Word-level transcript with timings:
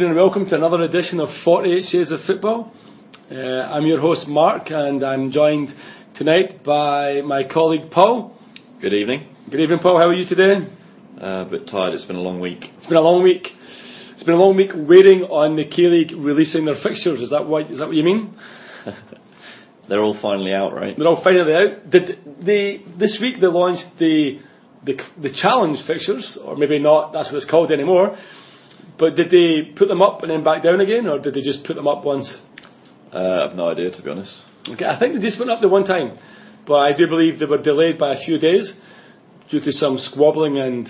Good 0.00 0.06
evening 0.06 0.18
and 0.18 0.28
welcome 0.28 0.48
to 0.48 0.54
another 0.56 0.80
edition 0.80 1.20
of 1.20 1.28
48 1.44 1.84
Shades 1.90 2.10
of 2.10 2.20
Football. 2.26 2.72
Uh, 3.30 3.34
I'm 3.34 3.84
your 3.84 4.00
host 4.00 4.26
Mark 4.28 4.70
and 4.70 5.04
I'm 5.04 5.30
joined 5.30 5.68
tonight 6.16 6.64
by 6.64 7.20
my 7.20 7.42
colleague 7.46 7.90
Paul. 7.90 8.34
Good 8.80 8.94
evening. 8.94 9.28
Good 9.50 9.60
evening 9.60 9.80
Paul, 9.82 9.98
how 9.98 10.08
are 10.08 10.14
you 10.14 10.26
today? 10.26 10.66
Uh, 11.20 11.44
a 11.44 11.48
bit 11.50 11.68
tired, 11.70 11.92
it's 11.92 12.06
been 12.06 12.16
a 12.16 12.20
long 12.22 12.40
week. 12.40 12.60
It's 12.78 12.86
been 12.86 12.96
a 12.96 13.02
long 13.02 13.22
week. 13.22 13.46
It's 14.14 14.22
been 14.22 14.36
a 14.36 14.38
long 14.38 14.56
week 14.56 14.70
waiting 14.74 15.24
on 15.24 15.56
the 15.56 15.66
K-League 15.66 16.12
releasing 16.16 16.64
their 16.64 16.80
fixtures, 16.82 17.20
is 17.20 17.28
that 17.28 17.46
what, 17.46 17.70
is 17.70 17.78
that 17.78 17.86
what 17.86 17.94
you 17.94 18.04
mean? 18.04 18.34
They're 19.90 20.02
all 20.02 20.18
finally 20.22 20.54
out, 20.54 20.72
right? 20.72 20.96
They're 20.96 21.08
all 21.08 21.22
finally 21.22 21.52
out. 21.52 21.90
Did 21.90 22.20
they, 22.42 22.82
this 22.98 23.18
week 23.20 23.38
they 23.38 23.48
launched 23.48 23.98
the, 23.98 24.40
the, 24.82 24.96
the 25.20 25.30
challenge 25.30 25.86
fixtures, 25.86 26.38
or 26.42 26.56
maybe 26.56 26.78
not, 26.78 27.12
that's 27.12 27.28
what 27.30 27.36
it's 27.36 27.50
called 27.50 27.70
anymore. 27.70 28.16
But 29.00 29.16
did 29.16 29.30
they 29.30 29.72
put 29.74 29.88
them 29.88 30.02
up 30.02 30.22
and 30.22 30.30
then 30.30 30.44
back 30.44 30.62
down 30.62 30.80
again, 30.80 31.08
or 31.08 31.18
did 31.18 31.32
they 31.32 31.40
just 31.40 31.64
put 31.64 31.74
them 31.74 31.88
up 31.88 32.04
once? 32.04 32.28
Uh, 33.12 33.18
I 33.18 33.42
have 33.48 33.56
no 33.56 33.70
idea, 33.70 33.90
to 33.90 34.02
be 34.02 34.10
honest. 34.10 34.36
Okay, 34.68 34.84
I 34.84 34.98
think 34.98 35.14
they 35.14 35.20
just 35.22 35.38
went 35.38 35.50
up 35.50 35.62
the 35.62 35.70
one 35.70 35.84
time, 35.84 36.18
but 36.66 36.74
I 36.76 36.92
do 36.94 37.08
believe 37.08 37.38
they 37.38 37.46
were 37.46 37.62
delayed 37.62 37.98
by 37.98 38.14
a 38.14 38.20
few 38.22 38.38
days 38.38 38.74
due 39.50 39.60
to 39.60 39.72
some 39.72 39.96
squabbling 39.96 40.58
and 40.58 40.86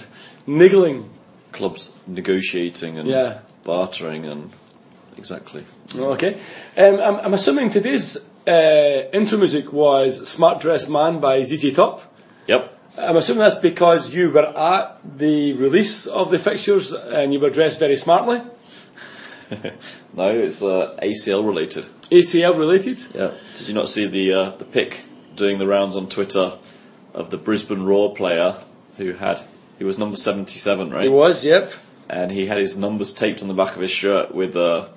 niggling. 0.46 1.08
Clubs 1.52 1.90
negotiating 2.08 2.98
and 2.98 3.08
Yeah. 3.08 3.42
bartering 3.64 4.24
and 4.24 4.50
exactly. 5.16 5.64
Okay, 5.96 6.34
um, 6.76 6.94
I'm, 7.00 7.16
I'm 7.26 7.34
assuming 7.34 7.70
today's 7.72 8.18
uh, 8.46 9.10
intro 9.12 9.38
music 9.38 9.72
was 9.72 10.18
"Smart 10.34 10.60
Dressed 10.60 10.88
Man" 10.88 11.20
by 11.20 11.42
ZZ 11.44 11.76
Top. 11.76 12.00
Yep. 12.48 12.72
I'm 12.96 13.16
assuming 13.16 13.42
that's 13.44 13.62
because 13.62 14.10
you 14.12 14.30
were 14.30 14.46
at 14.46 15.00
the 15.18 15.54
release 15.54 16.08
of 16.10 16.30
the 16.30 16.38
fixtures 16.38 16.92
and 16.96 17.32
you 17.32 17.40
were 17.40 17.50
dressed 17.50 17.78
very 17.78 17.96
smartly. 17.96 18.38
no, 20.14 20.28
it's 20.28 20.62
uh, 20.62 20.96
ACL 21.02 21.46
related. 21.46 21.84
ACL 22.10 22.58
related. 22.58 22.98
Yeah. 23.14 23.38
Did 23.58 23.68
you 23.68 23.74
not 23.74 23.86
see 23.86 24.08
the 24.08 24.32
uh, 24.32 24.58
the 24.58 24.64
pic 24.64 24.92
doing 25.36 25.58
the 25.58 25.66
rounds 25.66 25.96
on 25.96 26.08
Twitter 26.08 26.58
of 27.14 27.30
the 27.30 27.36
Brisbane 27.36 27.82
Roar 27.82 28.14
player 28.14 28.62
who 28.96 29.12
had 29.14 29.36
he 29.78 29.84
was 29.84 29.98
number 29.98 30.16
77, 30.16 30.90
right? 30.90 31.04
He 31.04 31.08
was, 31.08 31.40
yep. 31.42 31.70
And 32.08 32.30
he 32.30 32.46
had 32.46 32.58
his 32.58 32.76
numbers 32.76 33.14
taped 33.18 33.40
on 33.40 33.48
the 33.48 33.54
back 33.54 33.76
of 33.76 33.82
his 33.82 33.90
shirt 33.90 34.34
with 34.34 34.54
uh, 34.54 34.88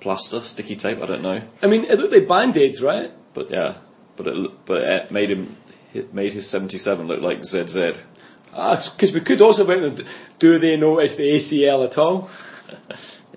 plaster, 0.00 0.40
sticky 0.42 0.76
tape. 0.76 0.98
I 0.98 1.06
don't 1.06 1.22
know, 1.22 1.40
I 1.60 1.66
mean, 1.66 1.84
it 1.84 1.98
looked 1.98 2.14
like 2.14 2.26
band-aids, 2.26 2.80
right? 2.82 3.10
but 3.34 3.50
yeah, 3.50 3.80
but 4.16 4.26
it 4.26 4.50
but 4.66 4.82
it 4.82 5.10
made 5.10 5.30
him 5.30 5.56
it 5.94 6.14
made 6.14 6.32
his 6.32 6.50
77 6.50 7.06
look 7.06 7.20
like 7.20 7.42
ZZ. 7.44 7.74
Because 8.52 8.92
Ah, 9.00 9.14
we 9.14 9.20
could 9.24 9.40
also 9.40 9.66
went 9.66 10.00
do 10.38 10.58
they 10.58 10.76
notice 10.76 11.14
the 11.16 11.24
ACL 11.24 11.90
at 11.90 11.98
all? 11.98 12.30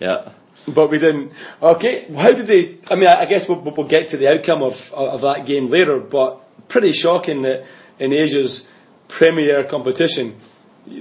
Yeah. 0.01 0.33
But 0.73 0.89
we 0.89 0.99
didn't. 0.99 1.31
Okay, 1.61 2.13
how 2.13 2.31
did 2.31 2.47
they? 2.47 2.79
I 2.87 2.95
mean, 2.95 3.07
I 3.07 3.21
I 3.21 3.25
guess 3.27 3.45
we'll, 3.47 3.61
we'll 3.63 3.87
get 3.87 4.09
to 4.09 4.17
the 4.17 4.27
outcome 4.27 4.61
of 4.63 4.73
of 4.91 5.21
that 5.21 5.45
game 5.47 5.69
later. 5.69 5.99
But 5.99 6.41
pretty 6.69 6.91
shocking 6.91 7.43
that 7.43 7.63
in 7.99 8.11
Asia's 8.11 8.67
premier 9.17 9.65
competition, 9.69 10.41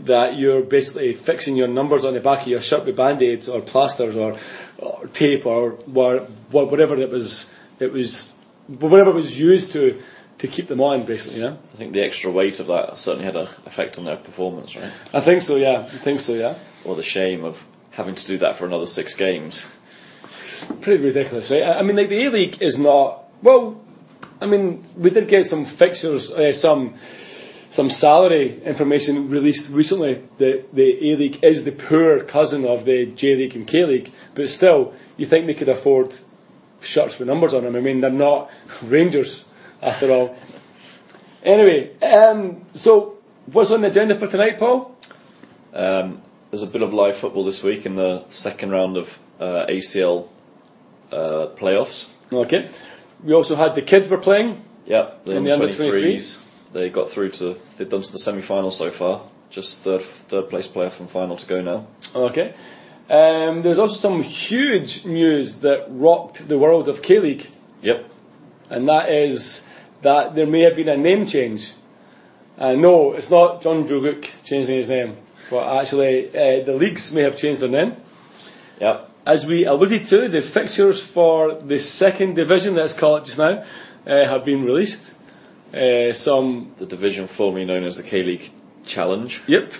that 0.07 0.37
you're 0.37 0.63
basically 0.63 1.17
fixing 1.25 1.57
your 1.57 1.69
numbers 1.69 2.05
on 2.05 2.15
the 2.15 2.21
back 2.21 2.43
of 2.43 2.49
your 2.49 2.61
shirt 2.61 2.85
with 2.87 2.97
band-aids 2.97 3.49
or 3.49 3.63
plasters 3.63 4.17
or, 4.17 4.39
or 4.79 5.07
tape 5.19 5.47
or 5.47 5.79
wha- 5.89 6.27
whatever 6.53 7.01
it 7.01 7.11
was. 7.11 7.47
It 7.81 7.91
was 7.93 8.31
whatever 8.69 9.13
was 9.13 9.31
used 9.31 9.73
to 9.73 10.01
to 10.41 10.49
keep 10.49 10.69
them 10.69 10.81
on, 10.81 11.07
basically. 11.07 11.41
Yeah. 11.41 11.57
I 11.73 11.77
think 11.77 11.93
the 11.93 12.03
extra 12.05 12.31
weight 12.31 12.59
of 12.61 12.67
that 12.67 12.97
certainly 12.97 13.25
had 13.25 13.37
an 13.37 13.49
effect 13.67 13.97
on 13.99 14.05
their 14.05 14.17
performance, 14.17 14.75
right? 14.77 14.93
I 15.13 15.25
think 15.25 15.43
so. 15.43 15.57
Yeah. 15.57 15.89
I 15.91 16.03
think 16.05 16.21
so. 16.21 16.33
Yeah. 16.33 16.59
Or 16.85 16.97
the 16.97 17.03
shame 17.05 17.45
of 17.45 17.55
having 17.93 18.15
to 18.17 18.27
do 18.27 18.39
that 18.39 18.59
for 18.59 18.67
another 18.67 18.87
six 18.87 19.15
games. 19.17 19.65
pretty 20.83 21.03
ridiculous, 21.05 21.51
right? 21.51 21.63
I 21.63 21.79
I 21.79 21.83
mean, 21.83 21.97
like 21.97 22.09
the 22.09 22.27
A 22.27 22.31
League 22.31 22.57
is 22.61 22.77
not 22.79 23.25
well. 23.43 23.81
I 24.41 24.47
mean, 24.47 24.85
we 24.99 25.11
did 25.11 25.29
get 25.29 25.45
some 25.47 25.77
fixtures, 25.79 26.31
uh, 26.31 26.53
some 26.55 26.99
some 27.71 27.89
salary 27.91 28.63
information 28.65 29.31
released 29.31 29.71
recently. 29.73 30.23
that 30.39 30.65
the 30.75 31.13
A 31.13 31.17
League 31.17 31.37
is 31.43 31.65
the 31.65 31.73
poor 31.89 32.25
cousin 32.25 32.65
of 32.65 32.85
the 32.85 33.13
J 33.17 33.37
League 33.37 33.55
and 33.55 33.67
K 33.67 33.85
League, 33.85 34.09
but 34.35 34.49
still, 34.49 34.93
you 35.17 35.29
think 35.29 35.47
they 35.47 35.55
could 35.55 35.69
afford 35.69 36.09
shirts 36.83 37.15
with 37.19 37.29
numbers 37.29 37.55
on 37.55 37.65
them? 37.65 37.77
I 37.77 37.81
mean, 37.81 38.01
they're 38.01 38.11
not 38.11 38.49
Rangers 38.85 39.45
after 39.85 40.11
all. 40.13 40.37
Anyway, 41.45 41.97
um, 42.01 42.65
so 42.75 43.19
what's 43.53 43.71
on 43.71 43.83
the 43.83 43.89
agenda 43.89 44.19
for 44.19 44.29
tonight, 44.29 44.59
Paul? 44.59 44.97
Um, 45.75 46.23
there's 46.51 46.63
a 46.63 46.73
bit 46.73 46.83
of 46.83 46.93
live 46.93 47.21
football 47.21 47.45
this 47.45 47.61
week 47.65 47.85
in 47.85 47.97
the 47.97 48.25
second 48.31 48.71
round 48.71 48.97
of 48.97 49.07
uh, 49.39 49.67
ACL 49.69 50.29
uh, 51.13 51.55
playoffs. 51.61 52.05
Okay. 52.33 52.71
We 53.25 53.35
also 53.35 53.57
had 53.57 53.75
the 53.75 53.83
kids 53.83 54.07
were 54.11 54.19
playing. 54.19 54.63
Yeah, 54.87 55.17
the 55.25 55.37
And 55.37 55.47
the 55.47 55.53
under 55.53 55.67
under 55.67 55.77
23s. 55.79 56.41
They 56.73 56.91
got 56.91 57.13
through 57.15 57.31
to 57.33 57.55
they've 57.79 57.89
done 57.89 58.03
to 58.03 58.13
the 58.13 58.19
semi-final 58.19 58.71
so 58.71 58.91
far. 58.99 59.31
Just 59.51 59.77
third 59.85 60.01
third 60.31 60.49
place 60.49 60.67
player 60.67 60.91
from 60.97 61.09
final 61.09 61.37
to 61.37 61.47
go 61.49 61.63
now. 61.63 61.87
Okay. 62.15 62.55
Um, 63.09 63.63
there's 63.63 63.79
also 63.79 63.97
some 64.01 64.23
huge 64.23 65.03
news 65.05 65.57
that 65.63 65.87
rocked 65.91 66.39
the 66.49 66.59
world 66.59 66.89
of 66.89 67.03
K 67.03 67.19
League, 67.21 67.43
Yep. 67.83 67.97
and 68.71 68.89
that 68.89 69.11
is 69.11 69.63
that 70.05 70.35
there 70.35 70.47
may 70.47 70.63
have 70.63 70.77
been 70.77 70.89
a 70.89 70.97
name 70.97 71.27
change. 71.27 71.61
Uh, 72.57 72.73
no, 72.73 73.13
it's 73.15 73.31
not 73.31 73.63
John 73.63 73.89
Druguk 73.89 74.23
changing 74.45 74.77
his 74.77 74.89
name, 74.89 75.17
but 75.51 75.81
actually 75.81 76.29
uh, 76.29 76.65
the 76.65 76.77
leagues 76.79 77.11
may 77.13 77.23
have 77.23 77.37
changed 77.37 77.61
their 77.61 77.69
name. 77.69 77.97
Yep. 78.81 79.11
As 79.27 79.45
we 79.49 79.65
alluded 79.65 80.07
to, 80.11 80.29
the 80.29 80.43
fixtures 80.53 81.03
for 81.15 81.63
the 81.63 81.79
second 81.79 82.35
division, 82.35 82.77
let's 82.77 82.95
call 82.99 83.17
it 83.17 83.25
just 83.25 83.39
now, 83.39 83.65
uh, 84.07 84.29
have 84.29 84.45
been 84.45 84.63
released. 84.65 85.11
Uh, 85.73 86.13
some 86.13 86.75
The 86.79 86.87
division 86.87 87.29
formerly 87.37 87.65
known 87.65 87.85
as 87.85 87.97
the 87.97 88.03
K-League 88.03 88.53
Challenge. 88.87 89.41
Yep. 89.49 89.71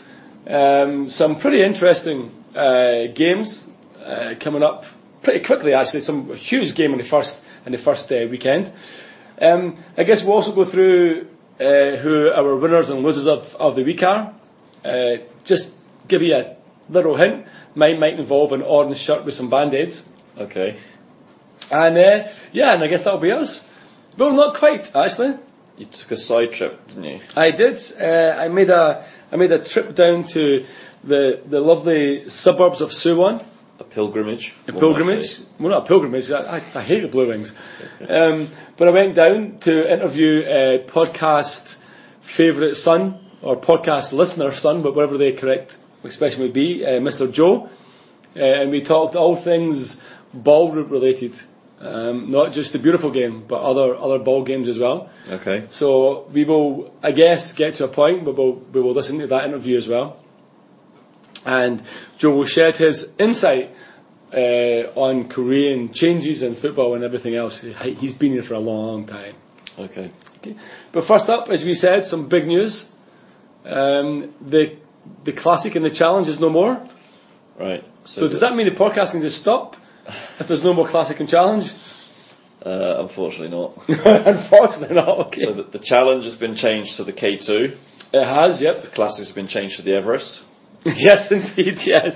Um, 0.49 1.07
some 1.11 1.41
pretty 1.41 1.63
interesting 1.63 2.33
uh, 2.57 3.13
games 3.15 3.65
uh, 4.05 4.33
coming 4.43 4.63
up 4.63 4.83
pretty 5.23 5.45
quickly. 5.45 5.73
Actually, 5.75 6.01
some 6.01 6.35
huge 6.37 6.75
game 6.75 6.93
in 6.93 6.99
the 6.99 7.09
first 7.09 7.37
in 7.67 7.73
the 7.73 7.79
first 7.85 8.11
uh, 8.11 8.27
weekend. 8.31 8.73
Um, 9.41 9.83
I 9.97 10.05
guess 10.05 10.23
we'll 10.25 10.37
also 10.37 10.55
go 10.55 10.71
through 10.71 11.29
uh, 11.61 12.03
who 12.03 12.29
our 12.29 12.57
winners 12.57 12.89
and 12.89 13.01
losers 13.01 13.27
of, 13.27 13.41
of 13.61 13.77
the 13.77 13.83
week 13.83 14.03
are. 14.03 14.35
Uh, 14.85 15.25
just 15.45 15.69
give 16.09 16.23
you 16.23 16.35
a 16.35 16.57
little 16.89 17.17
hint. 17.17 17.47
Mine 17.75 17.99
might 17.99 18.19
involve 18.19 18.53
an 18.53 18.63
orange 18.63 18.99
shirt 18.99 19.25
with 19.25 19.35
some 19.35 19.51
band-aids. 19.51 20.03
Okay. 20.39 20.79
And 21.71 21.97
uh, 21.97 22.29
yeah, 22.53 22.75
and 22.75 22.83
I 22.83 22.89
guess 22.89 23.01
that'll 23.05 23.21
be 23.21 23.31
us. 23.31 23.61
Well, 24.19 24.33
not 24.33 24.59
quite 24.59 24.83
actually. 24.95 25.37
You 25.77 25.87
took 25.87 26.13
a 26.13 26.17
side 26.17 26.51
trip, 26.57 26.79
didn't 26.89 27.05
you? 27.05 27.21
I 27.35 27.51
did. 27.51 27.79
Uh, 28.01 28.37
I 28.39 28.49
made 28.49 28.71
a 28.71 29.11
I 29.33 29.37
made 29.37 29.51
a 29.51 29.69
trip 29.69 29.97
down 29.97 30.25
to 30.33 30.65
the 31.03 31.43
the 31.51 31.61
lovely 31.61 32.25
suburbs 32.29 32.81
of 32.81 32.91
Suwon. 32.91 33.47
A 33.81 33.85
pilgrimage. 33.85 34.53
A 34.69 34.73
pilgrimage. 34.73 35.25
Well, 35.59 35.71
not 35.71 35.85
a 35.85 35.89
pilgrimage. 35.89 36.31
I, 36.31 36.59
I, 36.59 36.81
I 36.81 36.85
hate 36.85 37.03
the 37.03 37.09
Blue 37.09 37.29
Wings. 37.29 37.51
um, 38.09 38.55
but 38.79 38.87
I 38.89 38.91
went 38.93 39.17
down 39.17 39.59
to 39.63 39.93
interview 39.93 40.43
a 40.43 40.87
podcast 40.91 41.75
favourite 42.37 42.75
son 42.77 43.21
or 43.43 43.61
podcast 43.61 44.13
listener 44.13 44.51
son, 44.55 44.83
but 44.83 44.95
whatever 44.95 45.19
the 45.19 45.37
correct 45.39 45.73
expression 46.05 46.41
would 46.41 46.55
be, 46.55 46.85
uh, 46.85 47.01
Mr. 47.01 47.33
Joe, 47.33 47.67
uh, 48.37 48.41
and 48.41 48.71
we 48.71 48.85
talked 48.85 49.17
all 49.17 49.43
things 49.43 49.97
ballroom 50.33 50.91
related. 50.91 51.33
Um, 51.81 52.31
not 52.31 52.53
just 52.53 52.73
the 52.73 52.79
beautiful 52.79 53.13
game, 53.13 53.45
but 53.49 53.57
other 53.57 53.97
other 53.97 54.19
ball 54.19 54.45
games 54.45 54.69
as 54.69 54.79
well. 54.79 55.11
Okay. 55.29 55.67
So 55.73 56.29
we 56.33 56.45
will, 56.45 56.95
I 57.03 57.11
guess, 57.11 57.53
get 57.59 57.75
to 57.75 57.85
a 57.85 57.95
point, 57.95 58.25
but 58.25 58.39
we'll, 58.39 58.63
we 58.73 58.81
will 58.81 58.95
listen 58.95 59.19
to 59.19 59.27
that 59.27 59.45
interview 59.45 59.77
as 59.77 59.87
well. 59.89 60.24
And 61.47 61.83
Joe 62.19 62.35
will 62.37 62.47
shed 62.47 62.75
his 62.77 63.05
insight 63.19 63.71
uh, 64.33 64.37
on 64.99 65.29
Korean 65.29 65.91
changes 65.93 66.43
in 66.43 66.57
football 66.61 66.95
and 66.95 67.05
everything 67.05 67.35
else. 67.37 67.61
He- 67.83 67.95
He's 67.95 68.15
been 68.15 68.33
here 68.33 68.43
for 68.47 68.55
a 68.55 68.59
long 68.61 69.07
time. 69.07 69.35
Okay. 69.79 70.11
Okay. 70.39 70.57
But 70.93 71.07
first 71.07 71.29
up, 71.29 71.49
as 71.49 71.63
we 71.63 71.75
said, 71.75 72.05
some 72.05 72.29
big 72.29 72.47
news. 72.47 72.87
Um, 73.65 74.35
the 74.51 74.77
the 75.25 75.33
classic 75.33 75.75
and 75.75 75.85
the 75.85 75.95
challenge 75.95 76.29
is 76.29 76.39
no 76.41 76.49
more. 76.51 76.83
Right. 77.59 77.83
So 78.05 78.29
does 78.29 78.41
that 78.41 78.55
mean 78.55 78.67
the 78.67 78.75
podcast 78.79 79.13
can 79.13 79.23
just 79.23 79.37
stop 79.41 79.75
if 80.41 80.49
there's 80.49 80.63
no 80.65 80.73
more 80.75 80.89
classic 80.89 81.19
and 81.21 81.29
challenge? 81.29 81.65
Uh, 82.65 83.07
unfortunately 83.07 83.49
not. 83.51 83.73
Unfortunately 83.89 84.95
not. 84.97 85.27
Okay. 85.27 85.43
So 85.43 85.53
the, 85.53 85.65
the 85.65 85.85
challenge 85.85 86.25
has 86.25 86.35
been 86.37 86.57
changed 86.57 86.93
to 86.97 87.05
the 87.05 87.13
K2. 87.13 87.77
it 88.13 88.25
has. 88.25 88.61
Yep. 88.61 88.83
The 88.83 88.91
classics 88.95 89.29
have 89.29 89.35
been 89.35 89.49
changed 89.49 89.77
to 89.77 89.83
the 89.83 89.95
Everest. 89.95 90.41
yes, 90.97 91.31
indeed, 91.31 91.79
yes. 91.85 92.13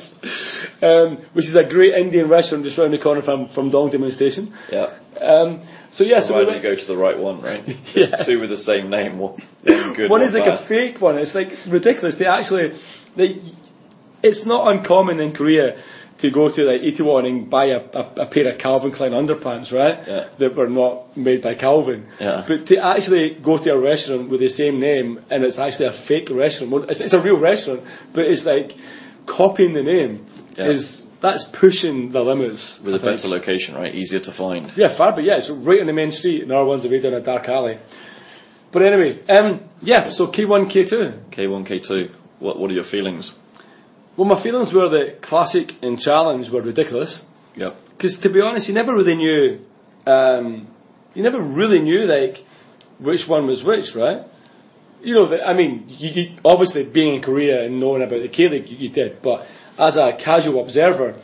Um, 0.82 1.24
which 1.32 1.46
is 1.46 1.56
a 1.56 1.64
great 1.68 1.94
Indian 1.94 2.28
restaurant 2.28 2.64
just 2.64 2.76
round 2.78 2.92
the 2.92 2.98
corner 2.98 3.22
from, 3.22 3.48
from 3.54 3.70
Dongdaemun 3.70 4.14
Station. 4.14 4.54
Yeah. 4.70 4.98
Um, 5.20 5.66
so, 5.90 6.04
yes, 6.04 6.28
so 6.28 6.36
we 6.36 6.44
Provided 6.44 6.62
you 6.62 6.76
go 6.76 6.80
to 6.80 6.86
the 6.86 6.96
right 6.96 7.18
one, 7.18 7.40
right? 7.40 7.64
There's 7.94 8.12
Yeah. 8.12 8.24
two 8.26 8.40
with 8.40 8.50
the 8.50 8.58
same 8.58 8.90
name. 8.90 9.18
One 9.18 9.40
one 9.64 9.94
good. 9.96 10.10
one 10.10 10.20
one 10.20 10.22
is 10.22 10.34
like 10.34 10.44
bad. 10.44 10.64
a 10.64 10.68
fake 10.68 11.00
one. 11.00 11.16
It's 11.18 11.34
like 11.34 11.48
ridiculous. 11.70 12.16
They 12.18 12.26
actually, 12.26 12.78
they, 13.16 13.40
it's 14.22 14.44
not 14.44 14.68
uncommon 14.76 15.18
in 15.20 15.32
Korea 15.32 15.82
to 16.20 16.30
go 16.30 16.48
to 16.54 16.62
like 16.64 16.80
81 16.82 17.26
and 17.26 17.48
buy 17.50 17.66
a, 17.66 17.78
a, 17.78 18.02
a 18.22 18.26
pair 18.26 18.52
of 18.52 18.58
Calvin 18.58 18.90
Klein 18.92 19.12
underpants, 19.12 19.72
right? 19.72 19.98
Yeah. 20.06 20.28
That 20.40 20.56
were 20.56 20.68
not 20.68 21.16
made 21.16 21.42
by 21.42 21.54
Calvin. 21.54 22.06
Yeah. 22.18 22.44
But 22.46 22.66
to 22.66 22.76
actually 22.82 23.38
go 23.44 23.62
to 23.62 23.70
a 23.72 23.78
restaurant 23.80 24.28
with 24.30 24.40
the 24.40 24.48
same 24.48 24.80
name 24.80 25.20
and 25.30 25.44
it's 25.44 25.58
actually 25.58 25.86
a 25.86 26.04
fake 26.08 26.28
restaurant, 26.30 26.72
well, 26.72 26.82
it's, 26.88 27.00
it's 27.00 27.14
a 27.14 27.22
real 27.22 27.38
restaurant, 27.40 27.82
but 28.14 28.24
it's 28.26 28.44
like 28.44 28.72
copying 29.26 29.74
the 29.74 29.82
name 29.82 30.26
Yeah. 30.56 30.70
is 30.70 31.02
that's 31.20 31.44
pushing 31.60 32.12
the 32.12 32.20
limits. 32.20 32.80
With 32.84 32.94
I 32.94 32.96
a 32.96 33.00
think. 33.00 33.16
better 33.16 33.28
location, 33.28 33.74
right? 33.74 33.92
Easier 33.94 34.20
to 34.20 34.32
find. 34.36 34.70
Yeah, 34.76 34.96
far, 34.96 35.12
but 35.14 35.24
yeah, 35.24 35.38
it's 35.38 35.50
right 35.50 35.80
on 35.80 35.86
the 35.88 35.92
main 35.92 36.12
street, 36.12 36.42
and 36.44 36.52
our 36.52 36.64
one's 36.64 36.84
away 36.84 37.00
down 37.00 37.14
a 37.14 37.20
dark 37.20 37.48
alley. 37.48 37.76
But 38.72 38.82
anyway, 38.82 39.20
um, 39.28 39.62
yeah, 39.82 40.10
so 40.10 40.28
K1, 40.28 40.70
K2. 40.72 41.34
K1, 41.36 41.66
K2. 41.70 42.14
What 42.38 42.58
What 42.60 42.70
are 42.70 42.74
your 42.74 42.84
feelings? 42.84 43.32
Well, 44.18 44.26
my 44.26 44.42
feelings 44.42 44.74
were 44.74 44.88
that 44.88 45.22
Classic 45.22 45.68
and 45.80 45.96
Challenge 45.96 46.50
were 46.52 46.60
ridiculous. 46.60 47.22
Yep. 47.54 47.76
Because 47.96 48.18
to 48.24 48.32
be 48.32 48.40
honest, 48.40 48.66
you 48.66 48.74
never 48.74 48.92
really 48.92 49.14
knew, 49.14 49.60
um, 50.06 50.66
you 51.14 51.22
never 51.22 51.40
really 51.40 51.78
knew, 51.78 52.04
like, 52.04 52.38
which 52.98 53.28
one 53.28 53.46
was 53.46 53.62
which, 53.62 53.94
right? 53.94 54.26
You 55.02 55.14
know, 55.14 55.38
I 55.40 55.54
mean, 55.54 55.84
you, 55.86 56.10
you, 56.10 56.38
obviously 56.44 56.90
being 56.92 57.14
in 57.14 57.22
Korea 57.22 57.64
and 57.64 57.78
knowing 57.78 58.02
about 58.02 58.20
the 58.20 58.28
K 58.28 58.48
League, 58.48 58.66
you, 58.66 58.88
you 58.88 58.92
did, 58.92 59.22
but 59.22 59.46
as 59.78 59.96
a 59.96 60.18
casual 60.18 60.64
observer, 60.64 61.22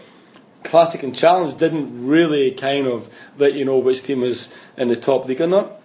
Classic 0.64 1.02
and 1.02 1.16
Challenge 1.16 1.58
didn't 1.58 2.06
really 2.06 2.56
kind 2.60 2.86
of 2.86 3.02
let 3.38 3.54
you 3.54 3.64
know 3.64 3.78
which 3.78 4.04
team 4.04 4.20
was 4.20 4.48
in 4.78 4.86
the 4.86 5.00
top 5.00 5.26
league 5.26 5.40
or 5.40 5.48
not. 5.48 5.80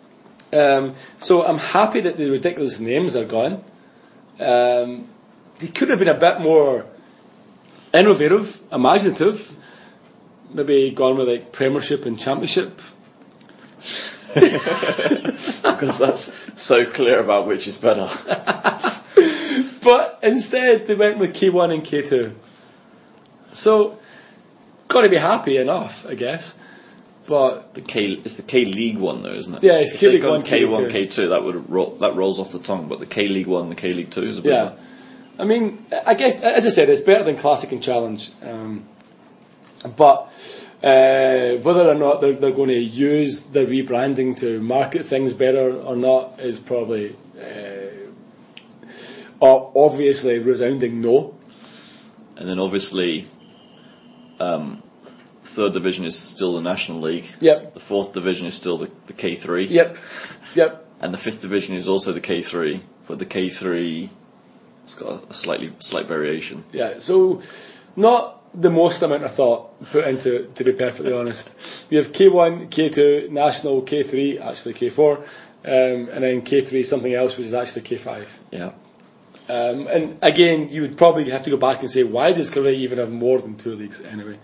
Um, 0.53 0.95
so 1.21 1.41
I'm 1.41 1.57
happy 1.57 2.01
that 2.01 2.17
the 2.17 2.29
ridiculous 2.29 2.77
names 2.79 3.15
are 3.15 3.25
gone. 3.25 3.63
Um, 4.39 5.09
they 5.59 5.69
could 5.69 5.89
have 5.89 5.97
been 5.97 6.07
a 6.07 6.19
bit 6.19 6.41
more 6.41 6.85
innovative, 7.94 8.45
imaginative. 8.71 9.36
Maybe 10.53 10.94
gone 10.95 11.18
with 11.18 11.27
like 11.27 11.53
Premiership 11.53 12.01
and 12.01 12.18
Championship. 12.18 12.74
Because 15.63 15.97
that's 16.00 16.30
so 16.68 16.83
clear 16.94 17.24
about 17.24 17.47
which 17.47 17.68
is 17.68 17.77
better. 17.77 18.07
but 19.83 20.19
instead, 20.21 20.86
they 20.88 20.95
went 20.95 21.19
with 21.19 21.33
K1 21.33 21.74
and 21.74 21.83
K2. 21.83 22.36
So, 23.53 23.97
got 24.89 25.01
to 25.01 25.09
be 25.09 25.18
happy 25.18 25.57
enough, 25.57 25.91
I 26.07 26.15
guess. 26.15 26.53
But 27.27 27.75
The 27.75 27.81
K 27.81 28.18
it's 28.25 28.36
the 28.38 28.44
K 28.44 28.65
League 28.65 28.97
one 28.97 29.21
though, 29.21 29.36
isn't 29.36 29.53
it? 29.53 29.63
Yeah, 29.63 29.75
it's 29.75 29.95
K 30.00 30.07
League 30.07 30.24
one, 30.24 30.41
K 30.41 30.65
one, 30.65 30.86
K2. 30.86 31.30
That 31.30 31.44
would 31.44 31.69
roll, 31.69 31.97
that 32.00 32.15
rolls 32.15 32.39
off 32.39 32.51
the 32.51 32.59
tongue. 32.59 32.89
But 32.89 33.00
the 33.00 33.06
K 33.06 33.27
League 33.27 33.47
one, 33.47 33.69
the 33.69 33.75
K 33.75 33.94
League 33.94 34.12
two 34.13 34.24
is 34.27 34.39
a 34.39 34.41
bit. 34.41 34.51
yeah, 34.51 34.75
I 35.39 35.45
mean, 35.45 35.86
I 36.06 36.15
get 36.15 36.44
as 36.44 36.65
I 36.65 36.69
said, 36.69 36.89
it's 36.89 37.06
better 37.06 37.24
than 37.24 37.39
Classic 37.39 37.71
and 37.71 37.81
Challenge. 37.81 38.30
Um, 38.41 38.89
but 39.97 40.27
uh, 40.83 41.62
whether 41.63 41.88
or 41.88 41.95
not 41.95 42.19
they're, 42.19 42.38
they're 42.38 42.56
going 42.56 42.69
to 42.69 42.75
use 42.75 43.41
the 43.53 43.59
rebranding 43.59 44.38
to 44.41 44.59
market 44.59 45.07
things 45.09 45.33
better 45.33 45.81
or 45.81 45.95
not 45.95 46.41
is 46.41 46.59
probably 46.68 47.15
uh, 47.39 48.09
obviously 49.41 50.39
resounding 50.39 51.01
no. 51.01 51.36
And 52.36 52.50
then 52.50 52.59
obviously, 52.59 53.30
um, 54.39 54.83
third 55.56 55.74
division 55.74 56.03
is 56.03 56.36
still 56.36 56.56
the 56.56 56.62
National 56.62 57.01
League. 57.01 57.25
Yep. 57.39 57.75
The 57.75 57.81
fourth 57.88 58.13
division 58.13 58.45
is 58.45 58.59
still 58.59 58.77
the, 58.77 58.91
the 59.07 59.13
K 59.13 59.41
three. 59.41 59.68
Yep. 59.68 59.95
Yep. 60.56 60.86
And 61.00 61.13
the 61.13 61.18
fifth 61.18 61.41
division 61.41 61.75
is 61.75 61.88
also 61.88 62.13
the 62.13 62.19
K 62.19 62.41
three, 62.44 62.83
but 63.07 63.19
the 63.19 63.25
K 63.25 63.50
three 63.50 64.12
it's 64.89 65.01
got 65.01 65.30
a 65.30 65.33
slightly 65.33 65.75
slight 65.80 66.07
variation. 66.07 66.63
Yeah, 66.71 67.00
so 67.00 67.41
not 67.95 68.41
the 68.59 68.69
most 68.69 69.01
amount 69.03 69.24
of 69.24 69.36
thought 69.36 69.71
put 69.91 70.07
into 70.07 70.44
it, 70.44 70.56
to 70.56 70.63
be 70.63 70.74
perfectly 70.74 71.13
honest. 71.13 71.47
We 71.91 71.97
have 71.97 72.07
K1, 72.07 72.74
K2, 72.74 73.30
National, 73.30 73.83
K3, 73.83 74.41
actually 74.41 74.74
K4, 74.74 75.18
um, 75.18 75.25
and 75.63 76.24
then 76.24 76.41
K3 76.41 76.86
something 76.86 77.13
else, 77.13 77.38
which 77.38 77.47
is 77.47 77.53
actually 77.53 77.83
K5. 77.83 78.25
Yeah. 78.51 78.71
Um, 79.47 79.88
and 79.88 80.18
again, 80.21 80.69
you 80.69 80.81
would 80.81 80.97
probably 80.97 81.30
have 81.31 81.44
to 81.44 81.50
go 81.51 81.57
back 81.57 81.81
and 81.81 81.89
say, 81.89 82.03
why 82.03 82.33
does 82.33 82.50
Korea 82.51 82.77
even 82.77 83.00
have 83.00 83.09
more 83.09 83.41
than 83.41 83.62
two 83.62 83.74
leagues 83.74 84.01
anyway? 84.01 84.39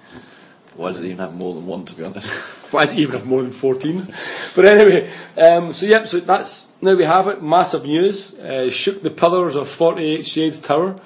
Why 0.76 0.92
does 0.92 1.02
it 1.02 1.06
even 1.06 1.20
have 1.20 1.34
more 1.34 1.56
than 1.56 1.66
one? 1.66 1.86
To 1.86 1.96
be 1.96 2.04
honest. 2.04 2.30
Why 2.72 2.86
does 2.86 2.96
it 2.96 3.00
even 3.00 3.18
have 3.18 3.26
more 3.26 3.44
than 3.44 3.58
four 3.60 3.76
teams? 3.76 4.08
But 4.56 4.66
anyway, 4.66 5.12
um, 5.38 5.74
so 5.74 5.86
yep, 5.86 6.06
so 6.06 6.20
that's 6.26 6.66
now 6.82 6.98
we 6.98 7.06
have 7.06 7.28
it. 7.28 7.42
Massive 7.42 7.84
news. 7.84 8.36
Uh, 8.38 8.68
shook 8.72 9.02
the 9.02 9.12
pillars 9.12 9.56
of 9.56 9.68
48 9.78 10.26
Shades 10.26 10.62
Tower 10.68 11.00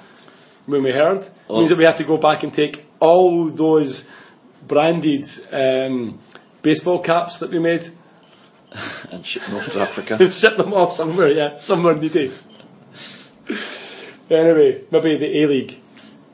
when 0.66 0.82
we 0.82 0.90
heard. 0.90 1.24
Oh. 1.48 1.58
Means 1.58 1.70
that 1.70 1.78
we 1.78 1.84
have 1.84 1.98
to 1.98 2.06
go 2.06 2.16
back 2.16 2.42
and 2.42 2.52
take 2.52 2.78
all 3.00 3.54
those 3.54 4.06
branded 4.68 5.24
um, 5.52 6.20
baseball 6.62 7.02
caps 7.02 7.38
that 7.40 7.50
we 7.50 7.58
made, 7.58 7.82
and 8.72 9.24
ship 9.24 9.42
them 9.46 9.56
off 9.56 9.72
to 9.72 9.80
Africa. 9.80 10.18
ship 10.40 10.56
them 10.56 10.72
off 10.72 10.96
somewhere. 10.96 11.30
Yeah, 11.30 11.58
somewhere 11.60 11.94
needy. 11.94 12.36
anyway, 14.30 14.84
maybe 14.90 15.18
the 15.18 15.42
A 15.42 15.46
League. 15.46 15.79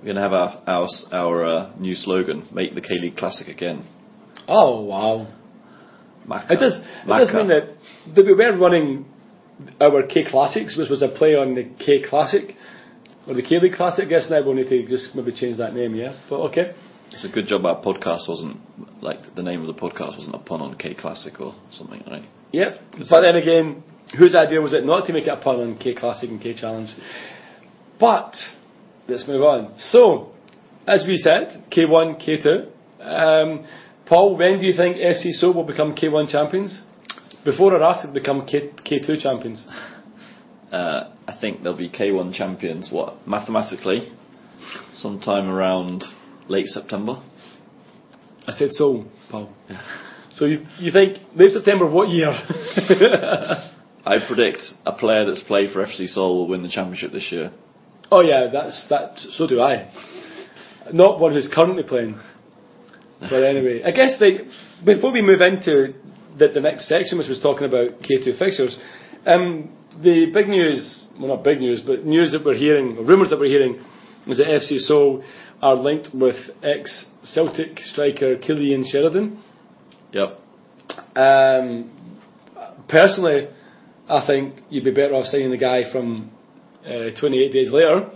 We're 0.00 0.08
gonna 0.08 0.20
have 0.20 0.32
our 0.32 0.62
our, 0.66 0.88
our 1.12 1.44
uh, 1.44 1.76
new 1.78 1.94
slogan: 1.94 2.48
"Make 2.52 2.74
the 2.74 2.80
K 2.80 2.88
League 3.00 3.16
classic 3.16 3.48
again." 3.48 3.84
Oh 4.48 4.82
wow! 4.82 5.26
Macca. 6.28 6.50
It 6.50 6.58
does. 6.58 6.74
It 6.74 7.08
does 7.08 7.32
mean 7.34 7.48
that, 7.48 7.76
that 8.14 8.24
we 8.24 8.34
were 8.34 8.56
running 8.56 9.06
our 9.80 10.02
K 10.06 10.24
Classics, 10.28 10.76
which 10.76 10.90
was 10.90 11.02
a 11.02 11.08
play 11.08 11.34
on 11.34 11.54
the 11.54 11.64
K 11.78 12.02
Classic 12.08 12.54
or 13.26 13.34
the 13.34 13.42
K 13.42 13.58
League 13.58 13.74
Classic. 13.74 14.04
I 14.04 14.08
guess 14.08 14.26
now 14.28 14.44
we'll 14.44 14.54
need 14.54 14.68
to 14.68 14.86
just 14.86 15.14
maybe 15.14 15.32
change 15.32 15.58
that 15.58 15.74
name. 15.74 15.94
Yeah, 15.94 16.18
but 16.28 16.36
okay. 16.50 16.74
It's 17.12 17.24
a 17.24 17.28
good 17.28 17.46
job 17.46 17.64
our 17.64 17.82
podcast 17.82 18.28
wasn't 18.28 18.58
like 19.00 19.34
the 19.36 19.42
name 19.42 19.60
of 19.60 19.68
the 19.68 19.80
podcast 19.80 20.18
wasn't 20.18 20.34
a 20.34 20.38
pun 20.38 20.60
on 20.60 20.76
K 20.76 20.94
Classic 20.94 21.40
or 21.40 21.54
something, 21.70 22.02
right? 22.06 22.24
Yep. 22.52 22.78
But 23.08 23.20
then 23.22 23.36
again, 23.36 23.82
whose 24.18 24.34
idea 24.34 24.60
was 24.60 24.72
it 24.72 24.84
not 24.84 25.06
to 25.06 25.12
make 25.12 25.26
it 25.26 25.30
a 25.30 25.36
pun 25.36 25.60
on 25.60 25.78
K 25.78 25.94
Classic 25.94 26.28
and 26.28 26.40
K 26.40 26.54
Challenge? 26.54 26.90
But 27.98 28.34
let's 29.08 29.26
move 29.26 29.42
on. 29.42 29.74
So, 29.78 30.32
as 30.86 31.04
we 31.06 31.16
said, 31.16 31.64
K1, 31.70 32.22
K2. 32.22 32.70
Um, 33.00 33.66
Paul, 34.06 34.36
when 34.36 34.60
do 34.60 34.66
you 34.66 34.76
think 34.76 34.96
FC 34.96 35.32
Seoul 35.32 35.54
will 35.54 35.64
become 35.64 35.94
K1 35.94 36.30
champions? 36.30 36.82
Before 37.44 37.74
or 37.74 37.82
after 37.82 38.08
they 38.08 38.14
become 38.14 38.46
K, 38.46 38.70
K2 38.84 39.20
champions? 39.20 39.66
Uh, 40.72 41.12
I 41.26 41.36
think 41.40 41.62
they'll 41.62 41.76
be 41.76 41.88
K1 41.88 42.34
champions. 42.34 42.90
What 42.90 43.26
mathematically, 43.26 44.12
sometime 44.92 45.48
around 45.48 46.04
late 46.48 46.66
September. 46.66 47.22
I 48.46 48.52
said 48.52 48.72
so, 48.72 49.04
Paul. 49.30 49.52
So 50.32 50.44
you, 50.44 50.66
you 50.78 50.92
think 50.92 51.18
late 51.34 51.52
September? 51.52 51.86
What 51.88 52.08
year? 52.08 52.28
I 54.06 54.18
predict 54.26 54.62
a 54.84 54.92
player 54.92 55.24
that's 55.24 55.42
played 55.42 55.72
for 55.72 55.84
FC 55.84 56.06
Seoul 56.06 56.36
will 56.36 56.48
win 56.48 56.62
the 56.62 56.68
championship 56.68 57.10
this 57.12 57.28
year. 57.32 57.52
Oh 58.10 58.22
yeah, 58.22 58.48
that's 58.52 58.86
that. 58.88 59.18
So 59.32 59.46
do 59.46 59.60
I. 59.60 59.90
Not 60.92 61.18
one 61.18 61.32
who's 61.32 61.50
currently 61.52 61.82
playing. 61.82 62.20
But 63.20 63.42
anyway, 63.42 63.82
I 63.82 63.90
guess 63.92 64.18
they, 64.20 64.38
before 64.84 65.12
we 65.12 65.22
move 65.22 65.40
into 65.40 65.94
the, 66.38 66.48
the 66.48 66.60
next 66.60 66.88
section, 66.88 67.18
which 67.18 67.28
was 67.28 67.40
talking 67.40 67.66
about 67.66 68.02
K2 68.02 68.38
fixtures, 68.38 68.78
um, 69.24 69.70
the 70.02 70.26
big 70.32 70.48
news, 70.48 71.06
well 71.18 71.28
not 71.28 71.42
big 71.42 71.60
news, 71.60 71.80
but 71.84 72.04
news 72.04 72.32
that 72.32 72.44
we're 72.44 72.54
hearing, 72.56 72.98
or 72.98 73.04
rumours 73.04 73.30
that 73.30 73.40
we're 73.40 73.50
hearing, 73.50 73.82
is 74.26 74.36
that 74.38 74.46
FC 74.46 74.78
Seoul 74.78 75.24
are 75.62 75.74
linked 75.74 76.08
with 76.14 76.36
ex-Celtic 76.62 77.78
striker 77.80 78.36
Cillian 78.36 78.84
Sheridan. 78.84 79.42
Yep. 80.12 80.38
Um, 81.16 82.18
personally, 82.88 83.48
I 84.08 84.26
think 84.26 84.56
you'd 84.68 84.84
be 84.84 84.90
better 84.90 85.14
off 85.14 85.26
signing 85.26 85.50
the 85.50 85.56
guy 85.56 85.90
from 85.90 86.30
uh, 86.86 87.18
28 87.20 87.52
days 87.52 87.70
later. 87.70 88.10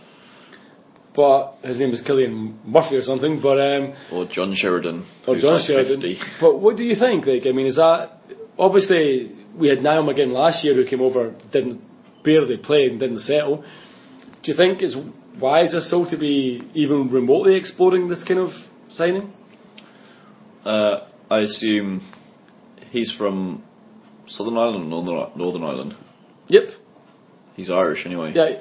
But 1.14 1.56
his 1.64 1.78
name 1.78 1.90
is 1.90 2.02
Cillian 2.02 2.64
Murphy 2.64 2.96
or 2.96 3.02
something. 3.02 3.40
But 3.42 3.58
um, 3.60 3.94
Or 4.12 4.26
John 4.30 4.54
Sheridan. 4.54 5.04
or 5.26 5.36
John 5.38 5.54
like 5.56 5.66
Sheridan. 5.66 6.00
50. 6.00 6.18
But 6.40 6.60
what 6.60 6.76
do 6.76 6.84
you 6.84 6.94
think? 6.94 7.26
Like, 7.26 7.42
I 7.46 7.52
mean, 7.52 7.66
is 7.66 7.76
that 7.76 8.12
obviously 8.58 9.32
we 9.58 9.68
had 9.68 9.82
Niall 9.82 10.04
McGinn 10.04 10.32
last 10.32 10.64
year 10.64 10.74
who 10.74 10.84
came 10.88 11.00
over, 11.00 11.34
didn't 11.52 11.82
barely 12.22 12.56
play 12.58 12.86
and 12.86 13.00
didn't 13.00 13.20
settle. 13.20 13.64
Do 14.42 14.52
you 14.52 14.56
think 14.56 14.82
it's 14.82 14.96
wise 15.40 15.74
or 15.74 15.80
so 15.80 16.08
to 16.08 16.16
be 16.16 16.60
even 16.74 17.10
remotely 17.10 17.56
exploring 17.56 18.08
this 18.08 18.22
kind 18.26 18.40
of 18.40 18.50
signing? 18.90 19.32
Uh, 20.64 21.08
I 21.30 21.40
assume 21.40 22.02
he's 22.90 23.12
from 23.18 23.64
Southern 24.26 24.56
Ireland 24.56 24.92
or 24.92 25.02
Northern, 25.04 25.38
Northern 25.38 25.62
Ireland. 25.64 25.94
Yep. 26.48 26.64
He's 27.61 27.71
Irish 27.71 28.07
anyway. 28.07 28.33
Yeah. 28.35 28.61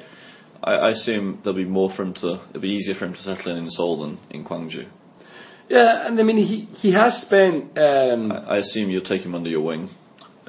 I, 0.62 0.72
I 0.72 0.90
assume 0.92 1.40
there'll 1.44 1.58
be 1.58 1.66
more 1.66 1.92
for 1.96 2.04
him 2.04 2.14
to. 2.16 2.42
It'll 2.50 2.62
be 2.62 2.70
easier 2.70 2.96
for 2.96 3.06
him 3.06 3.14
to 3.14 3.20
settle 3.20 3.52
in 3.54 3.64
in 3.64 3.70
Seoul 3.70 4.02
than 4.02 4.20
in 4.30 4.44
Gwangju. 4.46 4.88
Yeah, 5.70 6.08
and 6.08 6.20
I 6.20 6.24
mean 6.24 6.38
he 6.38 6.68
he 6.76 6.94
has 6.94 7.22
spent. 7.22 7.78
Um, 7.78 8.32
I, 8.32 8.56
I 8.56 8.58
assume 8.58 8.90
you'll 8.90 9.04
take 9.04 9.22
him 9.22 9.36
under 9.36 9.50
your 9.50 9.62
wing 9.62 9.90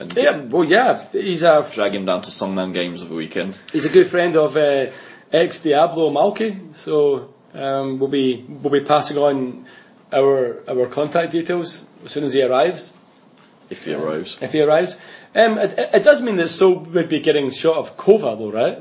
and 0.00 0.11
yeah, 0.16 0.47
well, 0.50 0.64
yeah, 0.64 1.11
he's 1.12 1.42
a 1.42 1.71
drag 1.75 1.95
him 1.95 2.07
down 2.07 2.23
to 2.23 2.28
Songnam 2.28 2.73
games 2.73 3.02
of 3.02 3.11
the 3.11 3.14
weekend. 3.14 3.54
he's 3.71 3.85
a 3.85 3.92
good 3.92 4.11
friend 4.11 4.35
of 4.35 4.57
uh, 4.57 4.90
ex 5.30 5.61
Diablo 5.62 6.11
Malky, 6.11 6.75
so 6.85 7.35
um, 7.52 8.00
we'll 8.00 8.11
be 8.11 8.47
we'll 8.49 8.73
be 8.73 8.87
passing 8.87 9.19
on 9.19 9.66
our 10.11 10.62
our 10.66 10.92
contact 10.92 11.33
details 11.33 11.85
as 12.02 12.14
soon 12.14 12.25
as 12.25 12.33
he 12.33 12.42
arrives. 12.42 12.92
If 13.69 13.85
he 13.85 13.92
arrives. 13.92 14.38
If 14.40 14.52
he 14.52 14.61
arrives. 14.61 14.97
Um, 15.34 15.58
it, 15.58 15.78
it- 15.78 16.02
does 16.04 16.22
mean 16.22 16.37
that 16.38 16.49
So 16.49 16.84
would 16.94 17.08
be 17.08 17.20
getting 17.20 17.50
shot 17.52 17.76
of 17.76 17.96
Kova 17.96 18.37
though, 18.38 18.50
right? 18.52 18.78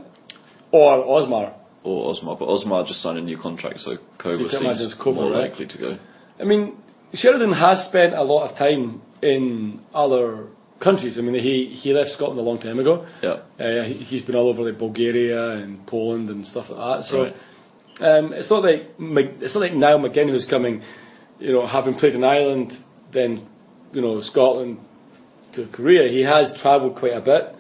Or 0.72 1.04
Osmar. 1.06 1.54
Or 1.84 2.14
Osmar, 2.14 2.38
but 2.38 2.48
Osmar 2.48 2.86
just 2.88 3.02
signed 3.02 3.18
a 3.18 3.22
new 3.22 3.38
contract, 3.38 3.80
so 3.82 3.98
Kova 4.20 4.40
imagine 4.62 4.90
seems 4.90 4.96
Kova, 5.00 5.16
more 5.16 5.32
right? 5.32 5.50
likely 5.50 5.68
to 5.68 5.78
go. 5.78 5.98
I 6.40 6.44
mean, 6.44 6.78
Sheridan 7.14 7.54
has 7.54 7.86
spent 7.88 8.14
a 8.14 8.24
lot 8.24 8.50
of 8.50 8.58
time 8.58 9.02
in 9.22 9.82
other 9.94 10.48
countries. 10.82 11.18
I 11.18 11.22
mean, 11.22 11.36
he, 11.36 11.76
he 11.82 11.92
left 11.94 12.12
Scotland 12.12 12.40
a 12.40 12.44
long 12.44 12.60
time 12.60 12.80
ago. 12.80 13.06
Yeah. 13.22 13.38
Uh, 13.60 13.84
he- 13.84 14.04
he's 14.10 14.22
been 14.24 14.36
all 14.36 14.48
over 14.50 14.64
like 14.64 14.78
Bulgaria 14.80 15.52
and 15.52 15.86
Poland 15.88 16.30
and 16.30 16.46
stuff 16.48 16.66
like 16.70 16.80
that. 16.80 17.06
So 17.06 17.24
Right. 17.24 17.36
um, 18.02 18.34
it's 18.34 18.50
not 18.50 18.64
like 18.64 18.82
it's 19.00 19.54
not 19.54 19.62
like 19.62 19.74
now 19.74 19.98
McGinn 19.98 20.30
who's 20.30 20.46
coming, 20.46 20.82
you 21.40 21.52
know, 21.54 21.66
having 21.68 21.96
played 21.96 22.16
in 22.16 22.24
Ireland, 22.24 22.74
then 23.12 23.46
you 23.94 24.02
know 24.02 24.22
Scotland 24.22 24.78
to 25.54 25.68
Korea. 25.72 26.10
He 26.12 26.22
has 26.22 26.52
travelled 26.62 26.98
quite 26.98 27.14
a 27.14 27.22
bit, 27.22 27.56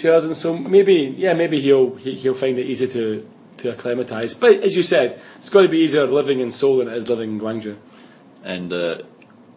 Sheridan. 0.00 0.34
So 0.36 0.54
maybe 0.54 1.14
yeah, 1.16 1.34
maybe 1.34 1.60
he'll 1.60 1.94
he, 1.96 2.14
he'll 2.14 2.38
find 2.38 2.58
it 2.58 2.66
easy 2.66 2.86
to 2.92 3.26
to 3.62 3.72
acclimatise. 3.76 4.34
But 4.40 4.62
as 4.62 4.74
you 4.74 4.82
said, 4.82 5.20
it's 5.38 5.50
got 5.50 5.62
to 5.62 5.68
be 5.68 5.78
easier 5.78 6.06
living 6.06 6.40
in 6.40 6.50
Seoul 6.50 6.78
than 6.78 6.88
it 6.88 6.96
is 6.96 7.08
living 7.08 7.32
in 7.34 7.40
Gwangju. 7.40 7.78
And 8.44 8.72
uh, 8.72 8.98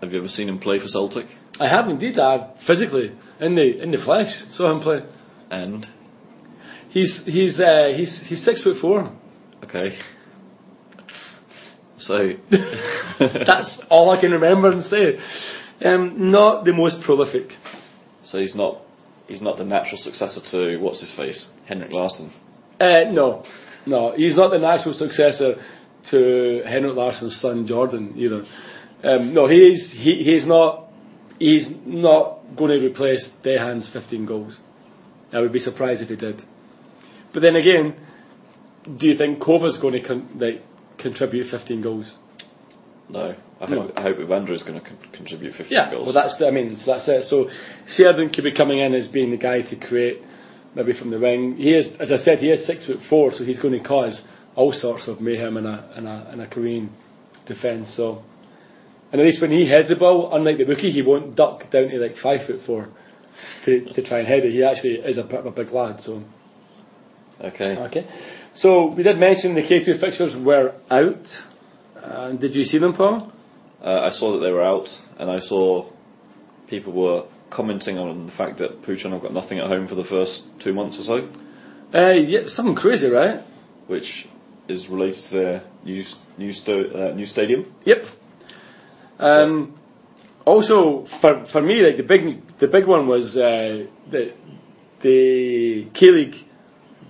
have 0.01 0.11
you 0.11 0.19
ever 0.19 0.27
seen 0.27 0.49
him 0.49 0.59
play 0.59 0.79
for 0.79 0.87
Celtic? 0.87 1.25
I 1.59 1.67
have 1.67 1.89
indeed. 1.89 2.19
I 2.19 2.31
have 2.37 2.57
physically 2.67 3.11
in 3.39 3.55
the 3.55 3.81
in 3.81 3.91
the 3.91 3.97
flesh 4.03 4.27
saw 4.51 4.71
him 4.71 4.81
play. 4.81 4.99
And 5.49 5.85
He's 6.89 7.23
he's 7.25 7.59
uh, 7.59 7.91
he's 7.95 8.23
he's 8.27 8.43
six 8.45 8.63
foot 8.63 8.77
four. 8.79 9.11
okay. 9.63 9.97
So 11.97 12.29
That's 13.19 13.79
all 13.89 14.11
I 14.11 14.19
can 14.21 14.31
remember 14.31 14.71
and 14.71 14.83
say. 14.83 15.19
Um, 15.83 16.31
not 16.31 16.63
the 16.65 16.73
most 16.73 17.03
prolific. 17.03 17.49
so 18.23 18.39
he's 18.39 18.55
not 18.55 18.81
he's 19.27 19.41
not 19.41 19.57
the 19.57 19.65
natural 19.65 19.97
successor 19.97 20.41
to 20.51 20.77
what's 20.77 21.01
his 21.01 21.13
face 21.15 21.47
Henrik 21.67 21.91
Larsson. 21.91 22.31
Uh, 22.79 23.11
no, 23.11 23.43
no, 23.85 24.13
he's 24.15 24.35
not 24.35 24.51
the 24.51 24.59
natural 24.59 24.93
successor 24.93 25.55
to 26.11 26.61
Henrik 26.65 26.95
Larsson's 26.95 27.39
son 27.41 27.67
Jordan 27.67 28.13
either. 28.17 28.45
Um, 29.03 29.33
no, 29.33 29.47
he's 29.47 29.91
he, 29.91 30.23
he's 30.23 30.45
not 30.45 30.87
he's 31.39 31.67
not 31.85 32.39
going 32.57 32.79
to 32.79 32.85
replace 32.85 33.29
Dejan's 33.43 33.89
15 33.91 34.25
goals. 34.25 34.59
I 35.33 35.39
would 35.39 35.51
be 35.51 35.59
surprised 35.59 36.01
if 36.01 36.09
he 36.09 36.15
did. 36.15 36.41
But 37.33 37.41
then 37.41 37.55
again, 37.55 37.95
do 38.97 39.07
you 39.07 39.17
think 39.17 39.41
Kova's 39.41 39.77
going 39.81 39.93
to 39.93 40.07
con- 40.07 40.29
like, 40.39 40.61
contribute 40.97 41.47
15 41.51 41.81
goals? 41.81 42.17
No, 43.09 43.35
I 43.61 43.69
No. 43.69 43.81
hope 43.83 43.91
I 43.97 44.01
hope 44.01 44.17
going 44.17 44.45
to 44.47 44.81
con- 44.81 44.97
contribute 45.13 45.53
15 45.53 45.67
Yeah, 45.69 45.91
goals. 45.91 46.05
well, 46.05 46.13
that's 46.13 46.37
the, 46.37 46.47
I 46.47 46.51
mean, 46.51 46.77
so 46.77 46.91
that's 46.93 47.07
it. 47.07 47.23
So 47.25 47.49
Sheridan 47.87 48.29
could 48.29 48.43
be 48.43 48.51
coming 48.51 48.79
in 48.79 48.93
as 48.93 49.07
being 49.07 49.31
the 49.31 49.37
guy 49.37 49.61
to 49.61 49.75
create, 49.75 50.21
maybe 50.75 50.93
from 50.93 51.11
the 51.11 51.19
wing. 51.19 51.55
He 51.57 51.71
is, 51.73 51.87
as 51.99 52.11
I 52.11 52.17
said, 52.17 52.39
he 52.39 52.49
is 52.49 52.65
six 52.65 52.85
foot 52.85 52.99
four, 53.09 53.31
so 53.31 53.43
he's 53.43 53.59
going 53.59 53.73
to 53.81 53.87
cause 53.87 54.21
all 54.55 54.71
sorts 54.73 55.07
of 55.07 55.21
mayhem 55.21 55.57
in 55.57 55.65
a 55.65 55.89
in 55.97 56.07
a 56.07 56.29
in 56.33 56.39
a 56.41 56.47
Korean 56.47 56.89
defence. 57.45 57.93
So, 57.95 58.23
and 59.11 59.21
at 59.21 59.25
least 59.27 59.41
when 59.41 59.51
he 59.51 59.69
heads 59.69 59.89
the 59.89 59.95
ball, 59.95 60.33
unlike 60.35 60.57
the 60.57 60.63
rookie, 60.65 60.91
he 60.91 61.01
won't 61.01 61.35
duck 61.35 61.69
down 61.71 61.89
to 61.89 61.97
like 61.97 62.15
five 62.23 62.47
foot 62.47 62.61
four 62.65 62.87
to 63.65 63.85
to 63.93 64.01
try 64.01 64.19
and 64.19 64.27
head 64.27 64.43
it. 64.45 64.51
He 64.51 64.63
actually 64.63 64.95
is 64.95 65.17
a 65.17 65.23
bit 65.23 65.39
of 65.41 65.45
a 65.45 65.51
big 65.51 65.71
lad. 65.71 66.01
So. 66.01 66.23
okay. 67.41 67.75
Okay. 67.77 68.07
So 68.55 68.93
we 68.95 69.03
did 69.03 69.17
mention 69.17 69.53
the 69.53 69.61
K2 69.61 69.99
fixtures 69.99 70.33
were 70.43 70.73
out. 70.89 71.25
Uh, 72.05 72.31
did 72.33 72.53
you 72.53 72.63
see 72.63 72.77
them, 72.77 72.93
Paul? 72.93 73.31
Uh, 73.83 74.01
I 74.01 74.09
saw 74.11 74.33
that 74.33 74.45
they 74.45 74.51
were 74.51 74.63
out, 74.63 74.87
and 75.17 75.29
I 75.29 75.39
saw 75.39 75.89
people 76.69 76.93
were 76.93 77.23
commenting 77.49 77.97
on 77.97 78.27
the 78.27 78.31
fact 78.33 78.59
that 78.59 78.81
Bucheon 78.83 79.11
have 79.11 79.21
got 79.21 79.33
nothing 79.33 79.57
at 79.59 79.67
home 79.67 79.87
for 79.87 79.95
the 79.95 80.03
first 80.03 80.43
two 80.63 80.73
months 80.73 80.97
or 80.99 81.03
so, 81.03 81.29
Uh, 81.97 82.13
yeah, 82.13 82.41
something 82.47 82.75
crazy, 82.75 83.07
right? 83.07 83.41
which 83.87 84.27
is 84.67 84.87
related 84.89 85.21
to 85.29 85.35
their 85.35 85.63
new 85.83 86.03
new, 86.37 86.51
sto- 86.51 86.89
uh, 87.11 87.13
new 87.15 87.25
stadium. 87.25 87.65
Yep. 87.85 88.01
Um, 89.19 89.77
also, 90.45 91.05
for 91.21 91.45
for 91.51 91.61
me, 91.61 91.75
like 91.85 91.97
the 91.97 92.03
big 92.03 92.41
the 92.59 92.67
big 92.67 92.85
one 92.87 93.07
was 93.07 93.35
uh, 93.35 93.85
the 94.11 94.33
the 95.03 95.87
K 95.93 96.07
League 96.17 96.35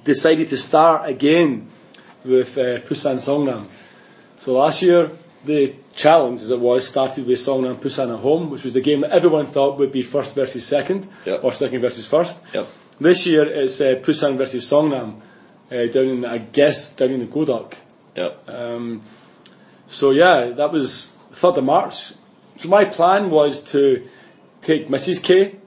decided 0.06 0.50
to 0.50 0.58
start 0.58 1.10
again 1.10 1.70
with 2.26 2.50
uh, 2.58 2.84
Busan 2.88 3.26
Songnam. 3.28 3.68
So 4.46 4.52
last 4.52 4.82
year, 4.84 5.10
the 5.46 5.74
challenge, 5.98 6.42
as 6.42 6.52
it 6.52 6.60
was, 6.60 6.88
started 6.88 7.26
with 7.26 7.40
Songnam 7.40 7.84
Busan 7.84 8.14
at 8.16 8.22
home, 8.22 8.52
which 8.52 8.64
was 8.64 8.74
the 8.74 8.82
game 8.82 9.02
that 9.02 9.12
everyone 9.12 9.52
thought 9.52 9.80
would 9.80 9.92
be 9.92 10.04
first 10.12 10.36
versus 10.36 10.70
second, 10.70 11.10
Yep. 11.26 11.44
or 11.44 11.52
second 11.54 11.82
versus 11.82 12.08
first. 12.10 12.32
Yep. 12.54 12.66
This 13.02 13.24
year, 13.26 13.44
it's 13.44 13.82
uh, 13.82 13.96
Busan 14.08 14.38
versus 14.38 14.70
Songnam 14.72 15.20
uh, 15.72 15.92
down 15.92 16.08
in, 16.10 16.26
I 16.26 16.38
guess, 16.38 16.94
down 16.98 17.10
in 17.12 17.20
the 17.22 17.26
Gudeok. 17.26 17.74
Yep. 18.16 18.48
Um, 18.48 19.04
so 19.90 20.12
yeah, 20.12 20.52
that 20.56 20.72
was 20.72 21.08
third 21.42 21.58
of 21.58 21.64
March. 21.64 21.94
So 22.60 22.70
my 22.70 22.86
plan 22.86 23.30
was 23.32 23.68
to 23.72 24.08
take 24.66 24.88
Mrs. 24.88 25.22
K 25.26 25.58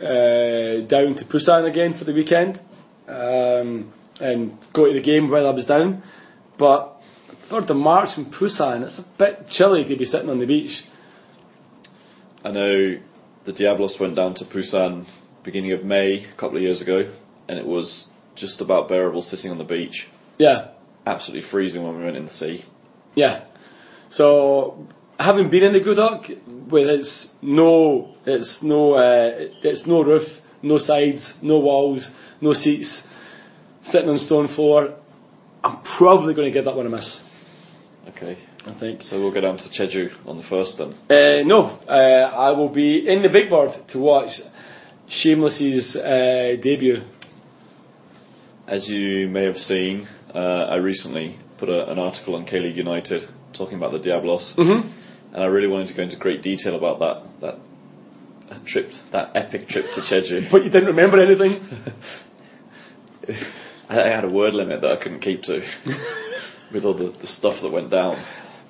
uh, 0.00 0.86
down 0.86 1.14
to 1.16 1.24
Busan 1.24 1.68
again 1.68 1.94
for 1.98 2.04
the 2.04 2.12
weekend 2.12 2.60
um, 3.08 3.92
and 4.20 4.56
go 4.72 4.86
to 4.86 4.94
the 4.94 5.02
game 5.02 5.28
while 5.28 5.46
I 5.46 5.50
was 5.50 5.66
down. 5.66 6.02
But 6.58 6.97
third 7.50 7.70
of 7.70 7.76
March 7.76 8.10
in 8.16 8.26
Busan, 8.26 8.82
it's 8.84 8.98
a 8.98 9.06
bit 9.18 9.46
chilly 9.50 9.84
to 9.84 9.96
be 9.96 10.04
sitting 10.04 10.28
on 10.28 10.38
the 10.38 10.46
beach. 10.46 10.82
I 12.44 12.50
know 12.50 12.96
the 13.46 13.52
Diablos 13.52 13.96
went 14.00 14.16
down 14.16 14.34
to 14.36 14.44
Busan 14.44 15.06
beginning 15.44 15.72
of 15.72 15.84
May 15.84 16.24
a 16.24 16.36
couple 16.36 16.56
of 16.56 16.62
years 16.62 16.82
ago, 16.82 17.12
and 17.48 17.58
it 17.58 17.66
was 17.66 18.08
just 18.36 18.60
about 18.60 18.88
bearable 18.88 19.22
sitting 19.22 19.50
on 19.50 19.58
the 19.58 19.64
beach. 19.64 20.06
Yeah, 20.38 20.68
Absolutely 21.06 21.48
freezing 21.50 21.82
when 21.82 21.96
we 21.98 22.04
went 22.04 22.16
in 22.16 22.26
the 22.26 22.30
sea. 22.32 22.64
yeah. 23.14 23.44
So 24.10 24.86
having 25.18 25.50
been 25.50 25.62
in 25.64 25.72
the 25.72 25.80
Gudeok, 25.80 26.70
where 26.70 26.90
it's 26.90 27.28
no, 27.42 28.14
it's 28.26 28.58
no, 28.62 28.94
uh, 28.94 29.30
it's 29.62 29.86
no 29.86 30.02
roof, 30.02 30.26
no 30.62 30.78
sides, 30.78 31.34
no 31.42 31.58
walls, 31.58 32.08
no 32.40 32.52
seats, 32.52 33.02
sitting 33.84 34.08
on 34.08 34.18
stone 34.18 34.48
floor. 34.54 34.96
I'm 35.64 35.82
probably 35.98 36.34
going 36.34 36.50
to 36.50 36.56
give 36.56 36.66
that 36.66 36.76
one 36.76 36.86
a 36.86 36.90
miss. 36.90 37.20
Okay. 38.10 38.38
I 38.66 38.78
think. 38.78 39.02
So 39.02 39.18
we'll 39.20 39.32
go 39.32 39.40
down 39.40 39.58
to 39.58 39.64
Jeju 39.64 40.26
on 40.26 40.36
the 40.36 40.42
first 40.48 40.76
then. 40.78 40.92
Uh, 41.10 41.42
no, 41.46 41.78
uh, 41.88 41.92
I 41.92 42.50
will 42.50 42.68
be 42.72 43.06
in 43.08 43.22
the 43.22 43.28
big 43.28 43.48
board 43.50 43.70
to 43.90 43.98
watch 43.98 44.30
Shameless's 45.08 45.96
uh, 45.96 46.56
debut. 46.62 47.02
As 48.66 48.88
you 48.88 49.28
may 49.28 49.44
have 49.44 49.56
seen, 49.56 50.06
uh, 50.34 50.38
I 50.38 50.76
recently 50.76 51.38
put 51.58 51.68
a, 51.68 51.90
an 51.90 51.98
article 51.98 52.34
on 52.34 52.44
K 52.44 52.60
League 52.60 52.76
United 52.76 53.22
talking 53.56 53.76
about 53.78 53.92
the 53.92 53.98
Diablos, 53.98 54.54
Mm-hmm. 54.58 55.34
and 55.34 55.42
I 55.42 55.46
really 55.46 55.68
wanted 55.68 55.88
to 55.88 55.94
go 55.94 56.02
into 56.02 56.18
great 56.18 56.42
detail 56.42 56.76
about 56.76 56.98
that 57.00 57.58
that 58.50 58.66
trip, 58.66 58.90
that 59.12 59.30
epic 59.34 59.68
trip 59.68 59.84
to 59.94 60.00
Jeju. 60.00 60.48
But 60.52 60.64
you 60.64 60.70
didn't 60.70 60.88
remember 60.94 61.22
anything. 61.22 61.60
I, 63.88 64.08
had 64.08 64.24
a 64.24 64.30
word 64.30 64.54
limit 64.54 64.82
that 64.82 64.90
I 64.90 65.02
couldn't 65.02 65.20
keep 65.20 65.42
to 65.44 65.60
with 66.72 66.84
all 66.84 66.96
the, 66.96 67.12
the 67.20 67.26
stuff 67.26 67.62
that 67.62 67.70
went 67.70 67.90
down. 67.90 68.24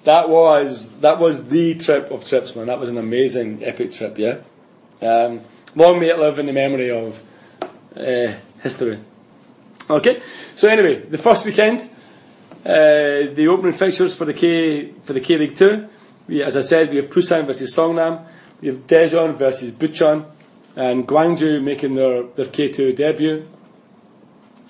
That 0.04 0.28
was 0.28 0.87
that 1.02 1.18
was 1.18 1.37
the 1.50 1.78
trip 1.84 2.10
of 2.10 2.22
trips, 2.28 2.54
man. 2.54 2.66
That 2.66 2.78
was 2.78 2.88
an 2.88 2.98
amazing, 2.98 3.62
epic 3.64 3.92
trip. 3.92 4.14
Yeah. 4.16 4.42
Um, 5.02 5.44
long 5.75 6.00
may 6.00 6.06
it 6.06 6.18
live 6.18 6.38
in 6.38 6.46
the 6.46 6.52
memory 6.52 6.90
of 6.90 7.14
uh, 7.96 8.40
history. 8.62 9.04
Okay. 9.90 10.18
So 10.56 10.68
anyway, 10.68 11.08
the 11.10 11.18
first 11.18 11.44
weekend, 11.44 11.80
uh, 12.60 13.34
the 13.34 13.48
opening 13.50 13.78
fixtures 13.78 14.16
for 14.16 14.25
the 14.25 14.34
K 14.34 14.92
for 15.06 15.12
the 15.12 15.20
K 15.20 15.37
League 15.37 15.58
Two. 15.58 15.88
We, 16.28 16.42
as 16.42 16.56
I 16.56 16.62
said, 16.62 16.90
we 16.90 16.96
have 16.96 17.10
Busan 17.10 17.46
versus 17.46 17.75
Songnam. 17.76 18.28
We 18.62 18.68
have 18.68 18.87
Daejeon 18.87 19.38
versus 19.38 19.72
Bucheon, 19.72 20.30
and 20.76 21.08
Gwangju 21.08 21.62
making 21.62 21.94
their 21.96 22.25
their 22.37 22.52
K2 22.52 22.96
debut. 22.96 23.46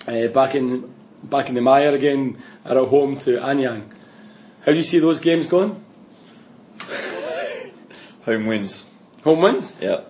Uh, 0.09 0.27
back 0.33 0.55
in 0.55 0.91
back 1.29 1.49
in 1.49 1.55
the 1.55 1.61
mire 1.61 1.93
again, 1.95 2.41
at 2.65 2.75
home 2.75 3.19
to 3.25 3.31
Anyang. 3.31 3.93
How 4.65 4.71
do 4.71 4.77
you 4.77 4.83
see 4.83 4.99
those 4.99 5.19
games 5.19 5.47
going? 5.47 5.83
Home 8.25 8.47
wins. 8.47 8.83
Home 9.23 9.41
wins? 9.41 9.71
Yeah. 9.79 10.05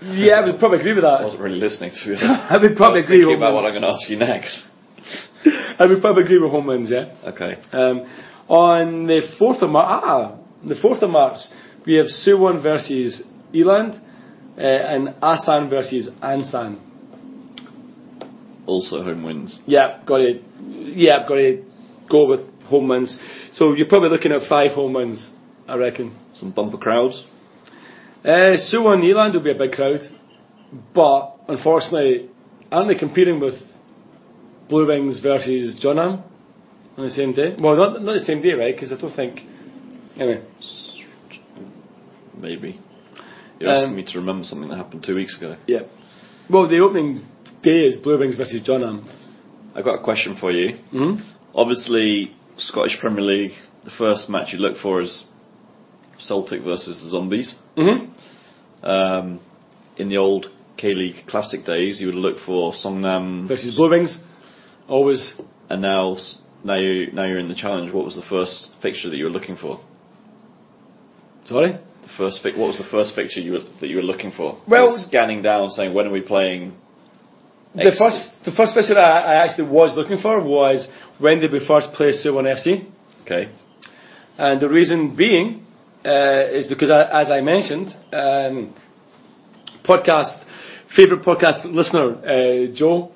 Yeah, 0.00 0.34
I 0.34 0.46
would 0.46 0.58
probably 0.58 0.80
agree 0.80 0.94
with 0.94 1.04
that. 1.04 1.20
I 1.20 1.24
wasn't 1.24 1.42
really 1.42 1.58
listening 1.58 1.90
to 1.90 2.12
it. 2.12 2.18
I 2.22 2.56
would 2.56 2.76
probably 2.76 3.00
I 3.00 3.02
was 3.02 3.04
agree 3.04 3.16
thinking 3.18 3.28
with 3.28 3.38
about 3.38 3.54
what. 3.54 3.64
I'm 3.64 3.72
going 3.72 3.82
to 3.82 3.88
ask 3.88 4.08
you 4.08 4.16
next. 4.16 4.62
I 5.78 5.86
would 5.86 6.00
probably 6.00 6.24
agree 6.24 6.38
with 6.38 6.50
home 6.50 6.66
wins, 6.66 6.90
yeah. 6.90 7.14
Okay. 7.26 7.54
Um, 7.72 8.06
on 8.48 9.06
the 9.06 9.22
4th 9.40 9.62
of 9.62 9.70
March, 9.70 9.84
ah, 9.86 10.38
the 10.66 10.74
4th 10.74 11.02
of 11.02 11.10
March, 11.10 11.38
we 11.84 11.94
have 11.94 12.06
Suwon 12.06 12.62
versus 12.62 13.22
E-Land 13.52 14.00
uh, 14.56 14.60
and 14.60 15.14
Asan 15.22 15.68
versus 15.68 16.08
Ansan. 16.22 16.87
Also 18.68 19.02
home 19.02 19.22
wins. 19.22 19.58
Yeah, 19.66 20.02
got 20.06 20.18
to, 20.18 20.40
yeah, 20.94 21.26
got 21.26 21.36
to 21.36 21.64
go 22.10 22.26
with 22.28 22.40
home 22.64 22.88
wins. 22.88 23.16
So 23.54 23.72
you're 23.74 23.88
probably 23.88 24.10
looking 24.10 24.30
at 24.30 24.42
five 24.46 24.72
home 24.72 24.92
wins, 24.92 25.32
I 25.66 25.76
reckon. 25.76 26.14
Some 26.34 26.52
bumper 26.52 26.76
crowds. 26.76 27.24
Uh, 28.22 28.56
Suwon 28.70 29.02
E-Land 29.04 29.32
will 29.34 29.42
be 29.42 29.52
a 29.52 29.54
big 29.54 29.72
crowd, 29.72 30.00
but 30.94 31.36
unfortunately, 31.48 32.28
aren't 32.70 32.88
they 32.92 32.98
competing 32.98 33.40
with 33.40 33.54
Blue 34.68 34.86
Wings 34.86 35.18
versus 35.22 35.74
Jeonnam 35.80 36.22
on 36.98 37.04
the 37.04 37.10
same 37.10 37.32
day? 37.32 37.56
Well, 37.58 37.74
not 37.76 38.02
not 38.02 38.12
the 38.12 38.20
same 38.26 38.42
day, 38.42 38.52
right? 38.52 38.74
Because 38.74 38.92
I 38.92 39.00
don't 39.00 39.16
think. 39.16 39.40
Anyway, 40.16 40.42
Maybe. 42.36 42.78
You're 43.58 43.70
asking 43.70 43.90
Um, 43.90 43.96
me 43.96 44.04
to 44.12 44.18
remember 44.18 44.44
something 44.44 44.68
that 44.68 44.76
happened 44.76 45.04
two 45.06 45.14
weeks 45.14 45.36
ago. 45.38 45.56
yeah. 45.66 45.80
Well, 46.50 46.68
the 46.68 46.80
opening 46.80 47.24
day 47.62 47.84
is 47.86 47.96
Blue 47.96 48.18
Wings 48.18 48.36
versus 48.36 48.62
Jeonnam. 48.62 49.06
I've 49.74 49.84
got 49.84 50.00
a 50.00 50.02
question 50.04 50.36
for 50.40 50.50
you. 50.50 50.76
hmm 50.90 51.14
Obviously, 51.54 52.32
Scottish 52.56 52.98
Premier 53.00 53.22
League, 53.24 53.52
the 53.84 53.90
first 53.96 54.28
match 54.28 54.52
you 54.52 54.58
look 54.58 54.76
for 54.78 55.00
is 55.00 55.24
Celtic 56.18 56.62
versus 56.62 57.00
the 57.02 57.10
Zombies. 57.10 57.54
hmm 57.76 58.12
Um, 58.82 59.40
in 59.96 60.08
the 60.08 60.16
old 60.18 60.46
K 60.76 60.94
League 60.94 61.26
Classic 61.26 61.64
days, 61.64 62.00
you 62.00 62.06
would 62.06 62.14
look 62.14 62.36
for 62.46 62.72
Songnam, 62.72 63.48
Versus 63.48 63.76
Blue 63.76 63.90
Wings, 63.90 64.18
always. 64.88 65.34
and 65.70 65.82
now 65.82 66.16
now 66.64 66.76
you 66.76 67.10
now 67.12 67.24
you're 67.24 67.38
in 67.38 67.48
the 67.48 67.54
challenge. 67.54 67.92
What 67.92 68.04
was 68.04 68.14
the 68.14 68.22
first 68.28 68.70
fixture 68.82 69.10
that 69.10 69.16
you 69.16 69.24
were 69.24 69.30
looking 69.30 69.56
for? 69.56 69.80
Sorry. 71.46 71.72
The 71.72 72.08
first 72.16 72.42
fi- 72.42 72.56
what 72.58 72.68
was 72.68 72.78
the 72.78 72.88
first 72.90 73.14
fixture 73.14 73.40
you 73.40 73.52
were, 73.52 73.64
that 73.80 73.88
you 73.88 73.96
were 73.96 74.02
looking 74.02 74.30
for? 74.36 74.58
Well- 74.68 74.96
scanning 74.98 75.42
down, 75.42 75.70
saying 75.70 75.94
when 75.94 76.06
are 76.06 76.12
we 76.12 76.20
playing? 76.20 76.74
The 77.74 77.94
first, 77.98 78.44
the 78.44 78.52
first 78.52 78.74
fixture 78.74 78.98
I, 78.98 79.20
I 79.20 79.34
actually 79.44 79.68
was 79.68 79.94
looking 79.96 80.18
for 80.18 80.42
was 80.42 80.88
when 81.18 81.40
did 81.40 81.52
we 81.52 81.64
first 81.66 81.92
play 81.92 82.12
Suwon 82.12 82.44
FC? 82.44 82.90
Okay. 83.22 83.52
And 84.38 84.60
the 84.60 84.68
reason 84.68 85.14
being 85.16 85.66
uh, 86.04 86.46
is 86.50 86.66
because, 86.66 86.90
I, 86.90 87.22
as 87.22 87.30
I 87.30 87.40
mentioned, 87.40 87.88
um, 88.12 88.74
podcast 89.84 90.44
favorite 90.96 91.22
podcast 91.22 91.64
listener 91.64 92.16
uh, 92.24 92.74
Joe 92.74 93.12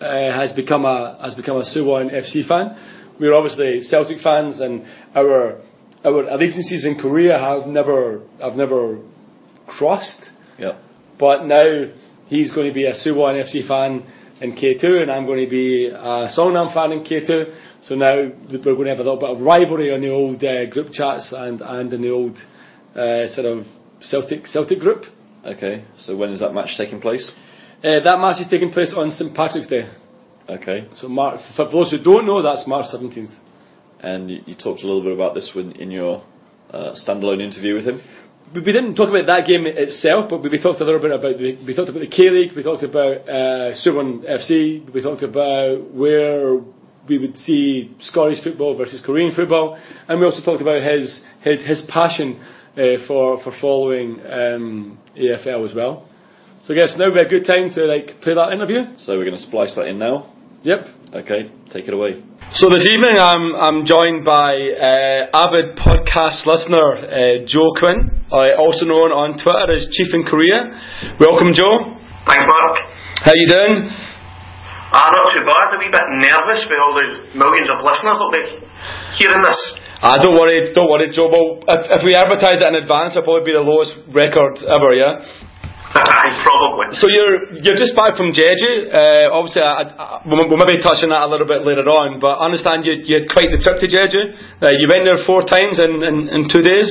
uh, 0.00 0.06
has 0.06 0.52
become 0.52 0.84
a 0.84 1.18
has 1.22 1.34
become 1.34 1.56
a 1.56 1.64
Suwon 1.64 2.10
FC 2.10 2.46
fan. 2.46 2.76
We're 3.20 3.34
obviously 3.34 3.82
Celtic 3.82 4.18
fans, 4.20 4.60
and 4.60 4.84
our 5.14 5.60
our 6.04 6.22
allegiances 6.28 6.84
in 6.84 6.98
Korea 6.98 7.38
have 7.38 7.66
never 7.66 8.22
have 8.40 8.54
never 8.54 8.98
crossed. 9.66 10.30
Yeah. 10.58 10.78
But 11.18 11.44
now 11.44 11.84
he's 12.32 12.50
going 12.50 12.66
to 12.66 12.74
be 12.74 12.86
a 12.86 12.94
Suwon 12.94 13.36
FC 13.44 13.68
fan 13.68 14.02
in 14.40 14.56
K2, 14.56 15.02
and 15.02 15.10
I'm 15.10 15.26
going 15.26 15.44
to 15.44 15.50
be 15.50 15.86
a 15.86 16.28
Songnam 16.36 16.72
fan 16.72 16.92
in 16.92 17.04
K2. 17.04 17.82
So 17.82 17.94
now 17.94 18.30
we're 18.50 18.58
going 18.62 18.84
to 18.84 18.90
have 18.90 18.98
a 18.98 19.04
little 19.04 19.18
bit 19.18 19.30
of 19.30 19.40
rivalry 19.40 19.92
on 19.92 20.00
the 20.00 20.10
old 20.10 20.42
uh, 20.42 20.66
group 20.66 20.92
chats 20.92 21.32
and, 21.36 21.60
and 21.60 21.92
in 21.92 22.00
the 22.00 22.10
old 22.10 22.36
uh, 22.96 23.28
sort 23.34 23.46
of 23.46 23.66
Celtic 24.00 24.46
Celtic 24.46 24.80
group. 24.80 25.04
Okay. 25.44 25.84
So 25.98 26.16
when 26.16 26.30
is 26.30 26.40
that 26.40 26.52
match 26.52 26.70
taking 26.78 27.00
place? 27.00 27.30
Uh, 27.84 28.00
that 28.04 28.18
match 28.18 28.40
is 28.40 28.48
taking 28.48 28.70
place 28.70 28.94
on 28.96 29.10
St 29.10 29.34
Patrick's 29.34 29.66
Day. 29.66 29.88
Okay. 30.48 30.88
So 30.96 31.08
for 31.56 31.70
those 31.70 31.90
who 31.90 31.98
don't 31.98 32.26
know, 32.26 32.42
that's 32.42 32.66
March 32.66 32.86
17th. 32.94 33.34
And 34.00 34.30
you, 34.30 34.40
you 34.46 34.54
talked 34.54 34.82
a 34.82 34.86
little 34.86 35.02
bit 35.02 35.12
about 35.12 35.34
this 35.34 35.52
when, 35.54 35.72
in 35.72 35.90
your 35.90 36.24
uh, 36.70 36.94
standalone 36.94 37.42
interview 37.42 37.74
with 37.74 37.84
him. 37.84 38.00
We, 38.54 38.60
we 38.60 38.72
didn't 38.72 38.94
talk 38.96 39.08
about 39.08 39.26
that 39.26 39.46
game 39.46 39.66
itself, 39.66 40.28
but 40.28 40.42
we, 40.42 40.50
we 40.50 40.60
talked 40.60 40.80
a 40.80 40.84
little 40.84 41.00
bit 41.00 41.12
about 41.12 41.38
the 41.38 41.58
we 41.66 41.74
talked 41.74 41.88
about 41.88 42.00
the 42.00 42.08
K 42.08 42.30
League, 42.30 42.52
we 42.54 42.62
talked 42.62 42.82
about 42.82 43.28
uh, 43.28 43.72
Suwon 43.80 44.24
FC, 44.28 44.92
we 44.92 45.02
talked 45.02 45.22
about 45.22 45.92
where 45.92 46.60
we 47.08 47.18
would 47.18 47.36
see 47.36 47.94
Scottish 48.00 48.42
football 48.44 48.76
versus 48.76 49.02
Korean 49.04 49.34
football, 49.34 49.78
and 50.08 50.20
we 50.20 50.26
also 50.26 50.44
talked 50.44 50.62
about 50.62 50.82
his 50.82 51.22
his, 51.42 51.66
his 51.66 51.82
passion 51.88 52.40
uh, 52.76 53.06
for 53.06 53.42
for 53.42 53.52
following 53.60 54.20
um, 54.20 54.98
AFL 55.16 55.68
as 55.68 55.74
well. 55.74 56.08
So 56.62 56.74
I 56.74 56.76
guess 56.76 56.94
now 56.96 57.06
would 57.06 57.14
be 57.14 57.20
a 57.20 57.28
good 57.28 57.46
time 57.46 57.70
to 57.74 57.84
like 57.86 58.20
play 58.22 58.34
that 58.34 58.52
interview. 58.52 58.96
So 58.98 59.16
we're 59.18 59.24
going 59.24 59.36
to 59.36 59.42
splice 59.42 59.74
that 59.74 59.86
in 59.86 59.98
now. 59.98 60.32
Yep. 60.62 60.86
Okay. 61.14 61.50
Take 61.72 61.88
it 61.88 61.94
away. 61.94 62.22
So 62.52 62.68
this 62.68 62.84
evening 62.84 63.16
I'm 63.16 63.56
I'm 63.56 63.78
joined 63.88 64.28
by 64.28 64.52
uh, 64.52 65.32
avid 65.32 65.72
podcast 65.80 66.44
listener 66.44 66.84
uh, 67.00 67.48
Joe 67.48 67.72
Quinn, 67.80 68.12
uh, 68.28 68.60
also 68.60 68.84
known 68.84 69.08
on 69.08 69.40
Twitter 69.40 69.72
as 69.72 69.88
Chief 69.88 70.12
in 70.12 70.28
Korea. 70.28 70.68
Welcome, 71.16 71.56
Joe. 71.56 71.96
Thanks, 72.28 72.44
Mark. 72.44 72.76
How 73.24 73.32
you 73.32 73.48
doing? 73.48 73.74
Ah, 74.92 75.08
not 75.16 75.32
too 75.32 75.48
bad. 75.48 75.72
A 75.72 75.80
wee 75.80 75.88
bit 75.88 76.04
nervous 76.20 76.60
with 76.68 76.76
all 76.76 76.92
the 76.92 77.40
millions 77.40 77.72
of 77.72 77.80
listeners 77.80 78.20
that'll 78.20 78.28
be 78.36 78.44
hearing 79.16 79.40
this. 79.40 79.56
Ah, 80.04 80.20
don't 80.20 80.36
worry, 80.36 80.68
don't 80.76 80.92
worry, 80.92 81.08
Joe. 81.08 81.32
Well, 81.32 81.64
if, 81.64 81.80
if 81.88 82.00
we 82.04 82.12
advertise 82.12 82.60
it 82.60 82.68
in 82.68 82.76
advance, 82.76 83.16
it'll 83.16 83.24
probably 83.24 83.48
be 83.48 83.56
the 83.56 83.64
lowest 83.64 83.96
record 84.12 84.60
ever. 84.60 84.92
Yeah. 84.92 85.24
Probably. 85.92 86.96
So 86.96 87.04
you're 87.12 87.60
you're 87.60 87.76
just 87.76 87.92
back 87.92 88.16
from 88.16 88.32
Jeju. 88.32 88.88
Uh, 88.88 89.28
obviously, 89.28 89.60
I, 89.60 89.92
I, 89.92 90.04
we'll, 90.24 90.48
we'll 90.48 90.60
maybe 90.60 90.80
touch 90.80 91.04
on 91.04 91.12
that 91.12 91.28
a 91.28 91.30
little 91.30 91.44
bit 91.44 91.68
later 91.68 91.84
on. 91.84 92.16
But 92.16 92.40
I 92.40 92.48
understand 92.48 92.88
you 92.88 92.96
you 93.04 93.20
had 93.20 93.28
quite 93.28 93.52
the 93.52 93.60
trip 93.60 93.76
to 93.84 93.88
Jeju. 93.88 94.22
Uh, 94.64 94.72
you 94.72 94.88
went 94.88 95.04
there 95.04 95.20
four 95.28 95.44
times 95.44 95.76
in, 95.76 96.00
in, 96.00 96.16
in 96.32 96.40
two 96.48 96.64
days. 96.64 96.88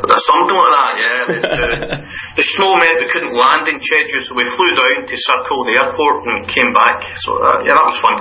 Something 0.00 0.56
like 0.56 0.72
that, 0.72 0.92
yeah. 0.96 1.20
The, 1.28 1.36
the, 1.36 2.40
the 2.40 2.44
snow 2.56 2.72
meant 2.72 3.04
we 3.04 3.08
couldn't 3.12 3.36
land 3.36 3.68
in 3.68 3.76
Jeju, 3.76 4.16
so 4.24 4.32
we 4.32 4.48
flew 4.48 4.72
down 4.72 5.04
to 5.04 5.12
circle 5.12 5.60
the 5.68 5.74
airport 5.76 6.24
and 6.24 6.48
came 6.48 6.72
back. 6.72 7.04
So, 7.20 7.36
uh, 7.36 7.68
yeah, 7.68 7.76
that 7.76 7.84
was 7.84 8.00
fun. 8.00 8.16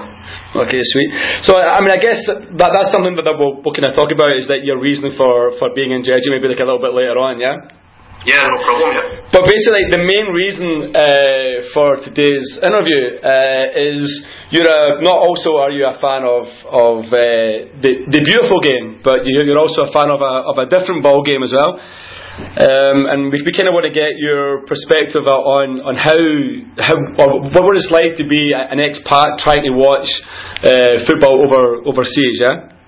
Okay, 0.68 0.84
sweet. 0.84 1.10
So, 1.48 1.56
I 1.56 1.80
mean, 1.80 1.96
I 1.96 2.02
guess 2.04 2.20
that, 2.28 2.52
that 2.60 2.72
that's 2.76 2.92
something 2.92 3.16
that 3.16 3.24
we'll, 3.32 3.64
we'll 3.64 3.72
kind 3.72 3.88
of 3.88 3.96
talk 3.96 4.12
about 4.12 4.36
is 4.36 4.52
that 4.52 4.68
your 4.68 4.76
reason 4.76 5.16
for, 5.16 5.56
for 5.56 5.72
being 5.72 5.96
in 5.96 6.04
Jeju, 6.04 6.28
maybe 6.36 6.52
like 6.52 6.60
a 6.60 6.68
little 6.68 6.84
bit 6.84 6.92
later 6.92 7.16
on, 7.16 7.40
yeah? 7.40 7.79
Yeah, 8.28 8.44
no 8.44 8.58
problem, 8.68 8.90
yeah. 8.92 9.32
But 9.32 9.48
basically, 9.48 9.86
the 9.96 10.04
main 10.04 10.28
reason 10.36 10.92
uh, 10.92 11.72
for 11.72 12.04
today's 12.04 12.48
interview 12.60 13.16
uh, 13.24 13.72
is 13.96 14.04
you're 14.52 14.68
a, 14.68 15.00
not 15.00 15.16
also 15.16 15.56
are 15.56 15.72
you 15.72 15.88
a 15.88 15.96
fan 16.04 16.28
of 16.28 16.44
of 16.68 16.98
uh, 17.08 17.80
the 17.80 17.92
the 18.12 18.20
beautiful 18.20 18.60
game, 18.60 19.00
but 19.08 19.24
you- 19.24 19.40
you're 19.48 19.58
also 19.62 19.88
a 19.88 19.92
fan 19.96 20.12
of 20.12 20.20
a 20.20 20.34
of 20.52 20.56
a 20.60 20.66
different 20.68 21.00
ball 21.04 21.24
game 21.24 21.44
as 21.48 21.54
well. 21.56 21.80
Um, 22.40 23.04
and 23.08 23.20
we, 23.32 23.44
we 23.44 23.52
kind 23.52 23.68
of 23.68 23.76
want 23.76 23.84
to 23.88 23.92
get 23.96 24.16
your 24.20 24.64
perspective 24.68 25.24
on 25.28 25.80
on 25.80 25.96
how 25.96 26.20
how 26.76 26.96
or 27.24 27.48
what 27.56 27.76
it's 27.80 27.92
like 27.92 28.20
to 28.20 28.28
be 28.28 28.52
an 28.52 28.80
expat 28.84 29.40
trying 29.40 29.64
to 29.64 29.72
watch 29.72 30.08
uh, 30.68 31.08
football 31.08 31.40
over 31.40 31.88
overseas. 31.88 32.36
Yeah. 32.44 32.79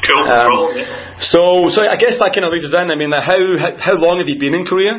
Cool, 0.00 0.24
Um, 0.24 0.76
yeah. 0.76 1.20
So 1.20 1.68
so 1.70 1.84
I 1.84 1.96
guess 2.00 2.16
that 2.16 2.32
kind 2.32 2.44
of 2.48 2.52
leads 2.52 2.64
us 2.64 2.72
in. 2.72 2.88
I 2.90 2.96
mean, 2.96 3.12
how 3.12 3.40
how, 3.60 3.70
how 3.76 3.94
long 4.00 4.18
have 4.18 4.28
you 4.28 4.40
been 4.40 4.54
in 4.54 4.64
Korea? 4.64 4.96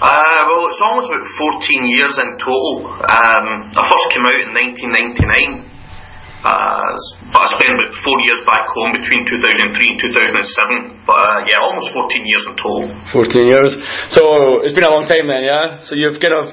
Uh, 0.00 0.40
well, 0.48 0.64
it's 0.64 0.80
almost 0.80 1.12
about 1.12 1.26
14 1.60 1.92
years 1.92 2.14
in 2.16 2.28
total. 2.40 2.88
Um, 2.88 3.68
I 3.68 3.82
first 3.84 4.06
came 4.16 4.24
out 4.24 4.38
in 4.48 4.50
1999. 4.56 5.70
Uh, 6.40 6.96
but 7.36 7.40
I 7.44 7.48
spent 7.52 7.76
about 7.76 7.92
four 8.00 8.16
years 8.24 8.40
back 8.48 8.64
home 8.64 8.96
between 8.96 9.28
2003 9.28 9.76
and 9.76 9.98
2007. 10.00 11.04
But 11.04 11.20
uh, 11.20 11.44
yeah, 11.44 11.60
almost 11.60 11.92
14 11.92 12.16
years 12.24 12.44
in 12.48 12.54
total. 12.56 12.96
14 13.12 13.52
years. 13.52 13.76
So 14.16 14.64
it's 14.64 14.72
been 14.72 14.88
a 14.88 14.94
long 14.94 15.04
time 15.04 15.28
then, 15.28 15.44
yeah? 15.44 15.84
So 15.84 15.92
you've 16.00 16.16
kind 16.16 16.32
of, 16.32 16.48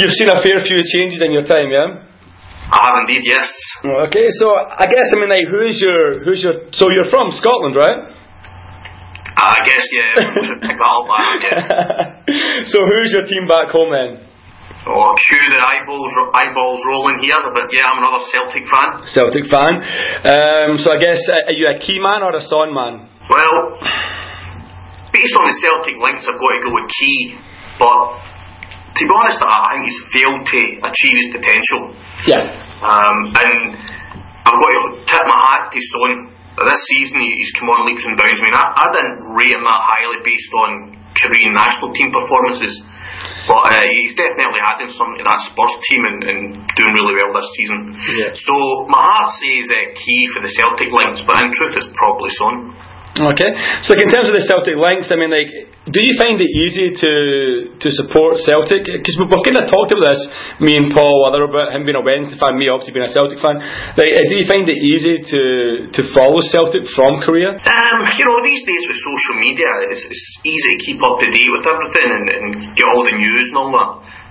you've 0.00 0.16
seen 0.16 0.32
a 0.32 0.40
fair 0.40 0.64
few 0.64 0.80
changes 0.80 1.20
in 1.20 1.36
your 1.36 1.44
time, 1.44 1.68
yeah? 1.68 2.08
I 2.72 2.80
have 2.88 2.96
indeed, 3.04 3.20
yes. 3.28 3.44
Okay, 3.84 4.32
so 4.40 4.56
I 4.56 4.88
guess, 4.88 5.12
I 5.12 5.20
mean, 5.20 5.28
like, 5.28 5.44
who's 5.44 5.76
your, 5.76 6.24
who's 6.24 6.40
your, 6.40 6.72
so 6.72 6.88
you're 6.88 7.12
from 7.12 7.28
Scotland, 7.36 7.76
right? 7.76 8.16
I 9.36 9.60
guess, 9.68 9.84
yeah, 9.92 10.32
we 10.32 10.40
should 10.48 10.62
pick 10.64 10.80
that 10.80 10.92
up, 10.96 11.04
yeah. 11.44 12.64
so 12.72 12.80
who's 12.88 13.12
your 13.12 13.28
team 13.28 13.44
back 13.44 13.68
home 13.68 13.92
then? 13.92 14.24
Oh, 14.88 15.14
cue 15.14 15.46
the 15.52 15.60
eyeballs, 15.60 16.10
eyeballs 16.32 16.80
rolling 16.88 17.20
here, 17.20 17.38
but 17.52 17.68
yeah, 17.70 17.92
I'm 17.92 18.02
another 18.02 18.24
Celtic 18.32 18.64
fan. 18.66 18.88
Celtic 19.04 19.46
fan. 19.52 19.78
Um, 20.24 20.80
so 20.80 20.90
I 20.90 20.98
guess, 20.98 21.20
uh, 21.28 21.52
are 21.52 21.54
you 21.54 21.68
a 21.70 21.78
Ki 21.78 22.00
man 22.00 22.24
or 22.24 22.34
a 22.34 22.42
son 22.42 22.74
man? 22.74 23.06
Well, 23.28 23.78
based 25.12 25.34
on 25.38 25.44
the 25.44 25.56
Celtic 25.60 26.00
links, 26.00 26.24
I've 26.24 26.40
got 26.40 26.50
to 26.56 26.60
go 26.66 26.70
with 26.72 26.88
Ki, 26.88 27.14
but 27.78 28.32
to 28.96 29.02
be 29.06 29.12
honest, 29.14 29.38
I 29.40 29.58
think 29.70 29.82
he's 29.86 30.00
failed 30.12 30.42
to 30.50 30.60
achieve 30.82 31.16
his 31.22 31.28
potential. 31.30 31.80
Yeah. 32.26 32.61
Um, 32.82 33.16
and 33.38 33.78
I've 34.42 34.58
got 34.58 34.70
to 34.74 34.82
tip 35.06 35.22
my 35.22 35.38
hat 35.38 35.70
to 35.70 35.78
Son. 35.78 36.34
This 36.52 36.82
season, 36.92 37.22
he's 37.22 37.54
come 37.56 37.70
on 37.72 37.88
leaps 37.88 38.04
and 38.04 38.18
bounds. 38.18 38.36
I 38.36 38.44
mean, 38.44 38.56
I, 38.58 38.66
I 38.68 38.86
didn't 38.92 39.16
rate 39.38 39.56
him 39.56 39.64
that 39.64 39.80
highly 39.88 40.20
based 40.20 40.52
on 40.52 40.70
Korean 41.16 41.52
national 41.56 41.96
team 41.96 42.12
performances, 42.12 42.74
but 43.48 43.72
uh, 43.72 43.86
he's 43.96 44.12
definitely 44.18 44.60
adding 44.60 44.92
something 44.92 45.20
to 45.20 45.24
that 45.24 45.40
Spurs 45.48 45.74
team 45.88 46.02
and, 46.12 46.18
and 46.28 46.40
doing 46.76 46.92
really 46.92 47.14
well 47.16 47.32
this 47.32 47.48
season. 47.56 47.78
Yeah. 48.20 48.36
So 48.36 48.54
my 48.90 49.00
heart 49.00 49.32
says 49.40 49.64
uh, 49.70 49.96
Ki 49.96 50.16
for 50.36 50.40
the 50.44 50.52
Celtic 50.52 50.90
links, 50.92 51.24
but 51.24 51.40
in 51.40 51.48
truth, 51.56 51.78
it's 51.80 51.88
probably 51.96 52.32
Son. 52.36 52.76
Okay, 53.12 53.50
so 53.84 53.92
like 53.92 54.00
in 54.00 54.08
terms 54.08 54.32
of 54.32 54.34
the 54.34 54.40
Celtic 54.48 54.72
links, 54.72 55.12
I 55.12 55.20
mean, 55.20 55.28
like, 55.28 55.52
do 55.84 56.00
you 56.00 56.16
find 56.16 56.40
it 56.40 56.48
easy 56.48 56.96
to 56.96 57.12
to 57.76 57.88
support 57.92 58.40
Celtic? 58.40 58.88
Because 58.88 59.20
we've 59.20 59.28
kind 59.44 59.60
of 59.60 59.68
talked 59.68 59.92
about 59.92 60.16
this, 60.16 60.22
me 60.64 60.80
and 60.80 60.96
Paul, 60.96 61.28
other 61.28 61.44
about 61.44 61.76
him 61.76 61.84
being 61.84 62.00
a 62.00 62.00
Wednesday 62.00 62.40
fan, 62.40 62.56
me 62.56 62.72
obviously 62.72 62.96
being 62.96 63.04
a 63.04 63.12
Celtic 63.12 63.36
fan. 63.36 63.60
Like, 64.00 64.16
uh, 64.16 64.24
do 64.24 64.34
you 64.40 64.48
find 64.48 64.64
it 64.64 64.80
easy 64.80 65.20
to 65.28 65.42
to 65.92 66.00
follow 66.16 66.40
Celtic 66.40 66.88
from 66.96 67.20
Korea? 67.20 67.52
Um, 67.52 67.98
you 68.16 68.24
know, 68.24 68.40
these 68.40 68.64
days 68.64 68.84
with 68.88 68.96
social 68.96 69.36
media, 69.44 69.68
it's, 69.92 70.08
it's 70.08 70.24
easy 70.48 70.68
to 70.72 70.78
keep 70.80 70.98
up 71.04 71.20
to 71.20 71.28
date 71.28 71.52
with 71.52 71.68
everything 71.68 72.08
and, 72.16 72.26
and 72.32 72.44
get 72.72 72.88
all 72.88 73.04
the 73.04 73.16
news 73.20 73.52
and 73.52 73.56
all 73.60 73.70
that. 73.76 73.90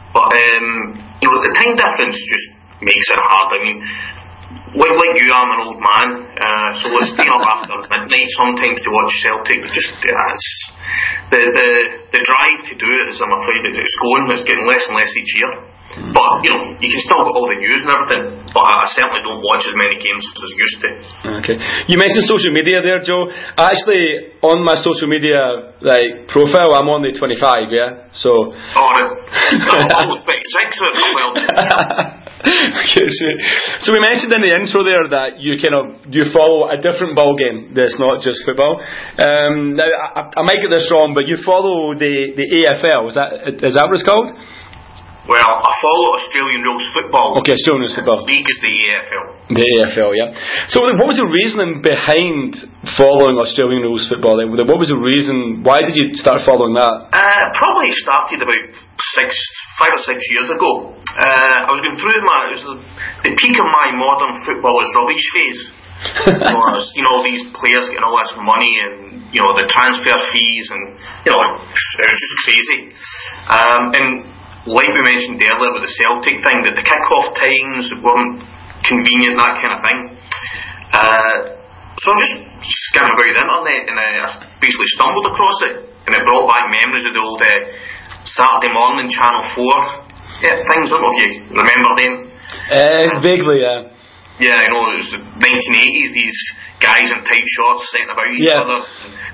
But 0.10 0.26
um, 0.34 0.98
you 1.22 1.30
know, 1.30 1.38
the 1.38 1.54
time 1.54 1.78
difference 1.78 2.17
just 2.17 2.48
makes 2.82 3.06
it 3.13 3.22
hard. 3.22 3.48
I 3.54 3.60
mean, 3.62 3.78
like, 4.71 4.95
like 4.95 5.13
you, 5.19 5.27
I'm 5.36 5.51
an 5.51 5.62
old 5.67 5.79
man, 5.84 6.10
uh, 6.31 6.69
so 6.79 6.88
it's 7.03 7.12
staying 7.12 7.27
up 7.27 7.43
after 7.43 7.75
midnight 7.91 8.29
sometimes 8.39 8.79
to 8.79 8.89
watch 8.91 9.12
Celtic. 9.19 9.60
Just 9.75 9.99
uh, 9.99 10.31
it's, 10.31 10.47
the 11.31 11.41
the 11.43 11.67
the 12.15 12.21
drive 12.23 12.60
to 12.71 12.73
do 12.79 12.88
it 13.03 13.12
is, 13.12 13.19
I'm 13.19 13.36
afraid, 13.36 13.67
it's 13.67 13.97
going. 13.99 14.31
It's 14.31 14.47
getting 14.47 14.63
less 14.63 14.84
and 14.88 14.95
less 14.95 15.12
each 15.12 15.34
year. 15.36 15.51
But 15.91 16.32
you 16.47 16.51
know, 16.56 16.63
you 16.80 16.89
can 16.89 17.01
still 17.04 17.21
get 17.27 17.34
all 17.36 17.47
the 17.51 17.60
news 17.60 17.80
and 17.84 17.91
everything. 17.91 18.23
But 18.56 18.63
I, 18.63 18.73
I 18.80 18.88
certainly 18.95 19.21
don't 19.23 19.43
watch 19.43 19.63
as 19.63 19.75
many 19.75 19.95
games 19.99 20.23
as 20.23 20.39
I 20.39 20.56
used 20.56 20.80
to. 20.80 20.89
Okay. 21.43 21.56
You 21.91 21.95
mentioned 21.99 22.27
social 22.27 22.51
media 22.56 22.80
there, 22.80 23.04
Joe. 23.04 23.27
Actually, 23.60 24.39
on 24.39 24.63
my 24.63 24.80
social 24.80 25.12
media 25.12 25.75
like 25.84 26.32
profile, 26.32 26.75
I'm 26.80 26.88
only 26.88 27.12
25. 27.12 27.71
Yeah. 27.71 28.08
So. 28.15 28.32
Oh, 28.32 28.89
I 28.91 30.04
was 30.08 30.23
26 30.23 30.32
well. 30.80 31.32
okay, 32.82 33.08
so, 33.08 33.25
so 33.84 33.88
we 33.93 33.99
mentioned 33.99 34.32
in 34.34 34.41
the 34.41 34.54
intro 34.56 34.84
there 34.84 35.06
that 35.12 35.39
you 35.39 35.60
kind 35.62 35.75
of 35.75 35.86
you 36.10 36.25
follow 36.34 36.71
a 36.71 36.77
different 36.80 37.15
ball 37.15 37.36
game 37.38 37.75
that's 37.75 37.95
not 37.99 38.23
just 38.23 38.41
football. 38.47 38.82
Um, 39.19 39.75
now 39.75 39.86
I, 39.88 40.39
I 40.39 40.41
might 40.41 40.60
get 40.63 40.71
this 40.71 40.89
wrong, 40.89 41.13
but 41.13 41.27
you 41.27 41.38
follow 41.45 41.93
the 41.93 42.34
the 42.34 42.45
AFL. 42.47 43.10
Is 43.10 43.15
that 43.15 43.30
is 43.62 43.73
that 43.75 43.86
what 43.86 43.95
it's 43.99 44.08
called? 44.08 44.34
Well, 45.21 45.38
I 45.38 45.71
follow 45.77 46.17
Australian 46.17 46.65
rules 46.65 46.81
football. 46.97 47.38
Okay, 47.45 47.53
Australian 47.53 47.86
rules 47.86 47.93
football. 47.93 48.25
League 48.25 48.41
is 48.41 48.57
the 48.57 48.73
AFL. 48.73 49.25
The 49.53 49.67
AFL, 49.86 50.12
yeah. 50.17 50.34
So, 50.65 50.81
what 50.81 51.05
was 51.05 51.21
the 51.21 51.29
reasoning 51.29 51.86
behind 51.86 52.57
following 52.97 53.38
Australian 53.38 53.86
rules 53.86 54.10
football? 54.10 54.41
Then, 54.41 54.49
what 54.49 54.81
was 54.81 54.89
the 54.89 54.97
reason? 54.97 55.62
Why 55.62 55.86
did 55.86 55.93
you 55.93 56.17
start 56.17 56.41
following 56.41 56.73
that? 56.73 57.13
Uh, 57.13 57.43
probably 57.53 57.93
started 58.01 58.41
about 58.41 58.65
six, 59.13 59.29
five 59.77 59.93
or 59.93 60.01
six 60.10 60.25
years 60.34 60.49
ago. 60.49 60.97
Uh, 60.97 61.69
I 61.69 61.69
was 61.69 61.86
going 61.86 62.01
through 62.01 62.17
my 62.25 62.39
it 62.49 62.57
was 62.57 62.65
the, 63.21 63.31
peak 63.38 63.55
of 63.62 63.67
my 63.69 63.93
modern 63.93 64.41
football 64.41 64.73
is 64.81 64.89
rubbish 64.97 65.25
phase. 65.38 65.62
you, 66.34 66.49
know, 66.49 66.65
was, 66.73 66.89
you 66.97 67.05
know, 67.05 67.21
these 67.21 67.45
players 67.53 67.86
getting 67.93 68.01
all 68.01 68.17
this 68.17 68.34
money 68.41 68.73
and 68.73 69.21
you 69.29 69.38
know 69.38 69.53
the 69.53 69.69
transfer 69.69 70.17
fees 70.34 70.65
and 70.73 70.97
you 70.97 71.29
know 71.29 71.41
it 71.62 72.10
was 72.10 72.17
just 72.25 72.38
crazy. 72.41 72.79
Um, 73.53 73.84
and 73.93 74.40
like 74.69 74.89
we 74.89 75.02
mentioned 75.02 75.41
earlier 75.41 75.71
with 75.74 75.86
the 75.86 75.93
Celtic 75.97 76.38
thing, 76.45 76.58
that 76.69 76.76
the 76.78 76.86
kick-off 76.86 77.28
times 77.38 77.86
weren't 78.02 78.45
convenient, 78.86 79.41
that 79.41 79.58
kind 79.58 79.74
of 79.74 79.82
thing. 79.82 80.00
Uh, 80.91 81.36
so 82.02 82.06
I 82.12 82.15
just 82.21 82.36
skimming 82.91 83.13
about 83.13 83.26
the 83.26 83.38
internet 83.41 83.82
and 83.89 83.97
I 83.97 84.10
basically 84.62 84.89
stumbled 84.97 85.26
across 85.28 85.58
it 85.69 85.74
and 86.08 86.12
it 86.13 86.24
brought 86.26 86.45
back 86.50 86.69
memories 86.69 87.06
of 87.10 87.13
the 87.13 87.24
old 87.24 87.41
uh, 87.41 87.52
Saturday 88.26 88.74
morning 88.74 89.10
Channel 89.10 89.43
4 89.56 90.12
yeah, 90.41 90.58
things. 90.74 90.89
I 90.89 90.97
don't 90.97 91.06
know 91.06 91.13
if 91.13 91.19
you 91.21 91.30
remember 91.54 91.91
them. 92.02 92.13
Uh, 92.74 93.06
vaguely, 93.21 93.62
yeah. 93.62 93.93
Yeah, 94.41 94.58
I 94.58 94.65
know 94.74 94.82
it 94.89 95.06
was 95.06 95.10
the 95.13 95.21
1980s, 95.21 96.10
these 96.17 96.39
guys 96.82 97.06
in 97.13 97.21
tight 97.21 97.45
shorts 97.45 97.86
sitting 97.93 98.10
about 98.10 98.26
each 98.34 98.50
Yeah. 98.50 98.65
other, 98.65 98.80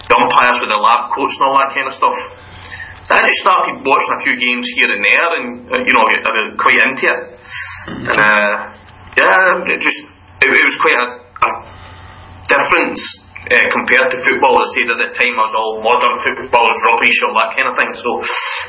the 0.04 0.16
umpires 0.20 0.60
with 0.60 0.68
their 0.68 0.84
lab 0.84 1.08
coats 1.16 1.32
and 1.40 1.44
all 1.48 1.56
that 1.64 1.72
kind 1.72 1.88
of 1.88 1.96
stuff. 1.96 2.18
I 3.08 3.24
just 3.24 3.40
started 3.40 3.80
watching 3.88 4.14
a 4.16 4.22
few 4.28 4.36
games 4.36 4.68
here 4.76 4.92
and 4.92 5.00
there, 5.00 5.30
and 5.40 5.48
uh, 5.72 5.80
you 5.80 5.94
know, 5.96 6.04
I 6.04 6.28
was 6.28 6.60
quite 6.60 6.76
into 6.76 7.08
it. 7.08 7.20
And 7.88 8.20
uh, 8.20 8.52
yeah, 9.16 9.72
it 9.72 9.80
just 9.80 10.02
it, 10.44 10.50
it 10.52 10.66
was 10.68 10.78
quite 10.84 11.00
a, 11.00 11.08
a 11.16 11.50
difference 12.52 13.00
uh, 13.48 13.68
compared 13.72 14.12
to 14.12 14.18
football. 14.28 14.60
I 14.60 14.68
said 14.76 14.92
at 14.92 15.00
the 15.00 15.10
time, 15.16 15.36
I 15.40 15.44
was 15.48 15.56
all 15.56 15.74
modern 15.80 16.20
football 16.20 16.68
is 16.68 16.80
rubbish, 16.92 17.18
all 17.24 17.36
that 17.40 17.52
kind 17.56 17.68
of 17.72 17.76
thing. 17.80 17.92
So 17.96 18.10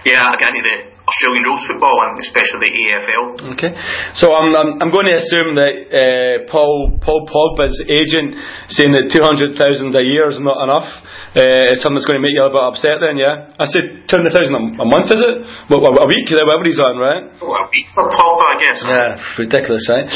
yeah, 0.07 0.23
I 0.23 0.39
got 0.39 0.55
into 0.55 0.63
the 0.63 0.98
Australian 1.09 1.45
rules 1.49 1.65
football 1.65 1.97
and 2.05 2.21
especially 2.21 2.69
the 2.69 2.73
AFL. 2.93 3.25
Okay, 3.57 3.73
so 4.13 4.29
I'm, 4.37 4.53
I'm, 4.53 4.71
I'm 4.85 4.93
going 4.93 5.09
to 5.09 5.17
assume 5.17 5.57
that 5.57 5.73
uh, 5.89 6.05
Paul 6.53 7.01
Paul 7.01 7.25
Pogba's 7.25 7.75
agent 7.89 8.37
saying 8.77 8.93
that 8.93 9.09
two 9.09 9.25
hundred 9.25 9.57
thousand 9.57 9.97
a 9.97 10.05
year 10.05 10.29
is 10.29 10.37
not 10.39 10.61
enough. 10.61 10.89
Uh, 11.33 11.73
is 11.73 11.81
something 11.81 11.97
that's 11.97 12.09
going 12.09 12.21
to 12.21 12.25
make 12.25 12.37
you 12.37 12.45
a 12.45 12.53
bit 12.53 12.61
upset. 12.61 13.01
Then, 13.01 13.17
yeah, 13.17 13.57
I 13.57 13.67
said 13.73 14.05
two 14.05 14.17
hundred 14.21 14.37
thousand 14.37 14.53
a 14.77 14.85
month, 14.85 15.09
is 15.09 15.21
it? 15.21 15.37
Well, 15.73 15.81
a 15.81 16.09
week, 16.09 16.29
whatever 16.29 16.65
he's 16.65 16.81
on, 16.81 17.01
right? 17.01 17.25
Oh, 17.41 17.57
a 17.57 17.65
week 17.73 17.89
for 17.97 18.05
Pogba, 18.13 18.45
I 18.45 18.57
guess. 18.61 18.79
Yeah, 18.85 19.17
ridiculous, 19.41 19.85
right? 19.89 20.07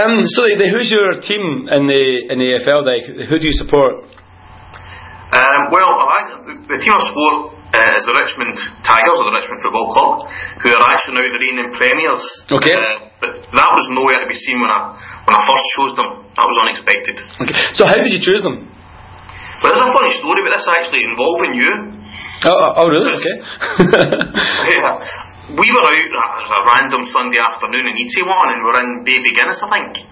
Um, 0.00 0.24
so, 0.32 0.48
like, 0.48 0.56
the, 0.56 0.68
who's 0.72 0.88
your 0.88 1.20
team 1.20 1.68
in 1.68 1.84
the 1.84 2.04
in 2.32 2.36
the 2.40 2.48
AFL? 2.60 2.80
Like, 2.88 3.04
who 3.28 3.36
do 3.36 3.44
you 3.44 3.56
support? 3.56 4.08
Um, 5.30 5.60
well, 5.70 5.90
I, 6.00 6.18
the, 6.42 6.54
the 6.66 6.78
team 6.82 6.90
I 6.90 7.00
support 7.06 7.59
uh, 7.70 7.98
is 7.98 8.04
the 8.06 8.16
Richmond 8.18 8.54
Tigers, 8.82 9.16
or 9.18 9.30
the 9.30 9.36
Richmond 9.38 9.60
Football 9.62 9.88
Club, 9.94 10.12
who 10.62 10.68
are 10.74 10.86
actually 10.90 11.22
now 11.22 11.26
the 11.30 11.38
reigning 11.38 11.70
premiers. 11.78 12.22
Okay. 12.50 12.74
Uh, 12.74 13.10
but 13.22 13.30
that 13.54 13.70
was 13.70 13.84
nowhere 13.94 14.18
to 14.18 14.26
be 14.26 14.34
seen 14.34 14.58
when 14.58 14.70
I 14.72 14.96
when 15.26 15.34
I 15.38 15.42
first 15.46 15.66
chose 15.78 15.92
them. 15.94 16.08
That 16.34 16.46
was 16.46 16.58
unexpected. 16.66 17.16
Okay. 17.46 17.54
So, 17.78 17.86
how 17.86 17.94
did 18.00 18.10
you 18.10 18.22
choose 18.22 18.42
them? 18.42 18.70
But 19.60 19.76
there's 19.76 19.86
a 19.86 19.92
funny 19.92 20.12
story 20.16 20.40
about 20.40 20.56
this 20.56 20.66
actually 20.66 21.04
involving 21.04 21.52
you. 21.52 21.70
Oh, 22.48 22.48
oh, 22.48 22.80
oh 22.80 22.86
really? 22.88 23.12
Okay. 23.12 23.36
Yeah. 24.72 24.96
We 25.50 25.66
were 25.66 25.82
out, 25.82 25.98
it 25.98 26.14
was 26.14 26.52
a 26.54 26.62
random 26.62 27.02
Sunday 27.10 27.42
afternoon 27.42 27.82
in 27.90 27.94
Itaewon 28.06 28.54
and 28.54 28.58
we 28.62 28.66
were 28.70 28.78
in 28.86 28.90
Baby 29.02 29.34
Guinness, 29.34 29.58
I 29.58 29.68
think. 29.74 30.06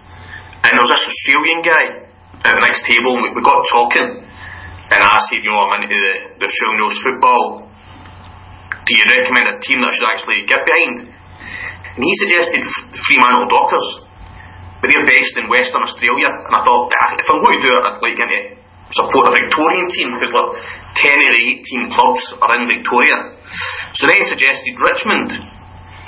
And 0.66 0.71
there 0.75 0.83
was 0.83 0.90
this 0.90 1.07
Australian 1.07 1.62
guy 1.62 1.85
at 2.42 2.59
the 2.59 2.62
next 2.66 2.83
table 2.90 3.14
and 3.14 3.23
we, 3.23 3.38
we 3.38 3.42
got 3.47 3.62
talking. 3.71 4.27
And 4.99 5.07
I 5.07 5.19
said, 5.31 5.47
you 5.47 5.51
know, 5.55 5.63
I'm 5.63 5.79
into 5.79 5.95
the, 5.95 6.43
the 6.43 6.47
Australian 6.51 6.79
rules 6.83 6.99
football. 6.99 7.43
Do 8.83 8.91
you 8.91 9.05
recommend 9.07 9.47
a 9.55 9.57
team 9.63 9.79
that 9.79 9.91
I 9.91 9.95
should 9.95 10.11
actually 10.11 10.41
get 10.51 10.59
behind? 10.67 10.97
And 11.95 12.03
he 12.03 12.13
suggested 12.27 12.67
Fremantle 12.67 13.47
Dockers. 13.47 13.89
But 14.83 14.91
they're 14.91 15.07
based 15.07 15.35
in 15.39 15.47
Western 15.47 15.83
Australia. 15.87 16.31
And 16.31 16.55
I 16.55 16.61
thought, 16.67 16.91
"Ah, 16.91 17.11
if 17.15 17.27
I'm 17.31 17.43
going 17.43 17.57
to 17.59 17.65
do 17.67 17.71
it, 17.79 17.83
I'd 17.83 18.03
like 18.03 18.19
to 18.19 18.59
support 18.95 19.29
a 19.29 19.33
Victorian 19.37 19.87
team 19.93 20.09
because 20.17 20.33
like 20.33 20.51
10 20.99 21.13
of 21.15 21.31
the 21.37 21.43
18 21.61 21.93
clubs 21.93 22.23
are 22.41 22.53
in 22.57 22.65
Victoria. 22.73 23.17
So 24.01 24.09
then 24.09 24.17
he 24.17 24.25
suggested 24.33 24.73
Richmond. 24.81 25.31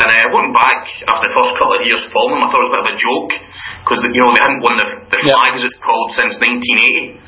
And 0.01 0.09
I 0.09 0.25
went 0.33 0.57
back 0.57 0.81
after 1.13 1.29
the 1.29 1.37
first 1.37 1.53
couple 1.61 1.77
of 1.77 1.85
years 1.85 2.01
following 2.09 2.41
them. 2.41 2.49
I 2.49 2.49
thought 2.49 2.65
it 2.65 2.73
was 2.73 2.75
a 2.75 2.77
bit 2.81 2.85
of 2.89 2.93
a 2.97 2.99
joke 2.99 3.33
because 3.85 4.01
you 4.09 4.21
know 4.25 4.33
they 4.33 4.41
hadn't 4.41 4.65
won 4.65 4.81
the, 4.81 4.89
the 5.13 5.19
Yeah. 5.21 5.37
flag 5.37 5.61
as 5.61 5.65
it's 5.69 5.77
called 5.85 6.09
since 6.17 6.41
1980. 6.41 7.21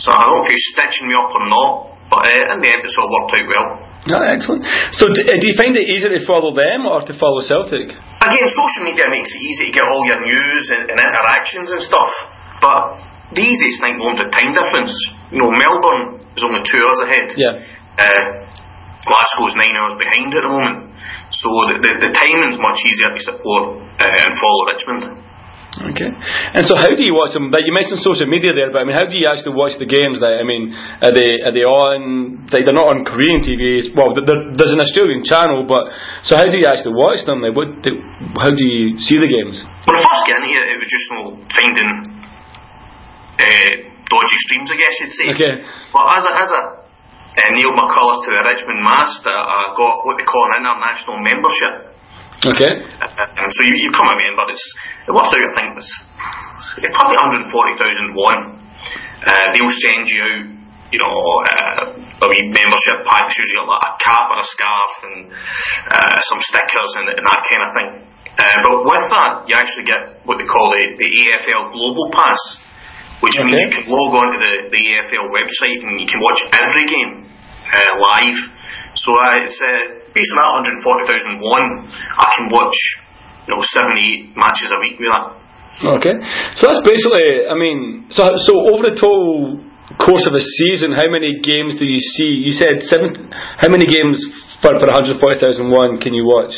So 0.00 0.10
I 0.10 0.26
don't 0.26 0.32
know 0.34 0.42
if 0.42 0.50
he's 0.50 0.66
stitching 0.74 1.06
me 1.06 1.14
up 1.14 1.30
or 1.30 1.44
not. 1.46 1.94
But 2.10 2.28
uh, 2.28 2.52
in 2.52 2.58
the 2.60 2.68
end, 2.68 2.84
it's 2.84 2.98
all 3.00 3.08
worked 3.08 3.32
out 3.32 3.46
well. 3.48 3.68
Oh, 4.04 4.20
excellent. 4.28 4.60
So, 4.92 5.08
do, 5.08 5.24
uh, 5.24 5.40
do 5.40 5.44
you 5.48 5.56
find 5.56 5.72
it 5.72 5.88
easier 5.88 6.12
to 6.12 6.20
follow 6.28 6.52
them 6.52 6.84
or 6.84 7.00
to 7.00 7.12
follow 7.16 7.40
Celtic? 7.40 7.88
Again, 7.88 8.48
social 8.52 8.84
media 8.84 9.08
makes 9.08 9.32
it 9.32 9.40
easy 9.40 9.72
to 9.72 9.74
get 9.80 9.88
all 9.88 10.04
your 10.04 10.20
news 10.20 10.64
and, 10.76 10.92
and 10.92 10.98
interactions 11.00 11.72
and 11.72 11.80
stuff. 11.80 12.12
But 12.60 12.82
the 13.32 13.40
easiest 13.40 13.80
thing 13.80 13.96
going 13.96 14.20
to 14.20 14.28
time 14.28 14.52
difference. 14.52 14.92
You 15.32 15.40
know, 15.40 15.48
Melbourne 15.48 16.20
is 16.36 16.44
only 16.44 16.60
two 16.60 16.76
hours 16.76 17.00
ahead. 17.08 17.26
Yeah. 17.40 17.64
Uh, 17.96 18.22
Glasgow's 19.08 19.56
nine 19.56 19.72
hours 19.76 19.96
behind 19.96 20.32
at 20.36 20.44
the 20.44 20.52
moment. 20.52 20.92
So 21.32 21.48
the, 21.72 21.76
the, 21.80 21.92
the 22.08 22.10
timing's 22.12 22.60
much 22.60 22.78
easier 22.84 23.10
to 23.16 23.20
support 23.24 23.62
uh, 24.00 24.04
and 24.04 24.32
follow 24.36 24.62
Richmond. 24.68 25.02
Okay. 25.74 26.06
And 26.06 26.62
so, 26.62 26.78
how 26.78 26.86
do 26.94 27.02
you 27.02 27.18
watch 27.18 27.34
them? 27.34 27.50
Like 27.50 27.66
you 27.66 27.74
mentioned 27.74 27.98
social 27.98 28.30
media 28.30 28.54
there, 28.54 28.70
but 28.70 28.78
I 28.78 28.84
mean, 28.86 28.94
how 28.94 29.10
do 29.10 29.18
you 29.18 29.26
actually 29.26 29.58
watch 29.58 29.74
the 29.82 29.90
games? 29.90 30.22
Like, 30.22 30.38
I 30.38 30.46
mean, 30.46 30.70
are 30.70 31.10
they 31.10 31.42
are 31.42 31.50
they 31.50 31.66
on? 31.66 32.46
Like, 32.46 32.62
they're 32.62 32.78
not 32.78 32.94
on 32.94 33.02
Korean 33.02 33.42
TVs. 33.42 33.90
Well, 33.90 34.14
there's 34.14 34.70
an 34.70 34.78
Australian 34.78 35.26
channel, 35.26 35.66
but 35.66 35.82
so 36.30 36.38
how 36.38 36.46
do 36.46 36.54
you 36.54 36.70
actually 36.70 36.94
watch 36.94 37.26
them? 37.26 37.42
Like, 37.42 37.58
what? 37.58 37.82
Do, 37.82 37.90
how 38.38 38.54
do 38.54 38.62
you 38.62 39.02
see 39.02 39.18
the 39.18 39.26
games? 39.26 39.66
When 39.82 39.98
I 39.98 40.02
first 40.06 40.22
got 40.30 40.38
in 40.38 40.46
here, 40.46 40.62
it 40.62 40.78
was 40.78 40.86
just 40.86 41.06
know, 41.10 41.26
finding 41.50 41.90
uh, 43.42 43.72
dodgy 44.06 44.38
streams, 44.46 44.68
I 44.70 44.76
guess 44.78 44.94
you'd 45.02 45.14
say. 45.18 45.26
Okay. 45.34 45.52
But 45.90 46.02
as 46.06 46.22
a, 46.22 46.32
as 46.38 46.50
a 46.54 46.60
uh, 47.34 47.74
my 47.74 47.86
colours 47.90 48.18
to 48.22 48.30
the 48.30 48.42
Richmond 48.46 48.78
mast, 48.78 49.26
uh, 49.26 49.34
I 49.34 49.74
got 49.74 50.06
what 50.06 50.14
they 50.22 50.26
call 50.26 50.44
an 50.54 50.62
international 50.62 51.18
membership. 51.18 51.93
Okay. 52.44 52.72
And 52.76 53.50
so 53.52 53.60
you, 53.64 53.74
you 53.74 53.88
become 53.88 54.10
a 54.12 54.18
member. 54.20 54.44
It's, 54.52 54.66
it 55.08 55.12
works 55.12 55.32
out, 55.32 55.40
I 55.40 55.52
think, 55.56 55.70
it's, 55.80 55.92
it's 56.84 56.94
probably 56.94 57.16
140,000 57.48 58.16
won. 58.16 58.38
Uh, 59.24 59.46
they'll 59.56 59.78
send 59.88 60.04
you 60.12 60.60
you 60.94 61.00
know, 61.02 61.10
uh, 61.10 62.22
a 62.22 62.26
wee 62.30 62.44
membership 62.54 63.02
pack, 63.02 63.26
usually 63.34 63.66
like 63.66 63.82
a 63.82 63.92
cap 63.98 64.30
or 64.30 64.38
a 64.38 64.46
scarf 64.46 64.92
and 65.10 65.16
uh, 65.90 66.18
some 66.30 66.40
stickers 66.46 66.90
and, 67.02 67.06
and 67.18 67.24
that 67.26 67.42
kind 67.50 67.62
of 67.66 67.70
thing. 67.74 67.90
Uh, 68.38 68.56
but 68.62 68.74
with 68.86 69.06
that, 69.10 69.30
you 69.50 69.54
actually 69.58 69.86
get 69.90 70.22
what 70.22 70.38
they 70.38 70.46
call 70.46 70.70
the, 70.70 70.94
the 70.94 71.08
AFL 71.10 71.74
Global 71.74 72.06
Pass, 72.14 72.38
which 73.26 73.34
okay. 73.34 73.42
means 73.42 73.74
you 73.74 73.82
can 73.82 73.86
log 73.90 74.12
on 74.22 74.26
to 74.34 74.38
the, 74.38 74.54
the 74.70 74.82
AFL 74.94 75.26
website 75.34 75.80
and 75.82 75.98
you 75.98 76.06
can 76.06 76.22
watch 76.22 76.40
every 76.62 76.86
game 76.86 77.26
uh, 77.26 77.92
live. 77.98 78.38
So 78.94 79.10
uh, 79.10 79.42
it's 79.42 79.58
uh, 79.58 80.10
based 80.14 80.30
on 80.38 80.62
that 80.62 80.78
140,001, 80.78 81.42
I 81.42 82.28
can 82.38 82.46
watch 82.50 82.76
you 83.46 83.52
know 83.54 83.60
seven, 83.74 83.94
eight 83.98 84.32
matches 84.38 84.70
a 84.70 84.78
week 84.78 84.96
with 84.98 85.10
that. 85.10 85.26
Okay, 85.98 86.14
so 86.54 86.70
that's 86.70 86.86
basically. 86.86 87.50
I 87.50 87.54
mean, 87.58 88.06
so 88.14 88.38
so 88.46 88.52
over 88.70 88.86
the 88.86 88.94
total 88.94 89.58
course 89.98 90.22
of 90.30 90.34
a 90.38 90.44
season, 90.62 90.94
how 90.94 91.10
many 91.10 91.42
games 91.42 91.74
do 91.82 91.84
you 91.84 91.98
see? 91.98 92.30
You 92.46 92.54
said 92.54 92.86
seven. 92.86 93.30
How 93.34 93.66
many 93.66 93.90
games 93.90 94.22
for 94.62 94.78
for 94.78 94.86
140,001 94.86 95.98
can 95.98 96.14
you 96.14 96.22
watch? 96.22 96.54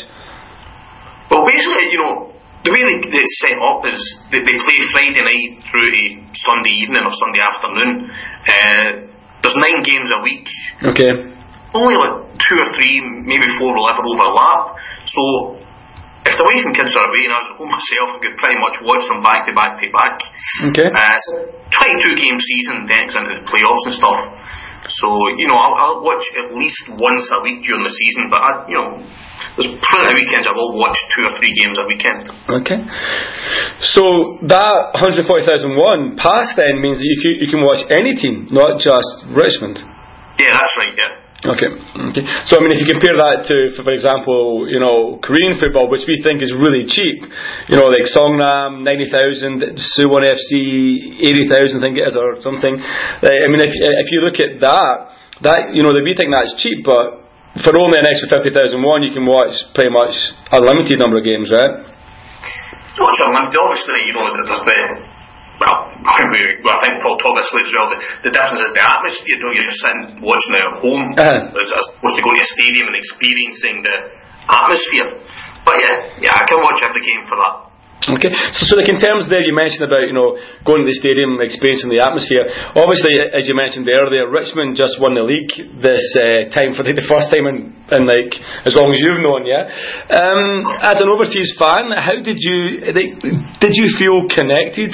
Well, 1.33 1.43
basically, 1.43 1.85
you 1.91 1.99
know, 1.99 2.15
the 2.63 2.71
way 2.71 2.81
they, 2.87 2.97
they 3.03 3.25
set 3.41 3.57
up 3.57 3.83
is 3.89 3.97
they, 4.31 4.39
they 4.39 4.55
play 4.55 4.77
Friday 4.93 5.23
night 5.25 5.65
through 5.65 5.89
to 5.89 6.03
Sunday 6.37 6.73
evening 6.85 7.03
or 7.03 7.13
Sunday 7.17 7.41
afternoon. 7.41 7.91
Uh, 8.47 8.89
there's 9.41 9.57
nine 9.57 9.81
games 9.81 10.07
a 10.13 10.19
week. 10.21 10.47
Okay. 10.93 11.36
Only 11.77 11.97
like 12.01 12.15
two 12.41 12.57
or 12.57 12.69
three, 12.73 12.95
maybe 13.21 13.45
four 13.61 13.69
will 13.77 13.85
ever 13.85 14.01
overlap. 14.01 14.81
So 15.05 15.23
if 16.27 16.33
the 16.35 16.43
wife 16.43 16.63
and 16.65 16.75
kids 16.75 16.91
are 16.97 17.05
away 17.07 17.23
and 17.29 17.33
I 17.33 17.37
was 17.39 17.47
at 17.47 17.55
home 17.55 17.71
myself, 17.71 18.07
I 18.11 18.17
could 18.19 18.35
pretty 18.35 18.59
much 18.59 18.75
watch 18.83 19.05
them 19.07 19.21
back 19.21 19.45
to 19.47 19.53
back 19.55 19.79
to 19.79 19.85
back. 19.93 20.15
Okay. 20.73 20.89
Uh, 20.89 21.19
22 21.69 22.19
game 22.19 22.37
season, 22.41 22.89
then 22.89 22.99
it's 23.07 23.15
into 23.15 23.31
the 23.37 23.45
playoffs 23.47 23.83
and 23.87 23.95
stuff. 23.95 24.19
So 24.87 25.07
you 25.35 25.47
know, 25.51 25.57
I'll, 25.59 25.75
I'll, 25.75 25.99
watch 25.99 26.23
at 26.39 26.55
least 26.55 26.79
once 26.87 27.25
a 27.35 27.39
week 27.43 27.59
during 27.67 27.83
the 27.83 27.91
season. 27.91 28.31
But 28.31 28.39
I, 28.39 28.51
you 28.71 28.77
know, 28.79 28.89
there's 29.59 29.71
plenty 29.83 30.07
of 30.07 30.15
weekends 30.15 30.47
I 30.47 30.55
will 30.55 30.79
watch 30.79 30.95
two 31.11 31.23
or 31.27 31.33
three 31.35 31.51
games 31.51 31.75
a 31.75 31.85
weekend. 31.91 32.19
Okay. 32.63 32.79
So 33.91 34.03
that 34.47 34.95
140,001 34.95 36.15
pass 36.15 36.47
then 36.55 36.79
means 36.79 37.03
that 37.03 37.07
you 37.09 37.19
can, 37.19 37.33
you 37.43 37.49
can 37.51 37.61
watch 37.67 37.83
any 37.91 38.15
team, 38.15 38.47
not 38.47 38.79
just 38.79 39.27
Richmond. 39.27 39.83
Yeah, 40.39 40.55
that's 40.55 40.75
right. 40.79 40.93
Yeah. 40.95 41.26
Okay. 41.47 41.71
Okay. 41.71 42.23
So 42.51 42.57
I 42.57 42.59
mean, 42.59 42.75
if 42.75 42.83
you 42.83 42.87
compare 42.91 43.15
that 43.15 43.47
to, 43.47 43.71
for 43.79 43.87
example, 43.95 44.67
you 44.67 44.83
know, 44.83 45.15
Korean 45.23 45.55
football, 45.55 45.87
which 45.87 46.03
we 46.03 46.19
think 46.19 46.43
is 46.43 46.51
really 46.51 46.83
cheap, 46.91 47.23
you 47.71 47.75
know, 47.79 47.87
like 47.87 48.03
Songnam 48.11 48.83
ninety 48.83 49.07
thousand, 49.07 49.63
Suwon 49.95 50.27
FC 50.27 50.51
eighty 51.23 51.47
thousand, 51.47 51.79
I 51.79 51.83
think 51.87 51.95
it 52.03 52.05
is, 52.11 52.19
or 52.19 52.43
something. 52.43 52.75
I 52.75 53.47
mean, 53.47 53.63
if 53.63 53.71
if 53.71 54.07
you 54.11 54.19
look 54.27 54.43
at 54.43 54.59
that, 54.59 54.95
that 55.47 55.61
you 55.71 55.87
know, 55.87 55.95
we 55.95 56.11
think 56.19 56.35
that's 56.35 56.51
cheap, 56.59 56.83
but 56.83 57.23
for 57.63 57.71
only 57.79 57.95
an 57.95 58.07
extra 58.11 58.27
fifty 58.27 58.51
thousand 58.51 58.83
won, 58.83 59.01
you 59.07 59.15
can 59.15 59.23
watch 59.23 59.55
pretty 59.71 59.93
much 59.93 60.13
a 60.51 60.59
limited 60.59 60.99
number 60.99 61.17
of 61.17 61.23
games, 61.23 61.47
right? 61.47 61.73
Not 62.99 63.13
unlimited. 63.23 63.55
Obviously, 63.55 64.09
you 64.09 64.13
know, 64.19 64.25
there's 64.35 64.51
the 64.51 64.79
well, 65.63 65.86
we, 66.07 66.63
well, 66.63 66.75
I 66.75 66.79
think 66.87 67.03
Paul 67.03 67.19
talked 67.19 67.37
this 67.43 67.51
as 67.51 67.71
well. 67.75 67.87
The, 67.91 67.99
the 68.27 68.31
difference 68.31 68.63
is 68.63 68.71
the 68.73 68.83
atmosphere. 68.83 69.35
You 69.35 69.43
know, 69.43 69.51
you're 69.51 69.75
sitting 69.75 70.01
watching 70.23 70.53
it 70.55 70.63
at 70.63 70.75
home 70.79 71.03
uh-huh. 71.19 71.59
as, 71.59 71.67
as 71.67 71.85
opposed 71.99 72.15
to 72.15 72.23
going 72.23 72.37
to 72.39 72.45
a 72.47 72.51
stadium 72.55 72.85
and 72.87 72.97
experiencing 72.97 73.75
the 73.83 73.95
atmosphere. 74.47 75.07
But 75.67 75.75
yeah, 75.83 75.95
yeah, 76.23 76.39
I 76.39 76.47
can 76.47 76.63
watch 76.63 76.79
every 76.79 77.03
game 77.03 77.27
for 77.27 77.35
that. 77.35 77.67
Okay, 78.07 78.29
so, 78.53 78.69
so 78.69 78.73
like 78.77 78.87
in 78.87 79.01
terms 79.01 79.25
there, 79.25 79.41
you 79.41 79.57
mentioned 79.57 79.81
about 79.81 80.05
you 80.05 80.13
know 80.13 80.37
going 80.63 80.85
to 80.85 80.87
the 80.87 80.95
stadium, 80.95 81.41
experiencing 81.41 81.89
the 81.89 81.99
atmosphere. 81.99 82.45
Obviously, 82.77 83.09
as 83.33 83.49
you 83.49 83.57
mentioned 83.57 83.89
earlier, 83.89 84.29
Richmond 84.29 84.77
just 84.77 85.01
won 85.01 85.17
the 85.17 85.25
league 85.25 85.49
this 85.81 86.05
uh, 86.13 86.47
time 86.53 86.77
for 86.77 86.85
the, 86.85 86.93
the 86.93 87.03
first 87.09 87.33
time 87.33 87.49
in, 87.49 87.73
in 87.89 88.05
like 88.05 88.31
as 88.63 88.77
long 88.77 88.93
as 88.93 89.01
you've 89.01 89.19
known, 89.19 89.49
yeah. 89.49 89.65
Um, 90.13 90.63
as 90.77 91.01
an 91.01 91.09
overseas 91.09 91.51
fan, 91.57 91.89
how 91.97 92.21
did 92.21 92.37
you 92.37 92.85
like, 92.95 93.11
did 93.59 93.73
you 93.73 93.89
feel 93.97 94.29
connected? 94.29 94.93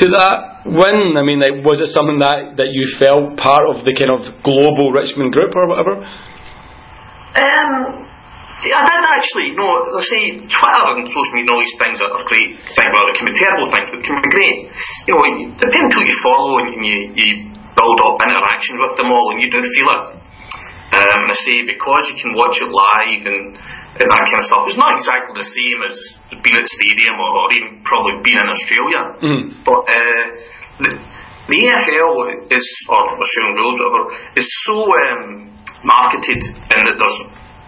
To 0.00 0.04
that 0.16 0.64
win? 0.64 1.16
I 1.16 1.22
mean, 1.26 1.40
like, 1.40 1.60
was 1.64 1.80
it 1.82 1.92
something 1.92 2.18
that, 2.24 2.56
that 2.56 2.70
you 2.72 2.96
felt 2.96 3.36
part 3.36 3.68
of 3.68 3.84
the 3.84 3.92
kind 3.92 4.12
of 4.12 4.40
global 4.40 4.92
Richmond 4.92 5.32
group 5.32 5.52
or 5.52 5.68
whatever? 5.68 6.00
Um, 7.32 8.08
I 8.62 8.82
did 8.86 9.04
actually. 9.10 9.48
No, 9.58 9.66
I 9.66 10.02
say 10.06 10.22
Twitter 10.46 10.84
and 10.94 11.08
social 11.10 11.34
media, 11.34 11.50
all 11.50 11.60
these 11.60 11.78
things 11.82 11.98
are 11.98 12.12
great 12.30 12.50
things. 12.62 12.90
Well, 12.94 13.06
it 13.10 13.16
can 13.18 13.26
be 13.26 13.34
terrible 13.34 13.68
things, 13.74 13.88
but 13.90 13.98
it 13.98 14.06
can 14.06 14.16
be 14.22 14.30
great. 14.30 14.56
You 15.10 15.12
know, 15.18 15.24
depending 15.58 15.92
who 15.92 16.02
you 16.06 16.16
follow 16.22 16.52
and 16.62 16.68
you, 16.78 16.98
you 17.18 17.30
build 17.74 17.98
up 18.06 18.22
interaction 18.22 18.78
with 18.78 18.94
them 19.00 19.10
all, 19.10 19.26
and 19.34 19.38
you 19.42 19.48
do 19.50 19.58
feel 19.58 19.88
it. 19.92 20.02
Um, 20.92 21.24
and 21.24 21.32
I 21.32 21.38
say 21.48 21.64
because 21.64 22.04
you 22.12 22.16
can 22.20 22.36
watch 22.36 22.60
it 22.60 22.68
live 22.68 23.24
and 23.24 23.56
and 24.00 24.08
that 24.08 24.24
kind 24.24 24.40
of 24.40 24.48
stuff. 24.48 24.64
It's 24.68 24.80
not 24.80 24.96
exactly 24.96 25.36
the 25.36 25.48
same 25.52 25.78
as 25.84 25.96
being 26.40 26.56
at 26.56 26.64
the 26.64 26.74
stadium 26.80 27.16
or, 27.20 27.30
or 27.44 27.46
even 27.52 27.84
probably 27.84 28.24
being 28.24 28.40
in 28.40 28.48
Australia. 28.48 29.02
Mm. 29.20 29.42
But 29.68 29.80
uh, 29.84 30.24
the, 30.80 30.90
the 31.52 31.58
AFL 31.60 32.12
is, 32.48 32.66
or 32.88 33.02
Australian 33.20 33.54
rules, 33.60 33.76
whatever, 33.76 34.02
is 34.40 34.48
so 34.64 34.76
um, 34.80 35.52
marketed 35.84 36.40
in 36.40 36.80
that 36.88 36.96
there's 36.96 37.20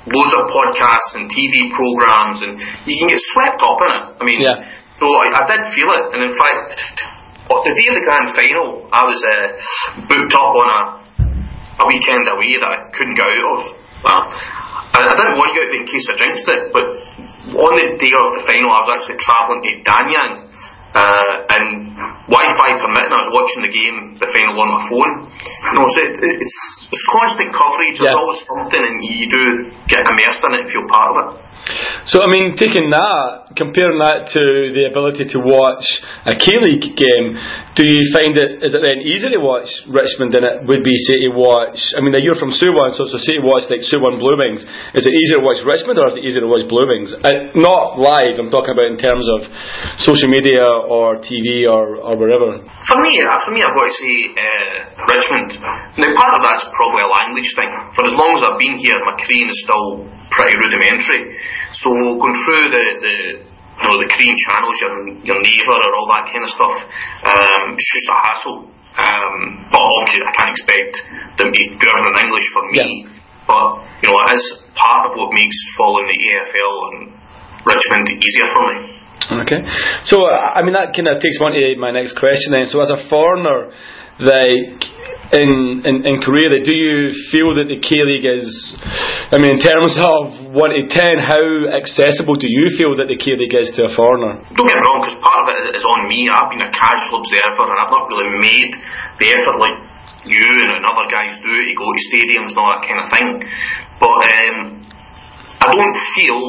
loads 0.08 0.32
of 0.32 0.48
podcasts 0.48 1.12
and 1.20 1.28
TV 1.28 1.68
programs, 1.76 2.40
and 2.40 2.56
you 2.88 2.94
can 2.96 3.08
get 3.12 3.20
swept 3.36 3.60
up 3.60 3.78
in 3.84 3.90
it. 3.92 4.04
I 4.20 4.22
mean, 4.24 4.40
yeah. 4.40 4.64
so 4.96 5.04
I, 5.04 5.28
I 5.28 5.42
did 5.44 5.60
feel 5.76 5.90
it, 5.92 6.06
and 6.16 6.20
in 6.24 6.34
fact, 6.36 6.72
the 7.44 7.72
day 7.76 7.86
of 7.92 7.96
the 8.00 8.04
grand 8.08 8.28
final, 8.32 8.88
I 8.88 9.02
was 9.04 9.20
uh, 9.28 9.46
booked 10.08 10.32
up 10.32 10.52
on 10.56 10.68
a 10.72 10.80
a 11.80 11.84
weekend 11.86 12.24
away 12.30 12.54
that 12.60 12.70
I 12.70 12.78
couldn't 12.94 13.16
get 13.18 13.26
out 13.26 13.46
of. 13.54 13.60
Well, 14.04 14.22
I, 14.94 14.98
I 15.00 15.14
didn't 15.14 15.36
want 15.40 15.48
to 15.50 15.54
go 15.58 15.62
out 15.64 15.74
in 15.74 15.84
case 15.88 16.04
I 16.06 16.14
jinxed 16.20 16.48
it, 16.48 16.62
but 16.70 16.86
on 17.54 17.72
the 17.74 17.86
day 17.98 18.12
of 18.14 18.28
the 18.38 18.42
final, 18.46 18.70
I 18.70 18.78
was 18.84 18.90
actually 18.98 19.18
travelling 19.20 19.62
to 19.64 19.72
Danyang, 19.82 20.32
uh, 20.94 21.50
and 21.50 21.66
Wi-Fi 22.30 22.70
permitting, 22.78 23.10
I 23.10 23.20
was 23.26 23.32
watching 23.34 23.66
the 23.66 23.72
game, 23.74 23.96
the 24.22 24.30
final 24.30 24.54
on 24.54 24.70
my 24.70 24.82
phone. 24.86 25.12
You 25.26 25.74
know, 25.74 25.86
so 25.90 25.98
it, 26.06 26.14
it's, 26.22 26.58
it's 26.94 27.06
constant 27.10 27.50
coverage. 27.50 27.98
There's 27.98 28.14
yeah. 28.14 28.22
always 28.22 28.40
something, 28.46 28.78
and 28.78 28.96
you 29.02 29.26
do 29.26 29.42
get 29.90 30.06
immersed 30.06 30.38
in 30.46 30.50
it 30.54 30.60
and 30.62 30.68
feel 30.70 30.86
part 30.86 31.08
of 31.10 31.16
it. 31.18 31.28
So, 32.04 32.20
I 32.20 32.28
mean, 32.28 32.60
taking 32.60 32.92
that, 32.92 33.56
comparing 33.56 33.96
that 33.96 34.28
to 34.36 34.42
the 34.76 34.84
ability 34.92 35.32
to 35.32 35.38
watch 35.40 35.84
a 36.28 36.36
K 36.36 36.60
League 36.60 36.92
game, 36.92 37.26
do 37.72 37.88
you 37.88 38.04
find 38.12 38.36
it, 38.36 38.60
is 38.60 38.76
it 38.76 38.82
then 38.84 39.00
easy 39.00 39.32
to 39.32 39.40
watch 39.40 39.72
Richmond 39.88 40.36
than 40.36 40.44
it 40.44 40.68
would 40.68 40.84
be, 40.84 40.92
say, 41.08 41.24
to 41.24 41.32
watch, 41.32 41.80
I 41.96 42.04
mean, 42.04 42.12
you're 42.20 42.36
from 42.36 42.52
Suwon, 42.52 42.92
so, 42.92 43.08
so 43.08 43.16
say 43.16 43.40
to 43.40 43.44
watch 43.44 43.64
like 43.72 43.80
Suwon 43.88 44.20
Blue 44.20 44.36
Wings, 44.36 44.60
is 44.92 45.08
it 45.08 45.14
easier 45.16 45.40
to 45.40 45.44
watch 45.44 45.64
Richmond 45.64 45.96
or 45.96 46.12
is 46.12 46.20
it 46.20 46.28
easier 46.28 46.44
to 46.44 46.50
watch 46.50 46.68
Blue 46.68 46.84
Wings? 46.84 47.16
Uh, 47.16 47.56
not 47.56 47.96
live, 47.96 48.36
I'm 48.36 48.52
talking 48.52 48.76
about 48.76 48.92
in 48.92 49.00
terms 49.00 49.24
of 49.40 49.48
social 50.04 50.28
media 50.28 50.60
or 50.60 51.24
TV 51.24 51.64
or, 51.64 51.96
or 51.96 52.12
wherever. 52.20 52.60
For 52.60 52.98
me, 53.00 53.12
uh, 53.24 53.40
for 53.40 53.52
me, 53.56 53.64
I've 53.64 53.72
got 53.72 53.88
to 53.88 53.96
say 53.96 54.16
uh, 54.36 54.76
Richmond. 55.08 55.50
Now, 55.96 56.10
part 56.12 56.32
of 56.36 56.40
that's 56.44 56.64
probably 56.76 57.02
a 57.08 57.10
language 57.10 57.48
thing. 57.56 57.70
For 57.96 58.04
as 58.04 58.12
long 58.12 58.30
as 58.36 58.42
I've 58.44 58.60
been 58.60 58.76
here, 58.76 59.00
my 59.00 59.16
Korean 59.16 59.48
is 59.48 59.58
still 59.64 59.88
pretty 60.30 60.54
rudimentary. 60.56 61.36
So 61.80 61.90
going 61.90 62.36
through 62.44 62.64
the, 62.70 62.84
the 63.02 63.16
you 63.74 63.86
know 63.90 63.96
the 63.98 64.08
Korean 64.08 64.36
channels, 64.48 64.76
your 64.80 64.94
your 65.34 65.38
Naver 65.42 65.78
or 65.82 65.92
all 65.98 66.08
that 66.14 66.30
kind 66.30 66.44
of 66.46 66.50
stuff, 66.54 66.76
um, 67.26 67.64
it's 67.74 67.90
just 67.90 68.08
a 68.08 68.18
hassle. 68.22 68.58
Um, 68.94 69.66
but 69.74 69.82
obviously, 69.82 70.22
I 70.22 70.32
can't 70.38 70.52
expect 70.54 70.92
them 71.42 71.48
to 71.50 71.56
be 71.58 71.66
governed 71.82 72.14
in 72.14 72.16
English 72.30 72.46
for 72.54 72.62
me. 72.70 72.78
Yeah. 72.78 73.14
But 73.50 73.66
you 74.00 74.08
know, 74.08 74.16
it 74.24 74.38
is 74.38 74.46
part 74.78 75.10
of 75.10 75.18
what 75.18 75.34
makes 75.34 75.58
following 75.76 76.06
the 76.06 76.18
AFL 76.18 76.74
and 76.88 76.98
Richmond 77.66 78.06
easier 78.14 78.48
for 78.54 78.64
me. 78.70 78.78
Okay, 79.24 79.60
so 80.04 80.28
I 80.28 80.60
mean 80.62 80.74
that 80.74 80.92
kind 80.92 81.08
of 81.08 81.16
takes 81.16 81.40
one 81.40 81.52
to 81.56 81.76
my 81.80 81.90
next 81.90 82.14
question. 82.18 82.52
Then, 82.52 82.66
so 82.66 82.80
as 82.80 82.90
a 82.90 83.08
foreigner, 83.08 83.72
like 84.20 84.84
in, 85.34 85.82
in, 85.82 85.96
in 86.06 86.14
Korea, 86.22 86.46
do 86.62 86.70
you 86.70 87.10
feel 87.34 87.58
that 87.58 87.66
the 87.66 87.82
K 87.82 87.90
League 88.06 88.26
is, 88.26 88.46
I 89.34 89.42
mean, 89.42 89.58
in 89.58 89.60
terms 89.60 89.98
of 89.98 90.54
1 90.54 90.54
to 90.54 90.82
10, 90.86 91.18
how 91.18 91.44
accessible 91.74 92.38
do 92.38 92.46
you 92.46 92.72
feel 92.78 92.94
that 93.02 93.10
the 93.10 93.18
K 93.18 93.34
League 93.34 93.52
is 93.52 93.74
to 93.74 93.90
a 93.90 93.92
foreigner? 93.98 94.38
Don't 94.54 94.68
get 94.70 94.78
me 94.78 94.84
wrong, 94.86 95.00
because 95.02 95.18
part 95.18 95.38
of 95.42 95.46
it 95.50 95.74
is 95.74 95.84
on 95.84 96.06
me. 96.06 96.30
I've 96.30 96.50
been 96.54 96.62
a 96.62 96.70
casual 96.70 97.20
observer 97.20 97.66
and 97.66 97.78
I've 97.82 97.90
not 97.90 98.06
really 98.06 98.38
made 98.38 98.70
the 99.18 99.26
effort 99.34 99.58
like 99.58 99.76
you 100.24 100.48
and 100.70 100.86
other 100.86 101.06
guys 101.10 101.36
do 101.42 101.52
to 101.52 101.74
go 101.76 101.86
to 101.90 102.02
stadiums 102.14 102.54
and 102.54 102.58
all 102.62 102.70
that 102.70 102.84
kind 102.86 103.00
of 103.02 103.08
thing. 103.10 103.28
But 103.98 104.18
um, 104.24 104.56
I 105.60 105.66
don't 105.66 105.98
feel, 106.14 106.40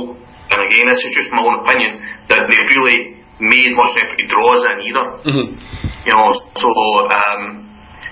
and 0.53 0.59
again, 0.61 0.85
this 0.93 1.01
is 1.09 1.13
just 1.25 1.29
my 1.33 1.41
own 1.41 1.65
opinion, 1.65 2.05
that 2.29 2.45
they've 2.47 2.69
really 2.77 3.25
made 3.41 3.71
much 3.75 3.97
effort 3.99 4.15
to 4.15 4.25
draw 4.29 4.47
us 4.55 4.63
in 4.63 4.77
either. 4.93 5.05
Mm-hmm. 5.25 5.47
You 6.05 6.13
know, 6.13 6.27
so 6.55 6.69
um, 6.69 7.64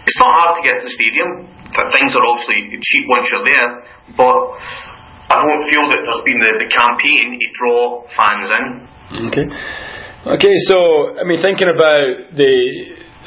it's 0.03 0.19
not 0.19 0.31
hard 0.35 0.51
to 0.59 0.61
get 0.67 0.79
to 0.79 0.85
the 0.85 0.93
stadium. 0.93 1.47
Things 1.73 2.11
are 2.13 2.25
obviously 2.27 2.75
cheap 2.77 3.03
once 3.09 3.25
you're 3.31 3.47
there, 3.47 3.69
but 4.19 4.37
I 5.31 5.41
don't 5.41 5.65
feel 5.71 5.85
that 5.89 5.99
there's 6.05 6.23
been 6.27 6.39
the, 6.43 6.51
the 6.61 6.69
campaign 6.69 7.39
to 7.39 7.47
draw 7.57 8.05
fans 8.13 8.47
in. 8.53 8.65
Okay. 9.31 9.45
Okay, 10.23 10.55
so 10.69 11.19
I 11.19 11.23
mean, 11.27 11.41
thinking 11.41 11.67
about 11.67 12.35
the, 12.37 12.53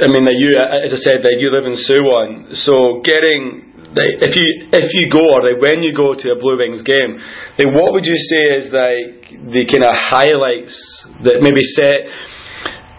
I 0.00 0.08
mean, 0.08 0.24
that 0.24 0.38
you, 0.38 0.56
as 0.56 0.92
I 0.92 1.00
said, 1.00 1.20
that 1.26 1.36
you 1.42 1.52
live 1.52 1.68
in 1.68 1.76
Suwon, 1.76 2.56
so 2.56 3.04
getting 3.04 3.66
if 3.96 4.36
you 4.36 4.48
if 4.72 4.92
you 4.92 5.08
go 5.08 5.24
or 5.24 5.40
like 5.40 5.60
when 5.60 5.80
you 5.80 5.96
go 5.96 6.12
to 6.12 6.26
a 6.32 6.36
Blue 6.36 6.58
Wings 6.60 6.82
game, 6.84 7.16
like 7.56 7.72
what 7.72 7.96
would 7.96 8.04
you 8.04 8.16
say 8.16 8.44
is 8.60 8.64
like 8.68 9.32
the 9.32 9.64
kind 9.64 9.84
of 9.88 9.94
highlights 9.96 10.76
that 11.24 11.40
maybe 11.40 11.64
set 11.72 12.04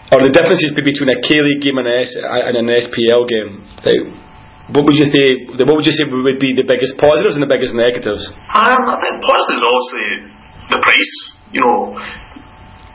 or 0.08 0.24
the 0.24 0.32
differences 0.32 0.72
between 0.72 1.10
a 1.12 1.18
K 1.20 1.36
League 1.36 1.60
game 1.60 1.76
and, 1.76 1.88
S, 1.88 2.08
and 2.16 2.54
an 2.56 2.68
SPL 2.68 3.28
game. 3.28 3.68
What 4.72 4.84
would 4.84 4.96
you 4.96 5.08
say? 5.12 5.48
What 5.64 5.80
would 5.80 5.88
you 5.88 5.96
say 5.96 6.04
would 6.08 6.40
be 6.40 6.52
the 6.52 6.64
biggest 6.64 6.96
positives 7.00 7.36
and 7.36 7.44
the 7.44 7.48
biggest 7.48 7.72
negatives? 7.72 8.24
Um, 8.52 8.80
I 8.88 8.96
think 9.00 9.20
positives 9.24 9.64
obviously 9.64 10.08
the 10.72 10.78
price. 10.80 11.14
You 11.52 11.64
know, 11.64 11.96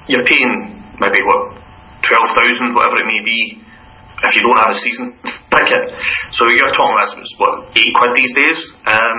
you're 0.05 0.25
paying 0.25 0.53
maybe 1.01 1.21
what 1.25 1.57
twelve 2.05 2.29
thousand, 2.37 2.77
whatever 2.77 3.01
it 3.01 3.09
may 3.09 3.21
be, 3.25 3.57
if 3.57 4.31
you 4.37 4.41
don't 4.45 4.59
have 4.61 4.73
a 4.73 4.79
season 4.81 5.17
ticket. 5.53 5.83
So 6.37 6.45
you're 6.49 6.73
talking 6.73 6.93
about 6.93 7.09
what 7.41 7.53
eight 7.73 7.93
quid 7.93 8.11
these 8.17 8.33
days. 8.37 8.59
Um, 8.89 9.17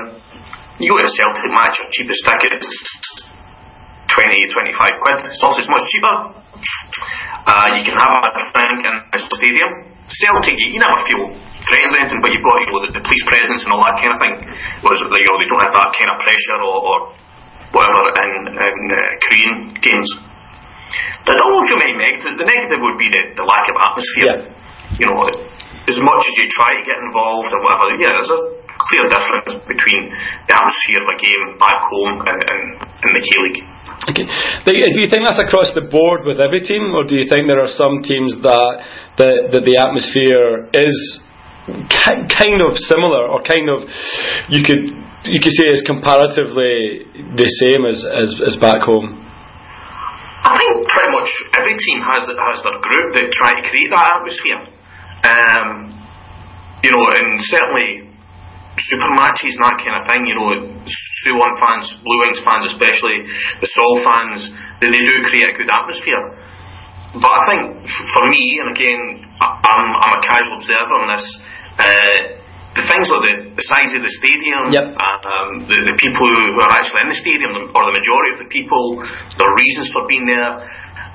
you 0.79 0.91
go 0.91 0.99
to 0.99 1.07
a 1.07 1.15
Celtic 1.15 1.51
match, 1.55 1.79
your 1.79 1.91
cheapest 1.95 2.23
ticket 2.27 2.59
is 2.59 2.71
20, 4.11 4.31
25 4.75 4.75
quid. 4.79 5.19
It's 5.31 5.71
much 5.71 5.87
cheaper. 5.91 6.44
Uh, 7.45 7.67
you 7.77 7.83
can 7.85 7.97
have 7.97 8.15
a 8.25 8.31
drink 8.33 8.81
in 8.85 8.95
a 8.95 9.19
stadium. 9.21 9.73
Celtic, 10.05 10.57
you, 10.61 10.77
you 10.77 10.81
never 10.81 11.01
feel 11.09 11.33
threatened 11.65 11.93
or 11.97 12.01
anything, 12.05 12.21
but 12.21 12.29
you've 12.29 12.45
got 12.45 12.57
you 12.61 12.69
know, 12.69 12.81
the, 12.85 12.91
the 12.93 13.05
police 13.05 13.25
presence 13.25 13.65
and 13.65 13.73
all 13.73 13.81
that 13.85 13.97
kind 13.97 14.13
of 14.13 14.21
thing. 14.21 14.35
Whereas 14.85 15.01
you 15.01 15.09
know, 15.09 15.39
they 15.41 15.49
don't 15.49 15.65
have 15.65 15.77
that 15.77 15.91
kind 15.97 16.11
of 16.13 16.17
pressure 16.21 16.61
or, 16.61 16.77
or 16.77 16.97
whatever 17.73 18.03
in, 18.21 18.53
in 18.53 18.77
uh, 18.93 19.01
Korean 19.25 19.57
games. 19.81 20.09
But 21.25 21.33
I 21.33 21.37
don't 21.41 21.51
know 21.57 21.63
if 21.65 21.69
you 21.73 21.79
may 21.81 21.93
negative. 21.97 22.37
The 22.37 22.49
negative 22.49 22.81
would 22.85 22.99
be 23.01 23.09
the, 23.09 23.23
the 23.41 23.45
lack 23.49 23.65
of 23.73 23.77
atmosphere. 23.81 24.37
Yeah. 24.45 25.01
You 25.01 25.07
know, 25.09 25.25
as 25.89 25.99
much 25.99 26.23
as 26.23 26.35
you 26.37 26.47
try 26.53 26.71
to 26.77 26.85
get 26.85 27.01
involved 27.01 27.51
or 27.51 27.61
whatever, 27.65 27.97
yeah, 27.97 28.13
there's 28.13 28.31
a 28.31 28.41
clear 28.77 29.05
difference 29.09 29.57
between 29.65 30.03
the 30.47 30.53
atmosphere 30.53 31.01
of 31.01 31.09
a 31.09 31.17
game 31.19 31.45
back 31.57 31.81
home 31.81 32.17
and, 32.29 32.41
and, 32.45 32.63
and 32.85 33.11
the 33.17 33.23
K 33.25 33.31
League. 33.49 33.61
Okay. 34.05 34.27
Do 34.69 34.73
you 34.77 35.09
think 35.09 35.25
that's 35.25 35.41
across 35.41 35.73
the 35.73 35.89
board 35.89 36.29
with 36.29 36.37
every 36.37 36.61
team, 36.61 36.93
or 36.93 37.09
do 37.09 37.17
you 37.17 37.25
think 37.31 37.49
there 37.49 37.63
are 37.63 37.73
some 37.73 38.05
teams 38.05 38.37
that 38.45 38.73
the, 39.17 39.31
that 39.49 39.63
the 39.65 39.77
atmosphere 39.81 40.69
is 40.77 40.97
ki- 41.89 42.25
kind 42.29 42.61
of 42.61 42.77
similar, 42.77 43.25
or 43.25 43.41
kind 43.41 43.65
of 43.73 43.89
you 44.53 44.61
could 44.61 44.93
you 45.25 45.41
could 45.41 45.57
say 45.57 45.73
is 45.73 45.81
comparatively 45.89 47.09
the 47.33 47.49
same 47.65 47.89
as, 47.89 48.05
as, 48.05 48.53
as 48.53 48.55
back 48.61 48.85
home? 48.85 49.25
I 50.45 50.61
think 50.61 50.85
pretty 50.85 51.11
much 51.17 51.31
every 51.57 51.77
team 51.81 52.05
has 52.05 52.29
has 52.29 52.59
their 52.61 52.77
group 52.85 53.09
that 53.17 53.33
try 53.33 53.57
to 53.57 53.63
create 53.65 53.89
that 53.89 54.07
atmosphere. 54.21 54.63
Um, 55.25 55.69
you 56.85 56.93
know, 56.93 57.01
and 57.01 57.41
certainly 57.49 58.04
super 58.79 59.11
matches 59.15 59.55
and 59.55 59.65
that 59.65 59.79
kind 59.79 59.97
of 60.01 60.05
thing. 60.11 60.23
You 60.27 60.35
know, 60.39 60.49
Suwon 61.25 61.53
fans, 61.57 61.87
Blue 62.03 62.19
Wings 62.27 62.41
fans 62.45 62.65
especially, 62.75 63.25
the 63.63 63.69
Seoul 63.71 63.97
fans, 64.05 64.39
they, 64.83 64.91
they 64.93 65.03
do 65.03 65.15
create 65.31 65.49
a 65.49 65.57
good 65.57 65.71
atmosphere. 65.71 66.25
But 67.15 67.31
I 67.31 67.41
think 67.47 67.63
for 67.87 68.25
me, 68.27 68.43
and 68.59 68.69
again, 68.75 69.01
I'm, 69.39 69.89
I'm 70.03 70.15
a 70.19 70.23
casual 70.27 70.59
observer 70.59 70.97
on 70.99 71.07
this, 71.15 71.27
uh, 71.79 72.19
the 72.75 72.85
things 72.91 73.07
like 73.07 73.23
the, 73.23 73.35
the 73.55 73.67
size 73.71 73.91
of 73.95 74.03
the 74.03 74.13
stadium, 74.19 74.75
yep. 74.75 74.99
um, 74.99 75.63
the, 75.71 75.79
the 75.79 75.95
people 75.95 76.27
who 76.27 76.59
are 76.59 76.75
actually 76.75 77.07
in 77.07 77.11
the 77.15 77.21
stadium, 77.23 77.55
or 77.71 77.83
the 77.87 77.95
majority 77.95 78.31
of 78.35 78.39
the 78.43 78.51
people, 78.51 78.99
their 79.39 79.53
reasons 79.55 79.87
for 79.95 80.03
being 80.11 80.27
there, 80.27 80.59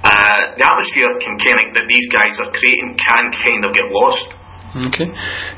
uh, 0.08 0.56
the 0.56 0.64
atmosphere 0.64 1.12
can 1.20 1.36
kind 1.36 1.60
of, 1.60 1.68
that 1.76 1.86
these 1.92 2.08
guys 2.16 2.32
are 2.40 2.52
creating 2.56 2.96
can 2.96 3.26
kind 3.36 3.62
of 3.68 3.76
get 3.76 3.92
lost. 3.92 4.40
Okay. 4.70 5.10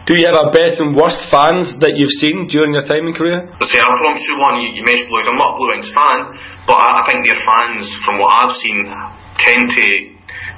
Do 0.08 0.15
you 0.15 0.24
have 0.24 0.39
a 0.39 0.47
best 0.56 0.80
and 0.80 0.95
worst 0.95 1.19
fans 1.28 1.76
that 1.84 1.91
you've 2.00 2.15
seen 2.24 2.47
during 2.47 2.71
your 2.71 2.88
time 2.88 3.12
in 3.12 3.13
Korea? 3.13 3.43
I 3.43 3.65
say 3.67 3.84
I'm 3.84 3.97
from 4.00 4.15
Suwon. 4.15 4.63
You, 4.63 4.71
you 4.80 4.84
mentioned 4.88 5.12
Blue 5.12 5.19
Wings. 5.19 5.28
I'm 5.28 5.36
not 5.36 5.52
a 5.52 5.58
Blue 5.60 5.69
Wings 5.76 5.91
fan, 5.91 6.19
but 6.63 6.80
I, 6.80 6.88
I 6.95 7.02
think 7.12 7.28
their 7.28 7.41
fans, 7.43 7.84
from 8.08 8.24
what 8.24 8.32
I've 8.39 8.56
seen, 8.56 8.88
tend 9.36 9.63
to 9.67 9.86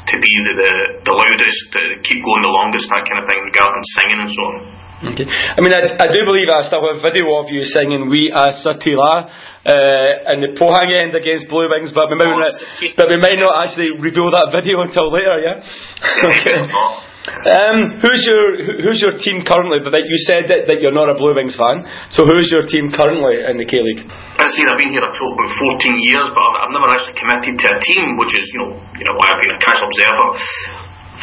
to 0.04 0.16
be 0.22 0.32
the 0.46 0.54
the, 0.62 0.74
the 1.02 1.14
loudest, 1.18 1.62
to 1.74 1.82
keep 2.06 2.22
going 2.22 2.44
the 2.46 2.54
longest, 2.54 2.92
that 2.94 3.10
kind 3.10 3.24
of 3.24 3.26
thing, 3.26 3.42
regarding 3.42 3.84
singing 3.98 4.20
and 4.22 4.32
so 4.32 4.42
on. 4.46 4.56
Okay. 5.04 5.28
I 5.28 5.60
mean, 5.60 5.74
I, 5.74 6.00
I 6.00 6.08
do 6.14 6.22
believe 6.24 6.48
I 6.48 6.64
still 6.64 6.80
have 6.80 7.02
a 7.02 7.04
video 7.04 7.28
of 7.42 7.50
you 7.50 7.66
singing 7.66 8.08
"We 8.08 8.30
Are 8.30 8.54
Satila" 8.62 9.34
uh, 9.66 10.32
in 10.38 10.46
the 10.46 10.54
Pohang 10.56 10.94
end 10.94 11.18
against 11.18 11.50
Blue 11.50 11.66
Wings, 11.74 11.90
but 11.90 12.08
we 12.14 12.22
might 12.22 12.30
Oh, 12.30 12.38
not, 12.38 12.54
but 13.02 13.10
we 13.10 13.18
might 13.18 13.42
not 13.42 13.66
actually 13.66 13.98
reveal 13.98 14.30
that 14.30 14.54
video 14.54 14.86
until 14.86 15.10
later. 15.10 15.42
Yeah. 15.42 15.58
okay. 16.30 17.13
Um, 17.24 18.04
who's 18.04 18.20
your 18.28 18.44
who's 18.84 19.00
your 19.00 19.16
team 19.16 19.48
currently? 19.48 19.80
But 19.80 19.96
that 19.96 20.04
you 20.04 20.18
said 20.28 20.52
that, 20.52 20.68
that 20.68 20.84
you're 20.84 20.96
not 20.96 21.08
a 21.08 21.16
Blue 21.16 21.32
Wings 21.32 21.56
fan. 21.56 21.88
So 22.12 22.28
who's 22.28 22.52
your 22.52 22.68
team 22.68 22.92
currently 22.92 23.40
in 23.40 23.56
the 23.56 23.64
K 23.64 23.80
League? 23.80 24.04
I 24.04 24.44
said, 24.52 24.68
I've 24.68 24.76
been 24.76 24.92
here 24.92 25.08
a 25.08 25.14
total 25.16 25.32
about 25.32 25.56
14 25.56 26.10
years, 26.12 26.28
but 26.36 26.42
I've, 26.44 26.58
I've 26.68 26.74
never 26.76 26.90
actually 26.92 27.16
committed 27.16 27.56
to 27.64 27.68
a 27.72 27.80
team, 27.80 28.20
which 28.20 28.34
is, 28.36 28.44
you 28.52 28.60
know, 28.60 28.72
you 29.00 29.06
know, 29.08 29.16
why 29.16 29.32
I've 29.32 29.40
been 29.40 29.56
a 29.56 29.62
casual 29.62 29.88
observer. 29.88 30.30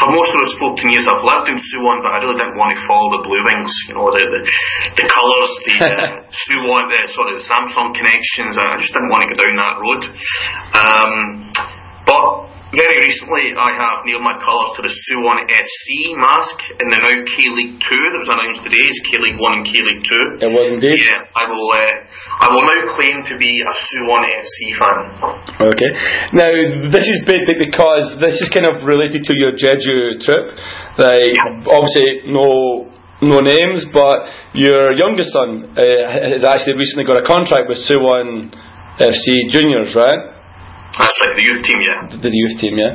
For 0.00 0.08
most 0.08 0.30
of 0.32 0.38
those 0.40 0.56
14 0.80 0.94
years, 0.94 1.04
I've 1.04 1.26
lived 1.26 1.52
in 1.52 1.58
Suwon, 1.60 2.00
but 2.00 2.16
I 2.16 2.24
really 2.24 2.38
didn't 2.38 2.56
want 2.56 2.72
to 2.72 2.80
follow 2.88 3.20
the 3.20 3.22
Blue 3.26 3.42
Wings. 3.44 3.72
You 3.90 3.94
know, 4.00 4.08
the 4.08 4.24
the, 4.24 4.40
the 4.96 5.04
colours, 5.04 5.52
the 5.68 5.74
uh, 5.84 6.08
Suwon, 6.48 6.88
the 6.88 7.00
sort 7.12 7.28
of 7.28 7.34
the 7.36 7.44
Samsung 7.44 7.92
connections. 7.92 8.56
I 8.56 8.80
just 8.80 8.94
didn't 8.94 9.12
want 9.12 9.20
to 9.26 9.28
go 9.34 9.36
down 9.36 9.54
that 9.60 9.76
road. 9.76 10.02
Um, 10.80 11.12
but 12.08 12.24
very 12.70 12.96
recently, 13.02 13.50
I 13.59 13.70
have 13.74 14.06
nailed 14.06 14.22
my 14.22 14.38
colours 14.38 14.70
to 14.78 14.80
the 14.87 14.92
Suwon 14.94 15.42
FC 15.42 16.14
mask 16.14 16.56
in 16.78 16.87
the 16.87 16.98
now 17.02 17.14
K 17.26 17.35
League 17.59 17.76
Two 17.83 18.02
that 18.14 18.20
was 18.22 18.30
announced 18.30 18.62
today. 18.62 18.78
It's 18.78 19.02
K 19.11 19.18
League 19.18 19.38
One 19.42 19.59
and 19.59 19.64
K 19.66 19.74
League 19.83 20.04
Two. 20.06 20.24
It 20.38 20.50
was 20.54 20.70
indeed. 20.70 20.94
Yeah, 20.94 21.26
I 21.35 21.50
will. 21.50 21.66
Uh, 21.66 21.83
I 22.40 22.46
will 22.54 22.62
now 22.62 22.80
claim 22.94 23.26
to 23.26 23.35
be 23.42 23.50
a 23.50 23.74
Suwon 23.74 24.22
FC 24.22 24.56
fan. 24.78 24.98
Okay. 25.66 25.90
Now 26.38 26.50
this 26.94 27.06
is 27.11 27.18
big 27.26 27.42
because 27.59 28.14
this 28.22 28.38
is 28.38 28.46
kind 28.54 28.70
of 28.70 28.87
related 28.87 29.26
to 29.26 29.35
your 29.35 29.50
Jeju 29.59 30.22
trip. 30.22 30.44
Like 30.94 31.26
Yeah. 31.26 31.74
obviously 31.74 32.30
no 32.30 32.87
no 33.20 33.42
names, 33.42 33.85
but 33.92 34.30
your 34.54 34.94
youngest 34.94 35.35
son 35.35 35.74
uh, 35.74 35.83
has 36.38 36.46
actually 36.46 36.78
recently 36.78 37.04
got 37.04 37.18
a 37.18 37.26
contract 37.26 37.66
with 37.66 37.83
Suwon 37.83 38.48
FC 38.96 39.26
Juniors, 39.50 39.92
right? 39.98 40.39
That's 40.90 41.18
like 41.22 41.35
the 41.38 41.44
youth 41.46 41.62
team, 41.62 41.79
yeah. 41.87 42.18
the 42.18 42.33
youth 42.35 42.57
team, 42.59 42.74
yeah. 42.74 42.90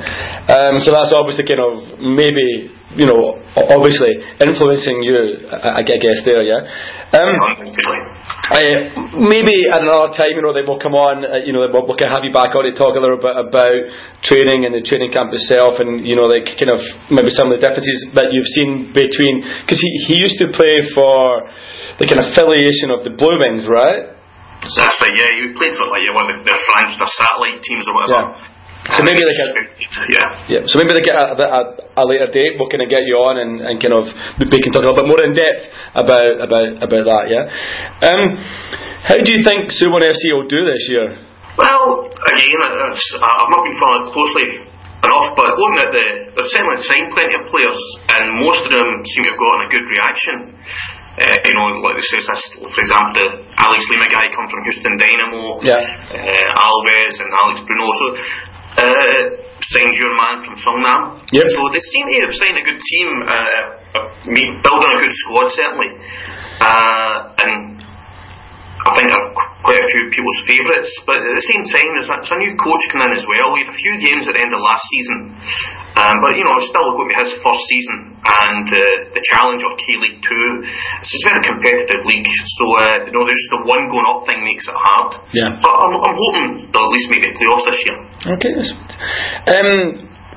Um, 0.52 0.84
so 0.84 0.92
that's 0.92 1.16
obviously 1.16 1.48
kind 1.48 1.64
of 1.64 1.96
maybe 1.96 2.76
you 2.92 3.08
know 3.08 3.40
obviously 3.56 4.20
influencing 4.44 5.00
you, 5.00 5.48
I, 5.48 5.80
I 5.80 5.84
guess 5.84 6.20
there, 6.28 6.44
yeah. 6.44 6.60
Um, 7.16 7.40
maybe 9.16 9.56
at 9.72 9.80
another 9.80 10.12
time, 10.12 10.36
you 10.36 10.44
know, 10.44 10.52
they 10.52 10.68
will 10.68 10.78
come 10.78 10.92
on, 10.92 11.24
uh, 11.24 11.40
you 11.48 11.56
know, 11.56 11.64
we'll, 11.72 11.88
we 11.88 11.96
can 11.96 12.12
have 12.12 12.28
you 12.28 12.36
back 12.36 12.52
on 12.52 12.68
to 12.68 12.76
talk 12.76 13.00
a 13.00 13.02
little 13.02 13.18
bit 13.18 13.32
about 13.32 13.80
training 14.28 14.68
and 14.68 14.76
the 14.76 14.84
training 14.84 15.16
camp 15.16 15.32
itself, 15.32 15.80
and 15.80 16.04
you 16.04 16.20
know, 16.20 16.28
like 16.28 16.52
kind 16.60 16.76
of 16.76 16.84
maybe 17.08 17.32
some 17.32 17.48
of 17.48 17.56
the 17.56 17.64
differences 17.64 18.12
that 18.12 18.36
you've 18.36 18.52
seen 18.60 18.92
between 18.92 19.40
because 19.64 19.80
he 19.80 19.90
he 20.12 20.16
used 20.20 20.36
to 20.44 20.52
play 20.52 20.84
for 20.92 21.48
the 21.96 22.06
kind 22.12 22.20
of 22.20 22.36
affiliation 22.36 22.92
of 22.92 23.08
the 23.08 23.16
Blue 23.16 23.40
Wings, 23.40 23.64
right? 23.72 24.15
That's 24.74 24.98
right, 25.02 25.16
yeah. 25.16 25.30
You 25.38 25.54
played 25.54 25.78
for 25.78 25.86
like 25.94 26.04
yeah, 26.04 26.18
one 26.18 26.28
of 26.34 26.42
their 26.42 26.62
friends, 26.74 26.98
their 26.98 27.12
satellite 27.22 27.62
teams 27.62 27.86
or 27.86 27.94
whatever. 27.94 28.22
Yeah. 28.34 28.54
So 28.86 29.02
maybe 29.02 29.26
like 29.26 29.42
a 29.42 29.48
yeah. 30.14 30.28
Yeah, 30.46 30.62
so 30.70 30.78
maybe 30.78 30.94
like 30.94 31.10
a, 31.10 31.34
a, 31.42 31.62
a 31.98 32.04
later 32.06 32.30
date 32.30 32.54
we'll 32.62 32.70
kind 32.70 32.86
of 32.86 32.90
get 32.90 33.02
you 33.10 33.18
on 33.18 33.42
and, 33.42 33.58
and 33.58 33.82
kind 33.82 33.98
of 33.98 34.06
we 34.38 34.62
can 34.62 34.70
talk 34.70 34.86
a 34.86 34.86
little 34.86 35.00
bit 35.02 35.10
more 35.10 35.22
in 35.26 35.34
depth 35.34 35.74
about 35.98 36.38
about 36.38 36.70
about 36.86 37.04
that. 37.10 37.24
Yeah. 37.34 37.50
Um, 38.06 38.38
how 39.10 39.18
do 39.18 39.26
you 39.26 39.42
think 39.42 39.74
Suwon 39.74 40.06
FC 40.06 40.30
will 40.38 40.46
do 40.46 40.62
this 40.70 40.86
year? 40.90 41.18
Well, 41.58 42.14
again, 42.14 42.62
it's, 42.94 43.06
I've 43.18 43.50
not 43.50 43.62
been 43.66 43.78
following 43.80 44.04
it 44.06 44.12
closely 44.14 44.48
enough, 45.02 45.34
but 45.38 45.50
looking 45.56 45.82
at 45.82 45.92
the, 45.94 46.06
they've 46.36 46.52
certainly 46.52 46.82
signed 46.84 47.10
plenty 47.14 47.34
of 47.38 47.44
players, 47.48 47.80
and 48.12 48.24
most 48.44 48.62
of 48.66 48.72
them 48.74 48.88
seem 49.08 49.22
to 49.24 49.30
have 49.34 49.40
gotten 49.40 49.62
a 49.66 49.70
good 49.72 49.86
reaction. 49.88 50.38
Uh, 51.16 51.32
you 51.48 51.54
know, 51.56 51.80
like 51.80 51.96
they 51.96 52.08
say, 52.12 52.20
for 52.60 52.82
example, 52.84 53.14
the 53.16 53.28
Alex 53.56 53.82
Lima 53.88 54.08
guy 54.12 54.28
come 54.36 54.48
from 54.52 54.62
Houston 54.68 54.94
Dynamo, 55.00 55.64
Yeah. 55.64 55.80
uh, 55.80 56.66
Alves 56.68 57.16
and 57.24 57.30
Alex 57.40 57.64
Bruno. 57.64 57.88
So, 57.88 58.06
uh, 58.76 59.20
signed 59.72 59.96
your 59.96 60.12
man 60.12 60.44
from 60.44 60.56
Songnam. 60.60 61.24
Yep. 61.32 61.48
So 61.56 61.60
they 61.72 61.80
seem 61.80 62.06
to 62.12 62.16
have 62.28 62.36
signed 62.36 62.58
a 62.60 62.66
good 62.68 62.82
team, 62.84 63.08
uh, 63.32 63.64
building 64.60 64.92
a 64.92 65.00
good 65.00 65.16
squad 65.24 65.48
certainly, 65.56 65.92
uh, 66.60 67.16
and 67.48 67.80
I 68.86 68.90
think 69.00 69.08
are 69.16 69.28
quite 69.64 69.80
a 69.82 69.88
few 69.88 70.04
people's 70.12 70.40
favourites. 70.46 70.92
But 71.08 71.18
at 71.24 71.34
the 71.40 71.46
same 71.56 71.64
time, 71.72 71.90
there's 71.96 72.12
a, 72.12 72.16
there's 72.20 72.36
a 72.36 72.40
new 72.44 72.54
coach 72.60 72.84
coming 72.92 73.08
in 73.10 73.18
as 73.18 73.26
well. 73.26 73.56
We 73.56 73.64
had 73.64 73.72
a 73.72 73.80
few 73.80 73.94
games 74.04 74.28
at 74.28 74.36
the 74.36 74.44
end 74.44 74.52
of 74.54 74.60
last 74.62 74.84
season, 74.92 75.20
um, 75.96 76.16
but 76.28 76.36
you 76.36 76.44
know, 76.44 76.54
it's 76.60 76.68
still 76.70 76.84
going 76.84 77.08
to 77.08 77.12
be 77.16 77.18
his 77.24 77.34
first 77.40 77.64
season, 77.72 77.98
and 78.26 78.66
uh, 78.68 78.82
the 79.14 79.22
challenge 79.30 79.62
of 79.62 79.78
K 79.78 79.86
League 80.02 80.20
Two. 80.26 80.46
It's 81.02 81.14
a 81.14 81.22
very 81.30 81.42
competitive 81.46 82.02
league, 82.10 82.26
so 82.26 82.64
uh, 82.82 83.06
you 83.06 83.14
know, 83.14 83.22
there's 83.22 83.38
just 83.38 83.54
the 83.54 83.64
one 83.70 83.86
going 83.88 84.08
up 84.10 84.26
thing 84.26 84.42
makes 84.42 84.66
it 84.66 84.74
hard. 84.74 85.22
Yeah. 85.32 85.54
But 85.62 85.74
I'm, 85.74 85.94
I'm 86.02 86.18
hoping 86.18 86.46
they'll 86.74 86.90
at 86.90 86.94
least 86.94 87.08
make 87.14 87.24
the 87.24 87.34
playoffs 87.38 87.66
this 87.70 87.80
year. 87.86 87.98
Okay. 88.34 88.54
Um, 89.46 89.70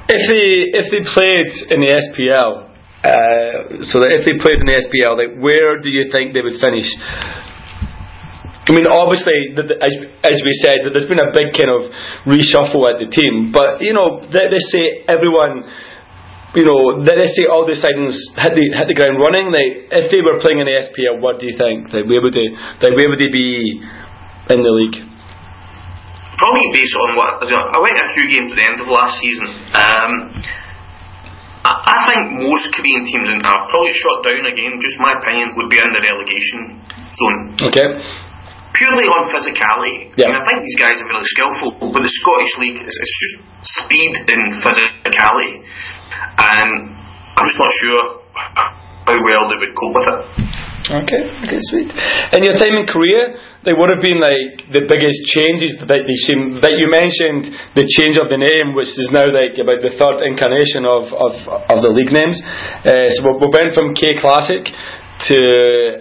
if 0.08 0.22
they 0.28 0.46
if 0.76 0.86
they 0.92 1.02
played 1.08 1.50
in 1.72 1.78
the 1.80 1.90
SPL, 1.96 2.68
uh, 3.04 3.84
so 3.88 4.04
that 4.04 4.12
if 4.12 4.28
they 4.28 4.36
played 4.36 4.60
in 4.60 4.68
the 4.68 4.76
SPL, 4.76 5.16
like 5.16 5.32
where 5.40 5.80
do 5.80 5.88
you 5.88 6.12
think 6.12 6.36
they 6.36 6.44
would 6.44 6.60
finish? 6.60 6.88
I 8.68 8.76
mean, 8.76 8.84
obviously, 8.84 9.56
the, 9.56 9.64
the, 9.64 9.76
as, 9.80 9.92
as 10.28 10.36
we 10.44 10.52
said, 10.60 10.84
there's 10.92 11.08
been 11.08 11.24
a 11.24 11.32
big 11.32 11.56
kind 11.56 11.72
of 11.72 11.88
reshuffle 12.28 12.84
at 12.84 13.00
the 13.00 13.08
team. 13.08 13.48
But 13.48 13.80
you 13.80 13.96
know, 13.96 14.20
they 14.28 14.60
say 14.68 15.08
everyone 15.08 15.64
you 16.56 16.64
know, 16.64 17.04
let's 17.04 17.36
say 17.36 17.44
all 17.44 17.68
the 17.68 17.76
signings 17.76 18.16
hit 18.40 18.52
the 18.56 18.64
hit 18.72 18.88
the 18.88 18.96
ground 18.96 19.20
running. 19.20 19.52
Like, 19.52 19.92
if 19.92 20.08
they 20.08 20.24
were 20.24 20.40
playing 20.40 20.64
in 20.64 20.66
the 20.68 20.76
SPL, 20.88 21.20
what 21.20 21.36
do 21.36 21.44
you 21.44 21.56
think? 21.56 21.92
Like, 21.92 22.08
where 22.08 22.24
would 22.24 22.32
they? 22.32 22.48
Like, 22.80 22.96
where 22.96 23.08
would 23.12 23.20
they 23.20 23.28
be 23.28 23.76
in 24.48 24.58
the 24.64 24.72
league? 24.72 24.96
Probably 26.40 26.66
based 26.72 26.94
on 26.94 27.08
what 27.18 27.42
I 27.44 27.78
went 27.82 27.98
a 28.00 28.08
few 28.14 28.26
games 28.30 28.48
at 28.54 28.56
the 28.56 28.66
end 28.70 28.78
of 28.80 28.88
last 28.88 29.18
season. 29.20 29.48
Um, 29.74 30.12
I, 31.66 31.72
I 31.74 31.96
think 32.08 32.20
most 32.40 32.70
Korean 32.72 33.02
teams 33.04 33.28
and 33.28 33.42
are 33.44 33.62
probably 33.68 33.92
shot 33.92 34.24
down 34.24 34.46
again. 34.46 34.72
Just 34.78 34.96
my 35.02 35.12
opinion 35.20 35.52
would 35.58 35.68
be 35.68 35.76
in 35.82 35.90
the 35.92 36.02
relegation 36.06 36.60
zone. 37.18 37.38
Okay. 37.60 37.88
Purely 38.74 39.06
on 39.10 39.32
physicality. 39.32 40.12
Yeah. 40.14 40.28
I, 40.28 40.38
mean, 40.38 40.38
I 40.38 40.44
think 40.46 40.58
these 40.62 40.78
guys 40.78 40.96
are 41.00 41.08
really 41.08 41.28
skillful, 41.34 41.92
but 41.92 42.00
the 42.02 42.12
Scottish 42.22 42.52
League 42.62 42.78
is 42.84 42.94
it's 42.94 43.16
just 43.22 43.36
speed 43.82 44.12
and 44.28 44.42
physicality, 44.62 45.64
and 46.38 46.70
I'm 47.34 47.46
just 47.48 47.58
not 47.58 47.72
sure 47.82 48.02
how 48.34 49.16
well 49.18 49.42
they 49.50 49.58
would 49.58 49.74
cope 49.74 49.94
with 49.96 50.08
it. 50.08 50.20
Okay, 50.88 51.22
okay, 51.44 51.60
sweet. 51.68 51.90
In 52.32 52.40
your 52.46 52.56
time 52.56 52.72
in 52.80 52.86
Korea, 52.86 53.36
they 53.66 53.76
would 53.76 53.90
have 53.92 54.00
been 54.00 54.22
like 54.22 54.72
the 54.72 54.88
biggest 54.88 55.20
changes 55.28 55.76
that 55.84 56.06
you 56.06 56.16
seen. 56.24 56.64
That 56.64 56.80
you 56.80 56.88
mentioned 56.88 57.52
the 57.76 57.84
change 57.98 58.16
of 58.16 58.32
the 58.32 58.40
name, 58.40 58.72
which 58.72 58.88
is 58.96 59.10
now 59.12 59.28
like 59.28 59.58
about 59.60 59.84
the 59.84 59.92
third 59.98 60.24
incarnation 60.24 60.88
of 60.88 61.12
of, 61.12 61.32
of 61.44 61.78
the 61.84 61.92
league 61.92 62.14
names. 62.14 62.40
Uh, 62.40 63.10
so 63.20 63.36
we 63.36 63.52
went 63.52 63.76
from 63.76 63.92
K 63.92 64.16
Classic 64.16 64.64
to 65.26 65.38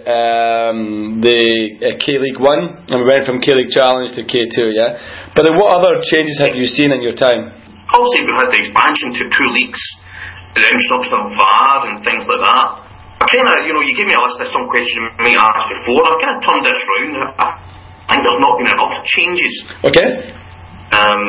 um, 0.06 1.18
the 1.18 1.42
uh, 1.82 1.98
K 1.98 2.22
League 2.22 2.38
One, 2.38 2.86
and 2.86 3.02
we 3.02 3.06
went 3.06 3.26
from 3.26 3.42
K 3.42 3.50
League 3.50 3.74
Challenge 3.74 4.14
to 4.14 4.22
K 4.22 4.46
Two. 4.54 4.70
Yeah, 4.70 4.94
but 5.34 5.42
then 5.42 5.58
what 5.58 5.74
other 5.74 5.98
changes 6.06 6.38
have 6.38 6.54
you 6.54 6.70
seen 6.70 6.94
in 6.94 7.02
your 7.02 7.18
time? 7.18 7.50
Obviously, 7.90 8.20
we've 8.30 8.38
had 8.38 8.50
the 8.54 8.60
expansion 8.62 9.08
to 9.18 9.22
two 9.32 9.48
leagues, 9.50 9.82
the 10.54 10.62
introduction 10.70 11.14
of 11.18 11.24
VAR 11.34 11.76
and 11.90 11.96
things 12.04 12.22
like 12.30 12.42
that. 12.46 12.68
I 13.18 13.24
kind 13.26 13.48
of, 13.50 13.66
you 13.66 13.74
know, 13.74 13.82
you 13.82 13.98
gave 13.98 14.06
me 14.06 14.14
a 14.14 14.22
list 14.22 14.38
of 14.38 14.48
some 14.54 14.70
questions 14.70 14.94
you 14.94 15.02
may 15.18 15.34
ask 15.34 15.66
before. 15.66 15.98
I've 16.06 16.20
kind 16.22 16.34
of 16.38 16.40
turned 16.46 16.62
this 16.62 16.82
round. 16.86 17.14
I 17.42 18.14
think 18.14 18.22
there's 18.22 18.38
not 18.38 18.54
been 18.62 18.70
enough 18.70 18.94
changes. 19.02 19.54
Okay. 19.82 20.08
Um, 20.94 21.22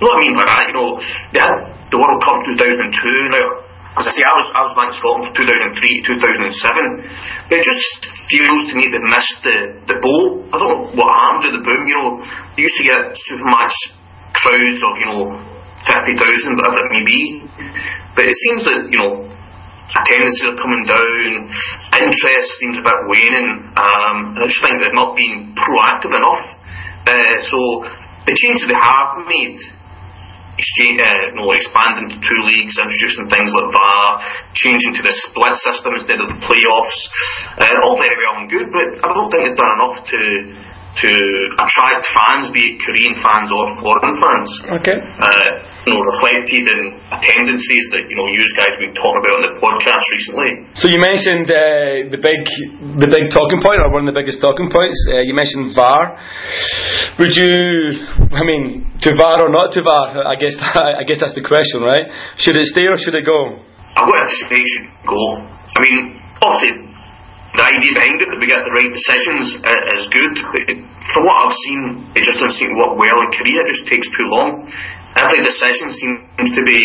you 0.00 0.02
know 0.02 0.10
what 0.10 0.18
I 0.18 0.24
mean 0.24 0.34
by 0.34 0.44
that? 0.48 0.64
You 0.72 0.74
know, 0.74 0.88
they 1.30 1.40
had 1.44 1.54
the 1.92 1.98
World 2.00 2.20
Cup 2.24 2.40
2002 2.48 3.36
now. 3.36 3.63
Because 3.94 4.10
I 4.10 4.12
say 4.18 4.26
I 4.26 4.34
was 4.34 4.48
I 4.50 4.60
was 4.66 4.74
back 4.74 4.90
in 4.90 4.96
Scotland 4.98 5.30
from 5.30 5.38
2003 5.38 6.02
2007. 6.02 7.54
It 7.54 7.62
just 7.62 8.10
feels 8.26 8.62
to 8.66 8.74
me 8.74 8.90
they've 8.90 9.06
missed 9.06 9.38
the 9.46 9.56
the 9.86 9.96
boat. 10.02 10.50
I 10.50 10.58
don't 10.58 10.66
know 10.66 10.82
what 10.98 11.08
happened 11.14 11.46
to 11.46 11.52
the 11.54 11.62
boom. 11.62 11.82
You 11.86 11.96
know, 12.02 12.10
they 12.58 12.66
used 12.66 12.74
to 12.82 12.86
get 12.90 13.14
Supermatch 13.14 13.76
crowds 14.34 14.82
of 14.82 14.92
you 14.98 15.06
know 15.14 15.22
fifty 15.86 16.14
thousand, 16.18 16.58
whatever 16.58 16.78
it 16.82 16.90
may 16.90 17.04
be. 17.06 17.22
But 18.18 18.26
it 18.26 18.34
seems 18.50 18.66
that 18.66 18.82
you 18.90 18.98
know 18.98 19.30
attendances 19.94 20.42
are 20.50 20.58
coming 20.58 20.82
down, 20.90 21.46
interest 21.94 22.48
seems 22.58 22.76
a 22.80 22.82
bit 22.82 22.98
waning. 23.06 23.48
Um, 23.78 24.16
I 24.42 24.50
just 24.50 24.58
think 24.58 24.82
they've 24.82 24.98
not 24.98 25.14
been 25.14 25.54
proactive 25.54 26.10
enough. 26.10 26.44
Uh, 27.06 27.36
so 27.46 27.58
the 28.26 28.34
changes 28.34 28.66
they 28.66 28.80
have 28.80 29.22
made 29.28 29.60
exchange, 30.58 30.98
uh, 31.02 31.38
no, 31.38 31.50
expanding 31.52 32.14
to 32.14 32.18
two 32.18 32.40
leagues, 32.50 32.74
introducing 32.78 33.26
things 33.30 33.50
like 33.50 33.68
VAR, 33.74 34.06
changing 34.54 34.92
to 34.98 35.02
the 35.02 35.14
split 35.28 35.54
system 35.66 35.90
instead 35.98 36.18
of 36.22 36.28
the 36.30 36.38
playoffs. 36.46 36.98
Uh, 37.58 37.84
all 37.86 37.98
very 37.98 38.16
well 38.16 38.34
and 38.42 38.48
good, 38.50 38.68
but 38.70 38.88
I 39.02 39.08
don't 39.10 39.28
think 39.30 39.40
they've 39.46 39.58
done 39.58 39.74
enough 39.78 39.96
to 40.06 40.20
to 40.94 41.10
attract 41.58 42.02
fans, 42.14 42.46
be 42.54 42.62
it 42.62 42.78
Korean 42.78 43.18
fans 43.18 43.50
or 43.50 43.64
foreign 43.82 44.14
fans. 44.14 44.50
Okay. 44.78 44.94
Uh, 44.94 45.50
you 45.82 45.90
know, 45.90 46.00
reflected 46.06 46.62
in 46.62 46.80
attendances 47.10 47.84
that 47.90 48.06
you 48.06 48.14
know 48.14 48.26
you 48.30 48.42
guys 48.54 48.70
have 48.78 48.82
been 48.82 48.94
talking 48.94 49.20
about 49.26 49.34
on 49.34 49.42
the 49.42 49.54
podcast 49.58 50.06
recently. 50.14 50.50
So 50.78 50.86
you 50.86 51.02
mentioned 51.02 51.50
uh, 51.50 52.14
the 52.14 52.20
big, 52.22 52.40
the 53.02 53.10
big 53.10 53.26
talking 53.34 53.58
point, 53.58 53.82
or 53.82 53.90
one 53.90 54.06
of 54.06 54.14
the 54.14 54.18
biggest 54.18 54.38
talking 54.38 54.70
points. 54.70 54.94
Uh, 55.10 55.26
you 55.26 55.34
mentioned 55.34 55.74
VAR. 55.74 56.14
Would 57.18 57.34
you, 57.34 57.50
I 58.30 58.46
mean, 58.46 58.86
to 59.02 59.18
VAR 59.18 59.42
or 59.42 59.50
not 59.50 59.74
to 59.74 59.82
VAR? 59.82 60.22
I 60.30 60.38
guess 60.38 60.54
I 61.00 61.02
guess 61.02 61.18
that's 61.18 61.34
the 61.34 61.44
question, 61.44 61.82
right? 61.82 62.06
Should 62.38 62.54
it 62.54 62.70
stay 62.70 62.86
or 62.86 62.94
should 62.94 63.18
it 63.18 63.26
go? 63.26 63.58
I've 63.98 64.06
got 64.06 64.22
to 64.22 64.36
say 64.46 64.58
it 64.62 64.68
should 64.78 64.90
go. 65.10 65.22
I 65.74 65.78
mean, 65.82 66.22
obviously, 66.38 66.93
the 67.54 67.62
idea 67.62 67.90
behind 67.94 68.18
it 68.18 68.28
that 68.34 68.40
we 68.42 68.50
get 68.50 68.58
the 68.66 68.74
right 68.74 68.90
decisions 68.90 69.46
uh, 69.62 69.94
is 69.94 70.04
good. 70.10 70.34
But 70.50 70.62
it, 70.74 70.78
from 71.14 71.22
what 71.22 71.36
I've 71.46 71.58
seen, 71.70 71.80
it 72.18 72.22
just 72.26 72.42
doesn't 72.42 72.58
seem 72.58 72.74
to 72.74 72.78
work 72.82 72.98
well 72.98 73.18
in 73.22 73.30
Korea. 73.30 73.62
It 73.62 73.70
just 73.78 73.86
takes 73.86 74.08
too 74.10 74.26
long. 74.34 74.66
Every 75.14 75.38
decision 75.46 75.94
seems 75.94 76.50
to 76.50 76.62
be 76.66 76.80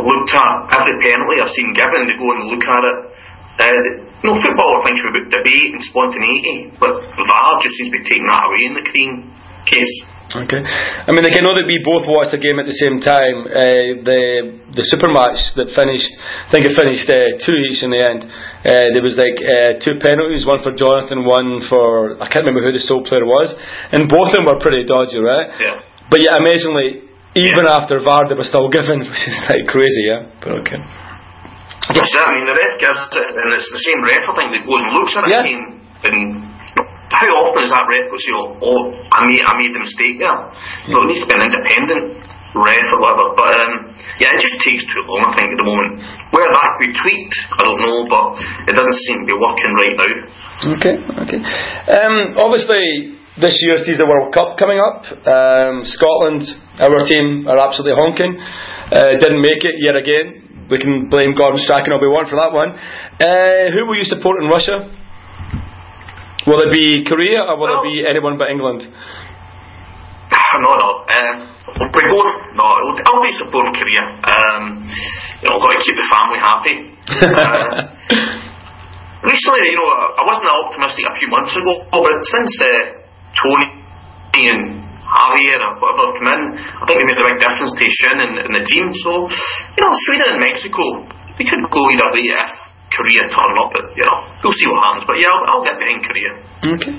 looked 0.00 0.32
at. 0.32 0.54
Every 0.80 0.96
penalty 1.04 1.36
I've 1.44 1.52
seen 1.52 1.76
given, 1.76 2.08
they 2.08 2.16
go 2.16 2.28
and 2.32 2.48
look 2.48 2.64
at 2.64 2.82
it. 2.88 2.98
Uh, 3.58 4.08
no 4.24 4.32
football, 4.38 4.70
I 4.80 4.88
think, 4.88 4.96
should 4.96 5.12
be 5.12 5.28
about 5.28 5.34
debate 5.34 5.70
and 5.76 5.82
spontaneity, 5.84 6.56
but 6.78 6.94
VAR 7.14 7.50
just 7.60 7.74
seems 7.76 7.90
to 7.90 7.96
be 8.00 8.04
taking 8.06 8.26
that 8.30 8.42
away 8.48 8.62
in 8.64 8.74
the 8.80 8.84
Korean 8.86 9.14
case. 9.68 9.94
Okay. 10.28 10.60
I 10.60 11.08
mean, 11.08 11.24
I 11.24 11.40
know 11.40 11.56
that 11.56 11.64
we 11.64 11.80
both 11.80 12.04
watched 12.04 12.36
the 12.36 12.42
game 12.42 12.60
at 12.60 12.68
the 12.68 12.76
same 12.76 13.00
time. 13.00 13.48
Uh, 13.48 14.04
the 14.04 14.20
the 14.76 14.84
super 14.92 15.08
match 15.08 15.40
that 15.56 15.72
finished, 15.72 16.12
I 16.20 16.52
think 16.52 16.68
it 16.68 16.76
finished 16.76 17.08
uh, 17.08 17.40
two 17.40 17.56
each 17.72 17.80
in 17.80 17.88
the 17.88 18.02
end. 18.04 18.28
Uh, 18.60 18.92
there 18.92 19.00
was 19.00 19.16
like 19.16 19.40
uh, 19.40 19.80
two 19.80 19.96
penalties, 19.96 20.44
one 20.44 20.60
for 20.60 20.76
Jonathan, 20.76 21.24
one 21.24 21.64
for 21.72 22.20
I 22.20 22.28
can't 22.28 22.44
remember 22.44 22.60
who 22.60 22.76
the 22.76 22.84
sole 22.84 23.00
player 23.08 23.24
was, 23.24 23.56
and 23.88 24.04
both 24.04 24.28
of 24.28 24.34
them 24.36 24.44
were 24.44 24.60
pretty 24.60 24.84
dodgy, 24.84 25.16
right? 25.16 25.48
Yeah. 25.56 25.80
But 26.12 26.20
yeah, 26.20 26.36
amazingly, 26.36 27.08
even 27.32 27.64
after 27.64 27.96
VAR, 28.04 28.28
they 28.28 28.36
were 28.36 28.44
still 28.44 28.68
given, 28.68 29.00
which 29.08 29.24
is 29.24 29.38
like 29.48 29.64
crazy, 29.64 30.12
yeah. 30.12 30.28
But 30.44 30.60
okay. 30.60 30.76
Yes, 31.88 32.10
I 32.20 32.36
mean, 32.36 32.44
the 32.44 32.52
ref 32.52 32.76
gives 32.76 33.00
it, 33.16 33.32
and 33.32 33.48
it's 33.56 33.70
the 33.72 33.80
same 33.80 34.04
ref, 34.04 34.24
I 34.28 34.32
think, 34.36 34.48
that 34.60 34.62
goes 34.68 34.82
and 34.84 34.92
looks 34.92 35.14
at 35.16 35.24
it. 35.24 35.32
Yeah. 35.32 35.40
I 35.40 35.48
mean, 35.48 35.60
and 36.04 36.47
how 37.18 37.50
often 37.50 37.66
is 37.66 37.70
that 37.74 37.82
ref 37.82 38.06
goes, 38.06 38.22
you 38.22 38.34
know, 38.34 38.46
oh, 38.62 38.82
I 39.10 39.26
made, 39.26 39.42
I 39.42 39.52
made 39.58 39.74
the 39.74 39.82
mistake 39.82 40.22
there? 40.22 40.38
So 40.86 40.94
it 41.02 41.06
needs 41.10 41.22
to 41.22 41.28
be 41.28 41.34
an 41.34 41.44
independent 41.50 42.04
ref 42.54 42.86
or 42.94 42.98
whatever. 43.02 43.26
But 43.34 43.50
um, 43.58 43.72
yeah, 44.22 44.30
it 44.30 44.40
just 44.40 44.58
takes 44.62 44.86
too 44.86 45.02
long, 45.10 45.28
I 45.28 45.32
think, 45.36 45.52
at 45.52 45.58
the 45.58 45.68
moment. 45.68 46.00
Where 46.30 46.46
that 46.46 46.70
be 46.78 46.88
tweaked, 46.94 47.38
I 47.58 47.60
don't 47.66 47.80
know, 47.82 47.98
but 48.06 48.26
it 48.70 48.74
doesn't 48.78 49.00
seem 49.04 49.16
to 49.22 49.26
be 49.26 49.36
working 49.36 49.72
right 49.76 49.96
now. 49.98 50.14
Okay, 50.78 50.94
okay. 51.26 51.40
Um, 51.90 52.38
obviously, 52.38 53.18
this 53.38 53.54
year 53.62 53.82
sees 53.82 53.98
the 53.98 54.06
World 54.06 54.34
Cup 54.34 54.58
coming 54.58 54.78
up. 54.78 55.06
Um, 55.26 55.86
Scotland, 55.86 56.42
our 56.78 57.02
team, 57.06 57.46
are 57.46 57.58
absolutely 57.58 57.94
honking. 57.94 58.34
Uh, 58.38 59.18
didn't 59.18 59.42
make 59.42 59.62
it 59.62 59.76
yet 59.82 59.94
again. 59.94 60.66
We 60.70 60.76
can 60.78 61.08
blame 61.08 61.32
Gordon 61.32 61.60
Strachan 61.64 61.96
all 61.96 62.00
we 62.00 62.12
want 62.12 62.28
for 62.28 62.36
that 62.36 62.52
one. 62.52 62.76
Uh, 63.16 63.72
who 63.72 63.88
will 63.88 63.96
you 63.96 64.04
support 64.04 64.42
in 64.42 64.52
Russia? 64.52 64.90
Will 66.48 66.64
it 66.64 66.72
be 66.72 67.04
Korea 67.04 67.44
or 67.44 67.60
will 67.60 67.76
it 67.76 67.84
be 67.84 68.08
anyone 68.08 68.40
but 68.40 68.48
England? 68.48 68.88
no, 70.56 70.72
no. 70.80 70.90
Um, 71.04 71.36
we 71.76 72.02
both, 72.08 72.32
no, 72.56 72.64
I'll 72.64 73.20
be 73.20 73.36
supporting 73.36 73.76
Korea. 73.76 74.02
Um, 74.24 74.88
you 75.44 75.46
know, 75.52 75.60
got 75.60 75.76
to 75.76 75.80
keep 75.84 75.92
the 75.92 76.08
family 76.08 76.40
happy. 76.40 76.76
Uh, 77.04 77.84
recently, 79.28 79.62
you 79.68 79.76
know, 79.76 79.88
I 80.16 80.24
wasn't 80.24 80.48
that 80.48 80.56
optimistic 80.56 81.04
a 81.04 81.14
few 81.20 81.28
months 81.28 81.52
ago, 81.52 81.84
but 81.92 82.16
since 82.32 82.52
uh, 82.64 82.96
Tony 83.36 83.68
and 84.48 84.88
Javier 85.04 85.60
or 85.60 85.72
whatever 85.84 86.02
have 86.08 86.16
come 86.16 86.28
in, 86.32 86.42
I 86.64 86.82
think 86.88 86.96
they 86.96 87.06
made 87.12 87.18
the 87.20 87.26
right 87.28 87.40
difference 87.40 87.76
to 87.76 87.84
Shin 87.84 88.16
and, 88.24 88.34
and 88.40 88.52
the 88.56 88.64
team. 88.64 88.88
So, 89.04 89.28
you 89.28 89.80
know, 89.84 89.92
Sweden 90.08 90.28
and 90.32 90.40
Mexico, 90.40 90.84
we 91.36 91.44
could 91.44 91.60
go 91.68 91.80
either 91.92 92.08
way 92.16 92.24
if 92.24 92.67
Korea 92.92 93.22
turn 93.28 93.52
up. 93.58 93.70
But, 93.72 93.84
you 93.94 94.04
know, 94.04 94.18
we'll 94.44 94.56
see 94.56 94.68
what 94.68 94.80
happens. 94.84 95.04
But 95.08 95.16
yeah, 95.20 95.30
I'll, 95.32 95.44
I'll 95.52 95.64
get 95.64 95.76
behind 95.76 96.00
Korea. 96.04 96.30
Okay. 96.78 96.94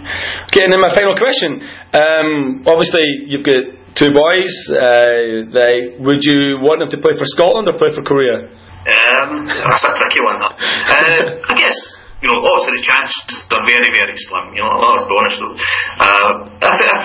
Okay, 0.50 0.62
and 0.66 0.72
then 0.74 0.82
my 0.82 0.94
final 0.94 1.16
question. 1.18 1.62
Um, 1.94 2.30
obviously, 2.66 3.30
you've 3.30 3.46
got 3.46 3.62
two 3.98 4.12
boys. 4.14 4.54
Uh, 4.70 5.50
they, 5.54 6.00
would 6.02 6.22
you 6.22 6.62
want 6.62 6.82
them 6.82 6.90
to 6.94 7.00
play 7.02 7.18
for 7.18 7.26
Scotland 7.34 7.68
or 7.68 7.76
play 7.78 7.94
for 7.94 8.02
Korea? 8.06 8.50
Um, 8.80 9.46
that's 9.46 9.86
a 9.86 9.94
tricky 9.98 10.22
one. 10.24 10.40
That. 10.40 10.54
Uh, 10.58 11.52
I 11.52 11.56
guess 11.60 11.78
you 12.20 12.28
know, 12.28 12.40
obviously 12.44 12.74
the 12.80 12.86
chances 12.88 13.48
are 13.48 13.64
very, 13.64 13.90
very 13.96 14.16
slim. 14.28 14.52
You 14.52 14.64
know, 14.64 14.76
let's 14.76 15.08
be 15.08 15.16
honest. 15.16 15.40
Uh, 15.40 16.32
if, 16.68 16.76
if 16.84 17.04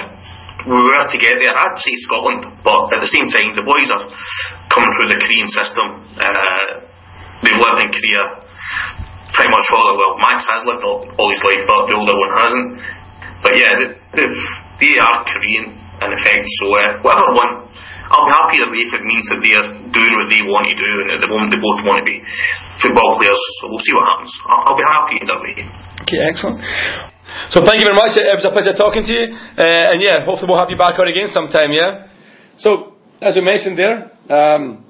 we 0.67 0.75
were 0.75 1.07
to 1.07 1.19
get 1.21 1.35
there, 1.39 1.55
I'd 1.55 1.79
say 1.79 1.95
Scotland, 2.09 2.43
but 2.67 2.81
at 2.95 3.01
the 3.05 3.11
same 3.11 3.29
time, 3.31 3.55
the 3.55 3.63
boys 3.63 3.89
are 3.95 4.11
coming 4.73 4.91
through 4.99 5.15
the 5.15 5.21
Korean 5.23 5.49
system. 5.55 5.87
Uh, 6.19 6.94
they've 7.43 7.59
lived 7.59 7.81
in 7.83 7.91
Korea 7.91 8.45
pretty 9.35 9.51
much 9.51 9.67
all 9.75 9.85
their 9.91 9.99
well. 9.99 10.15
Max 10.23 10.47
has 10.47 10.63
lived 10.63 10.85
all, 10.87 11.03
all 11.19 11.29
his 11.35 11.43
life, 11.43 11.63
but 11.67 11.91
the 11.91 11.95
older 11.99 12.15
one 12.15 12.33
hasn't. 12.39 12.67
But 13.43 13.53
yeah, 13.59 13.73
they, 13.77 13.89
they've, 14.79 14.99
are 15.03 15.27
Korean 15.27 15.75
in 15.75 16.11
effect. 16.15 16.47
So 16.63 16.65
uh, 16.71 17.03
whatever 17.03 17.35
one. 17.35 17.53
I'll 18.05 18.29
be 18.29 18.37
happy 18.37 18.61
way 18.69 18.85
if 18.85 18.93
it 18.93 19.01
means 19.01 19.25
that 19.33 19.41
they're 19.41 19.69
doing 19.91 20.13
what 20.21 20.29
they 20.29 20.45
want 20.45 20.69
to 20.69 20.77
do 20.77 20.91
and 21.03 21.09
at 21.17 21.21
the 21.25 21.27
moment 21.27 21.51
they 21.51 21.59
both 21.59 21.81
want 21.89 22.05
to 22.05 22.07
be 22.07 22.21
football 22.77 23.17
players. 23.17 23.41
So 23.59 23.73
we'll 23.73 23.81
see 23.81 23.97
what 23.97 24.07
happens. 24.13 24.33
I'll, 24.45 24.63
I'll 24.71 24.79
be 24.79 24.87
happy 24.87 25.15
either 25.25 25.39
way. 25.41 25.55
Okay, 26.05 26.21
excellent. 26.21 26.61
So 27.49 27.65
thank 27.65 27.81
you 27.81 27.89
very 27.89 27.97
much. 27.97 28.13
It 28.15 28.29
was 28.29 28.45
a 28.45 28.53
pleasure 28.53 28.77
talking 28.77 29.09
to 29.09 29.13
you. 29.13 29.25
Uh, 29.57 29.97
and 29.97 30.05
yeah, 30.05 30.21
hopefully 30.29 30.53
we'll 30.53 30.61
have 30.61 30.69
you 30.69 30.77
back 30.77 31.01
on 31.01 31.09
again 31.09 31.33
sometime, 31.33 31.73
yeah? 31.73 32.13
So, 32.61 33.01
as 33.25 33.35
we 33.35 33.43
mentioned 33.43 33.81
there, 33.81 34.13
um, 34.29 34.85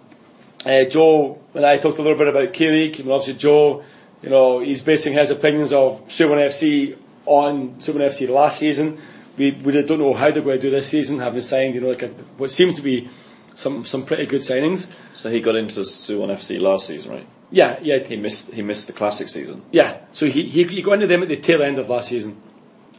uh, 0.66 0.90
Joe 0.90 1.43
when 1.54 1.64
I 1.64 1.80
talked 1.80 1.98
a 1.98 2.02
little 2.02 2.18
bit 2.18 2.28
about 2.28 2.52
Kierig, 2.52 3.00
and 3.00 3.10
obviously 3.10 3.36
Joe, 3.38 3.82
you 4.22 4.30
know, 4.30 4.60
he's 4.60 4.82
basing 4.82 5.14
his 5.14 5.30
opinions 5.30 5.72
of 5.72 6.00
Suwon 6.18 6.38
FC 6.50 6.98
on 7.26 7.80
Suwon 7.86 8.02
FC 8.10 8.28
last 8.28 8.58
season. 8.60 9.00
We 9.38 9.46
we 9.64 9.72
don't 9.72 9.98
know 9.98 10.12
how 10.12 10.30
they're 10.32 10.42
going 10.42 10.60
to 10.60 10.62
do 10.62 10.70
this 10.70 10.90
season, 10.90 11.18
having 11.18 11.42
signed, 11.42 11.74
you 11.74 11.80
know, 11.80 11.88
like 11.94 12.02
a, 12.02 12.08
what 12.36 12.50
seems 12.50 12.76
to 12.76 12.82
be 12.82 13.08
some 13.56 13.84
some 13.84 14.04
pretty 14.06 14.26
good 14.26 14.42
signings. 14.42 14.84
So 15.16 15.30
he 15.30 15.40
got 15.42 15.54
into 15.56 15.80
Suwon 16.08 16.30
FC 16.38 16.58
last 16.60 16.86
season, 16.86 17.10
right? 17.10 17.26
Yeah, 17.50 17.78
yeah, 17.82 17.98
He 18.02 18.16
missed 18.16 18.46
he 18.52 18.62
missed 18.62 18.86
the 18.88 18.92
classic 18.92 19.28
season. 19.28 19.62
yeah. 19.70 20.06
So 20.12 20.26
he, 20.26 20.42
he 20.54 20.64
he 20.64 20.82
got 20.82 20.94
into 20.94 21.06
them 21.06 21.22
at 21.22 21.28
the 21.28 21.40
tail 21.40 21.62
end 21.62 21.78
of 21.78 21.88
last 21.88 22.08
season. 22.08 22.42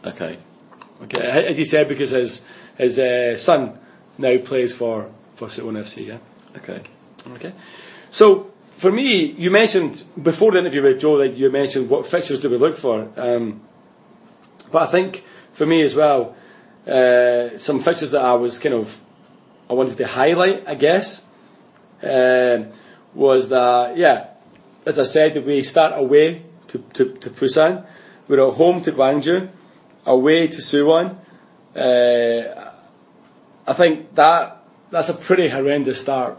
Okay. 0.05 0.39
Okay, 1.03 1.17
as 1.51 1.57
he 1.57 1.65
said, 1.65 1.89
because 1.89 2.11
his 2.11 2.41
his 2.77 2.97
uh, 2.97 3.37
son 3.37 3.79
now 4.17 4.33
plays 4.45 4.73
for 4.79 5.11
for 5.37 5.49
Suwon 5.49 5.75
FC. 5.83 6.07
Yeah. 6.07 6.19
Okay. 6.57 6.81
Okay. 7.35 7.53
So 8.15 8.47
for 8.81 8.91
me, 8.91 9.35
you 9.37 9.51
mentioned 9.51 9.97
before 10.23 10.53
the 10.53 10.59
interview 10.59 10.83
with 10.83 11.01
Joe 11.01 11.17
that 11.19 11.35
you 11.35 11.51
mentioned 11.51 11.89
what 11.89 12.09
fixtures 12.09 12.41
do 12.41 12.49
we 12.49 12.57
look 12.57 12.77
for. 12.77 13.01
Um, 13.19 13.61
but 14.71 14.89
I 14.89 14.91
think 14.91 15.17
for 15.57 15.65
me 15.65 15.83
as 15.83 15.93
well, 15.95 16.35
uh, 16.87 17.57
some 17.59 17.83
fixtures 17.83 18.11
that 18.11 18.21
I 18.21 18.33
was 18.33 18.59
kind 18.61 18.75
of 18.75 18.87
I 19.69 19.73
wanted 19.73 19.97
to 19.97 20.07
highlight, 20.07 20.67
I 20.67 20.75
guess, 20.75 21.21
um 22.03 22.71
was 23.15 23.49
that 23.49 23.93
yeah, 23.97 24.31
as 24.85 24.99
I 24.99 25.03
said, 25.03 25.43
we 25.45 25.63
start 25.63 25.93
away 25.95 26.45
to 26.69 26.77
to, 26.95 27.17
to 27.19 27.29
Busan, 27.31 27.85
we're 28.29 28.47
at 28.47 28.53
home 28.55 28.83
to 28.83 28.91
Gwangju, 28.91 29.49
away 30.05 30.47
to 30.47 30.57
Suwon. 30.71 31.17
Uh, 31.75 32.71
I 33.67 33.77
think 33.77 34.15
that 34.15 34.57
that's 34.91 35.09
a 35.09 35.17
pretty 35.25 35.49
horrendous 35.49 36.01
start 36.01 36.37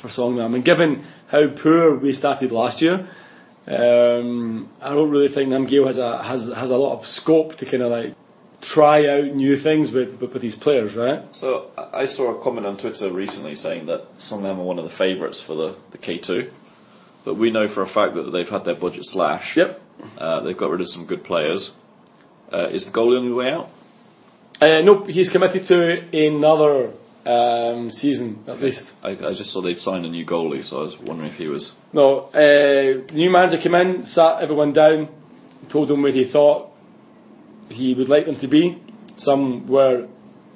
for 0.00 0.08
Songnam, 0.08 0.54
and 0.54 0.64
given 0.64 1.06
how 1.28 1.42
poor 1.62 1.98
we 1.98 2.12
started 2.12 2.52
last 2.52 2.80
year, 2.80 3.08
um, 3.66 4.70
I 4.80 4.90
don't 4.90 5.10
really 5.10 5.32
think 5.34 5.48
Nam 5.48 5.66
Ki-il 5.66 5.86
has 5.86 5.98
a 5.98 6.22
has 6.22 6.48
has 6.54 6.70
a 6.70 6.76
lot 6.76 6.98
of 6.98 7.04
scope 7.04 7.56
to 7.56 7.64
kind 7.64 7.82
of 7.82 7.90
like 7.90 8.14
try 8.62 9.06
out 9.08 9.34
new 9.34 9.60
things 9.60 9.92
with 9.92 10.20
with, 10.20 10.32
with 10.32 10.42
these 10.42 10.56
players, 10.56 10.94
right? 10.96 11.24
So 11.32 11.70
I 11.76 12.06
saw 12.06 12.38
a 12.38 12.42
comment 12.44 12.66
on 12.66 12.78
Twitter 12.78 13.12
recently 13.12 13.56
saying 13.56 13.86
that 13.86 14.06
Songnam 14.30 14.58
are 14.58 14.64
one 14.64 14.78
of 14.78 14.84
the 14.84 14.96
favourites 14.96 15.42
for 15.46 15.56
the, 15.56 15.76
the 15.90 15.98
K2, 15.98 16.50
but 17.24 17.34
we 17.34 17.50
know 17.50 17.66
for 17.74 17.82
a 17.82 17.92
fact 17.92 18.14
that 18.14 18.30
they've 18.32 18.48
had 18.48 18.64
their 18.64 18.78
budget 18.78 19.02
slashed. 19.02 19.56
Yep. 19.56 19.80
Uh, 20.18 20.42
they've 20.42 20.58
got 20.58 20.70
rid 20.70 20.80
of 20.80 20.88
some 20.88 21.06
good 21.06 21.24
players. 21.24 21.70
Uh, 22.52 22.68
is 22.68 22.86
the 22.86 22.92
goalie 22.92 23.18
on 23.18 23.28
the 23.28 23.34
way 23.34 23.50
out? 23.50 23.68
Uh, 24.60 24.80
nope, 24.82 25.06
he's 25.08 25.30
committed 25.30 25.66
to 25.66 26.08
another 26.12 26.92
um, 27.26 27.90
season 27.90 28.44
at 28.46 28.60
least. 28.60 28.82
I, 29.02 29.10
I 29.10 29.32
just 29.36 29.52
saw 29.52 29.60
they'd 29.62 29.78
signed 29.78 30.06
a 30.06 30.08
new 30.08 30.24
goalie, 30.24 30.62
so 30.62 30.78
I 30.78 30.82
was 30.84 30.96
wondering 31.02 31.30
if 31.32 31.36
he 31.38 31.48
was. 31.48 31.72
No, 31.92 32.20
uh, 32.28 33.06
the 33.08 33.12
new 33.12 33.30
manager 33.30 33.60
came 33.62 33.74
in, 33.74 34.06
sat 34.06 34.42
everyone 34.42 34.72
down, 34.72 35.08
told 35.70 35.88
them 35.88 36.02
where 36.02 36.12
he 36.12 36.30
thought 36.30 36.70
he 37.68 37.94
would 37.94 38.08
like 38.08 38.26
them 38.26 38.38
to 38.40 38.48
be. 38.48 38.80
Some 39.16 39.66
were 39.68 40.08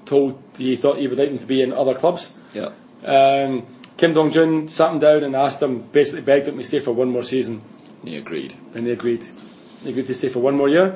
told 0.08 0.40
he 0.54 0.76
thought 0.80 0.98
he 0.98 1.08
would 1.08 1.18
like 1.18 1.28
them 1.30 1.38
to 1.38 1.46
be 1.46 1.62
in 1.62 1.72
other 1.72 1.94
clubs. 1.98 2.28
Yeah. 2.54 2.70
Um, 3.04 3.76
Kim 3.98 4.14
Dong 4.14 4.30
Jun 4.32 4.68
sat 4.68 4.92
him 4.92 4.98
down 5.00 5.24
and 5.24 5.34
asked 5.34 5.62
him, 5.62 5.90
basically 5.92 6.22
begged 6.22 6.48
him 6.48 6.56
to 6.58 6.64
stay 6.64 6.82
for 6.84 6.92
one 6.92 7.10
more 7.10 7.22
season, 7.22 7.62
He 8.02 8.16
agreed. 8.16 8.52
and 8.74 8.86
they 8.86 8.92
agreed. 8.92 9.20
They 9.84 9.90
agreed 9.90 10.06
to 10.06 10.14
stay 10.14 10.32
for 10.32 10.40
one 10.40 10.56
more 10.56 10.68
year. 10.68 10.94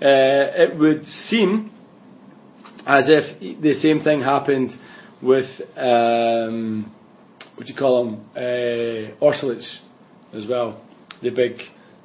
Uh, 0.00 0.62
it 0.62 0.78
would 0.78 1.04
seem 1.06 1.70
as 2.86 3.06
if 3.08 3.60
the 3.62 3.74
same 3.74 4.02
thing 4.04 4.20
happened 4.22 4.70
with 5.26 5.46
um, 5.76 6.94
what 7.56 7.66
do 7.66 7.72
you 7.72 7.78
call 7.78 8.06
him, 8.06 8.20
uh, 8.36 9.26
as 10.36 10.46
well, 10.48 10.80
the 11.22 11.30
big 11.30 11.56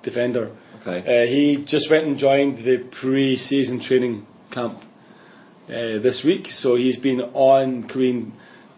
defender. 0.03 0.55
Okay. 0.82 0.99
Uh, 0.99 1.28
he 1.28 1.63
just 1.67 1.91
went 1.91 2.05
and 2.05 2.17
joined 2.17 2.57
the 2.65 2.89
pre-season 2.99 3.82
training 3.82 4.26
camp 4.51 4.80
uh, 5.67 6.01
this 6.01 6.24
week, 6.26 6.47
so 6.47 6.76
he's 6.76 6.97
been 6.97 7.22
on 7.22 7.88
Korean. 7.88 8.34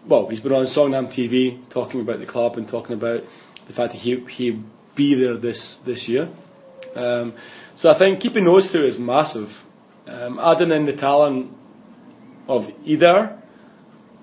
Well, 0.08 0.28
he's 0.28 0.40
been 0.40 0.52
on 0.52 0.66
Songnam 0.66 1.16
TV 1.16 1.62
talking 1.72 2.00
about 2.00 2.18
the 2.18 2.26
club 2.26 2.56
and 2.56 2.68
talking 2.68 2.96
about 2.96 3.22
the 3.66 3.72
fact 3.72 3.92
that 3.92 4.00
he 4.00 4.16
he'll 4.30 4.62
be 4.94 5.14
there 5.14 5.38
this 5.38 5.78
this 5.86 6.06
year. 6.08 6.28
Um, 6.94 7.34
so 7.76 7.90
I 7.90 7.98
think 7.98 8.20
keeping 8.20 8.44
those 8.44 8.70
two 8.70 8.84
is 8.84 8.98
massive. 8.98 9.48
Um, 10.06 10.38
adding 10.38 10.70
in 10.70 10.84
the 10.84 10.96
talent 10.96 11.50
of 12.46 12.64
either 12.84 13.40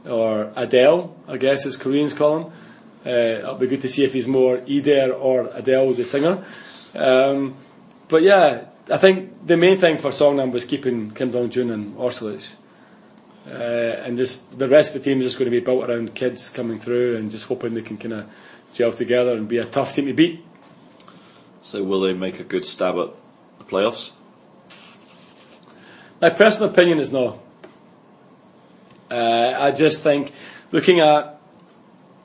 or 0.06 0.52
Adele, 0.56 1.16
I 1.28 1.38
guess 1.38 1.66
as 1.66 1.78
Koreans 1.82 2.14
call 2.18 2.38
him. 2.38 2.54
Uh, 3.06 3.40
it'll 3.40 3.58
be 3.58 3.68
good 3.68 3.82
to 3.82 3.88
see 3.88 4.04
if 4.04 4.12
he's 4.12 4.28
more 4.28 4.60
Eder 4.68 5.14
or 5.14 5.48
Adele, 5.48 5.96
the 5.96 6.06
singer. 6.06 6.46
Um, 6.94 7.58
but 8.10 8.22
yeah, 8.22 8.66
I 8.92 9.00
think 9.00 9.48
the 9.48 9.58
main 9.58 9.80
thing 9.80 9.98
for 10.02 10.12
Songnam 10.12 10.54
was 10.54 10.66
keeping 10.66 11.12
Kim 11.12 11.32
Dong 11.32 11.50
Jun 11.50 11.72
and 11.72 11.96
Orsulic. 11.96 12.42
Uh, 13.46 14.06
and 14.06 14.18
just 14.18 14.40
the 14.58 14.68
rest 14.68 14.94
of 14.94 15.02
the 15.02 15.04
team 15.04 15.20
is 15.20 15.28
just 15.28 15.40
going 15.40 15.50
to 15.50 15.58
be 15.58 15.64
built 15.64 15.90
around 15.90 16.14
kids 16.14 16.52
coming 16.56 16.80
through 16.80 17.18
and 17.18 17.32
just 17.32 17.46
hoping 17.48 17.74
they 17.74 17.82
can 17.82 17.98
kind 17.98 18.14
of 18.14 18.26
gel 18.76 18.96
together 18.96 19.32
and 19.32 19.50
be 19.50 19.58
a 19.58 19.70
tough 19.72 19.96
team 19.96 20.06
to 20.06 20.14
beat. 20.14 20.42
So 21.64 21.84
will 21.84 22.02
they 22.02 22.14
make 22.14 22.36
a 22.36 22.44
good 22.44 22.66
stab 22.66 22.96
at 22.96 23.10
the 23.58 23.64
playoffs? 23.66 24.10
My 26.22 26.30
personal 26.30 26.70
opinion 26.70 27.00
is 27.00 27.12
no. 27.12 27.40
Uh, 29.12 29.54
I 29.60 29.72
just 29.78 30.04
think 30.04 30.30
looking 30.72 31.00
at 31.02 31.40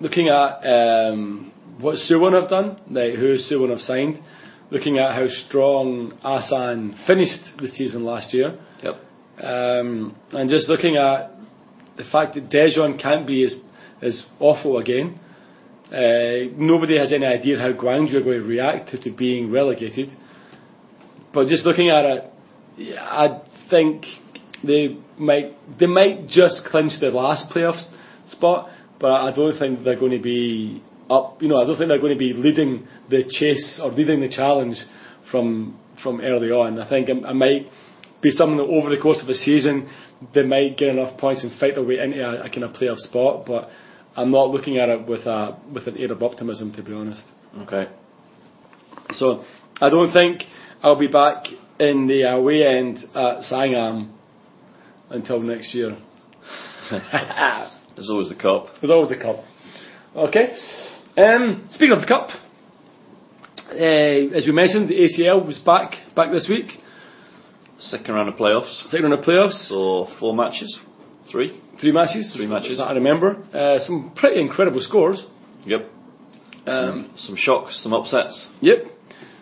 looking 0.01 0.29
at 0.29 0.61
um, 0.65 1.53
what 1.81 1.97
Suwon 1.97 2.41
have 2.41 2.49
done, 2.49 2.79
like 2.91 3.15
who 3.15 3.37
Suwon 3.39 3.71
have 3.71 3.81
signed, 3.81 4.23
looking 4.71 4.99
at 4.99 5.15
how 5.15 5.27
strong 5.49 6.13
Asan 6.25 6.97
finished 7.07 7.59
the 7.59 7.69
season 7.69 8.05
last 8.05 8.33
year, 8.33 8.59
Yep. 8.83 8.95
um, 9.43 10.15
and 10.33 10.49
just 10.49 10.69
looking 10.69 10.97
at 10.97 11.33
the 11.97 12.05
fact 12.13 12.35
that 12.35 12.49
Daejeon 12.51 13.03
can't 13.03 13.27
be 13.27 13.45
as 13.45 13.55
as 14.01 14.25
awful 14.39 14.79
again. 14.79 15.19
Uh, 15.89 16.53
nobody 16.57 16.99
has 16.99 17.13
any 17.13 17.25
idea 17.27 17.59
how 17.59 17.73
Gwangju 17.73 18.15
are 18.15 18.23
going 18.23 18.41
to 18.43 18.47
react 18.47 18.91
to, 18.91 19.01
to 19.03 19.11
being 19.11 19.51
relegated. 19.51 20.11
But 21.33 21.47
just 21.49 21.65
looking 21.65 21.91
at 21.91 22.05
it, 22.05 22.25
I 22.99 23.41
think 23.71 24.05
they 24.65 24.99
might 25.19 25.53
they 25.79 25.87
might 25.87 26.29
just 26.29 26.65
clinch 26.67 26.93
the 27.01 27.09
last 27.09 27.53
playoff 27.53 27.81
spot, 28.27 28.71
but 29.01 29.13
I 29.13 29.33
don't 29.33 29.59
think 29.59 29.85
they're 29.85 29.99
going 29.99 30.13
to 30.13 30.23
be 30.23 30.83
up. 31.11 31.41
You 31.43 31.49
know, 31.49 31.61
I 31.61 31.67
don't 31.67 31.77
think 31.77 31.89
they're 31.89 32.01
going 32.01 32.15
to 32.15 32.19
be 32.19 32.33
leading 32.33 32.87
the 33.11 33.25
chase 33.29 33.81
or 33.83 33.91
leading 33.91 34.21
the 34.21 34.29
challenge 34.29 34.77
from 35.31 35.79
from 36.03 36.21
early 36.21 36.51
on. 36.51 36.79
I 36.79 36.89
think 36.89 37.09
it, 37.09 37.17
it 37.17 37.35
might 37.35 37.67
be 38.23 38.31
something 38.31 38.57
that 38.59 38.65
over 38.65 38.95
the 38.95 39.01
course 39.01 39.23
of 39.23 39.29
a 39.29 39.35
season 39.35 39.91
they 40.35 40.43
might 40.43 40.79
get 40.79 40.89
enough 40.89 41.19
points 41.19 41.45
and 41.45 41.59
fight 41.61 41.75
their 41.75 41.85
way 41.85 41.99
into 41.99 42.19
a, 42.19 42.45
a 42.45 42.49
kind 42.49 42.65
of 42.65 42.73
playoff 42.73 42.99
spot, 42.99 43.45
but. 43.47 43.71
I'm 44.19 44.31
not 44.31 44.49
looking 44.49 44.79
at 44.79 44.89
it 44.89 45.07
with 45.07 45.27
a 45.27 45.59
with 45.73 45.87
an 45.87 45.99
air 45.99 46.11
of 46.11 46.23
optimism, 46.23 46.73
to 46.73 46.83
be 46.83 46.93
honest. 46.95 47.23
Okay. 47.59 47.87
So 49.13 49.45
I 49.79 49.91
don't 49.91 50.11
think 50.11 50.43
I'll 50.83 50.99
be 50.99 51.07
back 51.07 51.45
in 51.79 52.07
the 52.07 52.23
away 52.23 52.67
end 52.67 52.99
at 53.15 53.43
Sangam 53.43 54.16
until 55.11 55.41
next 55.41 55.75
year. 55.75 55.97
There's 56.91 58.11
always 58.11 58.29
the 58.29 58.35
cup. 58.41 58.67
There's 58.81 58.91
always 58.91 59.09
the 59.11 59.17
cup. 59.17 59.37
Okay. 60.15 60.53
Um, 61.17 61.67
speaking 61.71 61.93
of 61.93 62.01
the 62.01 62.07
cup, 62.07 62.29
uh, 63.71 64.37
as 64.37 64.47
we 64.47 64.53
mentioned, 64.53 64.89
the 64.89 64.95
ACL 64.95 65.45
was 65.47 65.59
back 65.61 65.93
back 66.15 66.31
this 66.31 66.47
week. 66.49 66.67
Second 67.79 68.15
round 68.15 68.29
of 68.29 68.37
playoffs. 68.37 68.89
Second 68.91 69.11
round 69.11 69.19
of 69.19 69.25
playoffs, 69.25 69.69
So 69.69 70.09
four 70.21 70.35
matches, 70.35 70.79
three. 71.31 71.61
three 71.81 71.93
matches. 71.93 72.33
Three 72.37 72.47
matches. 72.47 72.79
that 72.79 72.85
I 72.85 72.95
remember. 72.95 73.37
Uh, 73.53 73.79
some 73.81 74.13
pretty 74.17 74.41
incredible 74.41 74.81
scores. 74.81 75.25
Yep. 75.67 75.91
Um, 76.67 77.11
some, 77.17 77.17
some 77.17 77.37
shocks, 77.37 77.81
some 77.83 77.93
upsets. 77.93 78.47
Yep. 78.61 78.79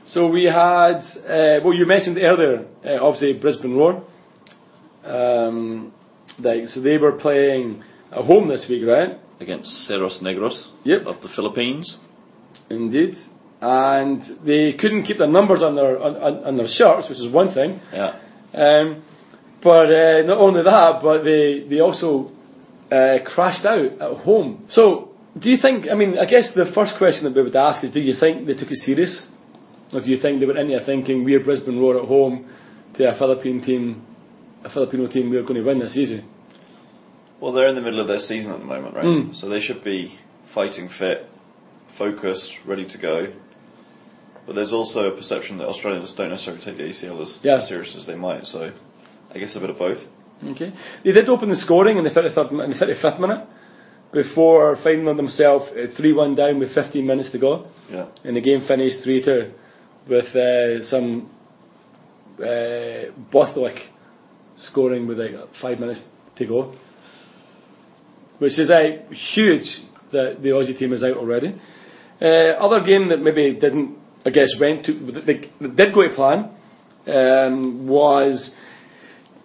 So 0.07 0.29
we 0.29 0.45
had, 0.45 0.99
uh, 1.27 1.61
well, 1.65 1.73
you 1.75 1.87
mentioned 1.87 2.19
earlier, 2.19 2.67
uh, 2.85 3.03
obviously 3.03 3.39
Brisbane 3.39 3.75
Roar. 3.75 4.05
Um, 5.05 5.93
like, 6.39 6.67
so 6.67 6.81
they 6.81 6.99
were 6.99 7.13
playing 7.13 7.83
at 8.11 8.25
home 8.25 8.49
this 8.49 8.67
week, 8.69 8.87
right? 8.87 9.19
against 9.41 9.69
Ceres-Negros 9.87 10.69
Yep. 10.85 11.07
of 11.07 11.23
the 11.23 11.29
Philippines. 11.35 11.97
Indeed. 12.71 13.15
And 13.61 14.23
they 14.45 14.75
couldn't 14.75 15.05
keep 15.05 15.19
their 15.19 15.29
numbers 15.29 15.63
on 15.63 15.75
their 15.75 15.99
on, 16.01 16.17
on, 16.45 16.57
their 16.57 16.67
shirts, 16.67 17.09
which 17.09 17.19
is 17.19 17.33
one 17.33 17.55
thing. 17.55 17.81
Yeah. 17.93 18.21
Um, 18.53 19.03
but 19.63 19.87
uh, 19.91 20.23
not 20.23 20.39
only 20.39 20.63
that, 20.63 21.01
but 21.03 21.23
they 21.23 21.67
they 21.69 21.81
also 21.81 22.31
uh, 22.91 23.19
crashed 23.25 23.65
out 23.65 23.93
at 24.01 24.17
home. 24.19 24.67
So, 24.69 25.11
do 25.39 25.49
you 25.49 25.57
think? 25.57 25.87
I 25.91 25.95
mean, 25.95 26.19
I 26.19 26.27
guess 26.27 26.49
the 26.55 26.71
first 26.75 26.95
question 26.99 27.25
that 27.25 27.35
we 27.35 27.43
would 27.43 27.57
ask 27.57 27.83
is, 27.83 27.93
do 27.93 28.01
you 28.01 28.15
think 28.21 28.47
they 28.47 28.55
took 28.55 28.71
it 28.71 28.79
serious, 28.79 29.27
or 29.95 30.01
do 30.03 30.11
you 30.11 30.21
think 30.21 30.41
they 30.41 30.47
were 30.47 30.59
in 30.59 30.69
there 30.69 30.85
thinking 30.85 31.25
we're 31.25 31.43
Brisbane 31.43 31.79
Roar 31.79 32.03
at 32.03 32.07
home 32.07 32.47
to 32.97 33.15
a 33.15 33.19
Philippine 33.19 33.63
team, 33.63 34.05
a 34.65 34.71
Filipino 34.71 35.07
team, 35.07 35.31
we're 35.31 35.43
going 35.43 35.55
to 35.61 35.63
win 35.63 35.79
this 35.79 35.97
easy? 35.97 36.25
Well, 37.41 37.53
they're 37.53 37.69
in 37.69 37.75
the 37.75 37.83
middle 37.83 38.01
of 38.01 38.09
their 38.09 38.19
season 38.21 38.51
at 38.53 38.59
the 38.61 38.65
moment, 38.65 38.95
right? 38.97 39.05
Mm. 39.05 39.35
So 39.35 39.49
they 39.49 39.61
should 39.61 39.85
be 39.85 40.19
fighting 40.55 40.89
fit 40.99 41.27
focused, 41.99 42.51
ready 42.67 42.87
to 42.89 42.99
go. 43.01 43.27
But 44.47 44.55
there's 44.57 44.73
also 44.73 45.09
a 45.13 45.17
perception 45.17 45.59
that 45.59 45.67
Australians 45.69 46.13
don't 46.17 46.31
necessarily 46.31 46.63
take 46.65 46.77
the 46.77 46.85
ACL 46.85 47.21
as, 47.23 47.39
Yeah. 47.43 47.61
serious 47.61 47.95
as 47.97 48.07
they 48.07 48.15
might. 48.15 48.45
So 48.47 48.73
I 49.35 49.39
guess 49.39 49.55
a 49.57 49.61
bit 49.61 49.71
of 49.71 49.79
both. 49.79 49.99
Okay. 50.45 50.73
They 51.05 51.13
did 51.13 51.29
open 51.29 51.49
the 51.49 51.57
scoring 51.57 51.97
in 51.99 52.05
the 52.05 52.11
33rd, 52.11 52.53
mi- 52.53 52.65
in 52.65 52.71
the 52.71 52.77
35th 52.77 53.21
minute 53.21 53.47
before 54.13 54.77
finding 54.83 55.17
themselves 55.17 55.67
3 55.97 56.13
1 56.13 56.35
down 56.35 56.59
with 56.59 56.75
15 56.75 57.07
minutes 57.07 57.31
to 57.33 57.39
go. 57.39 57.67
Yeah. 57.91 58.07
And 58.25 58.37
the 58.37 58.41
game 58.41 58.61
finished 58.67 58.99
3 59.03 59.23
2 59.25 59.51
with 60.09 60.35
uh, 60.37 60.83
some 60.85 61.31
uh, 62.39 63.11
Bothwick 63.33 63.79
scoring 64.57 65.07
with 65.07 65.19
like 65.19 65.33
five 65.61 65.79
minutes 65.79 66.03
to 66.37 66.47
go. 66.47 66.75
Which 68.39 68.59
is 68.59 68.71
uh, 68.71 69.13
huge 69.35 69.67
that 70.13 70.39
the 70.43 70.51
Aussie 70.51 70.79
team 70.79 70.93
is 70.93 71.03
out 71.03 71.17
already. 71.17 71.55
Uh, 72.21 72.27
other 72.59 72.85
game 72.85 73.09
that 73.09 73.21
maybe 73.21 73.53
didn't, 73.59 73.97
I 74.25 74.31
guess, 74.31 74.49
went 74.61 74.87
to, 74.87 74.93
that 75.13 75.27
they- 75.27 75.67
did 75.69 75.95
go 75.95 76.03
to 76.09 76.15
plan 76.15 76.51
um, 77.07 77.87
was 77.89 78.51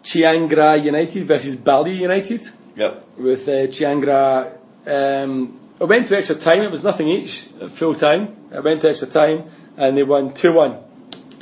Chiang 0.03 0.47
Rai 0.49 0.81
United 0.81 1.27
versus 1.27 1.55
Bali 1.57 1.91
United 1.93 2.41
Yep. 2.75 3.03
with 3.19 3.41
uh, 3.41 3.67
Chiangra. 3.73 4.57
Um, 4.87 5.59
it 5.79 5.87
went 5.87 6.07
to 6.07 6.15
extra 6.17 6.35
time. 6.39 6.61
It 6.61 6.71
was 6.71 6.83
nothing 6.83 7.07
each 7.09 7.29
full 7.77 7.95
time. 7.99 8.35
It 8.51 8.63
went 8.63 8.81
to 8.81 8.89
extra 8.89 9.11
time, 9.11 9.49
and 9.77 9.97
they 9.97 10.03
won 10.03 10.33
two 10.41 10.53
one 10.53 10.83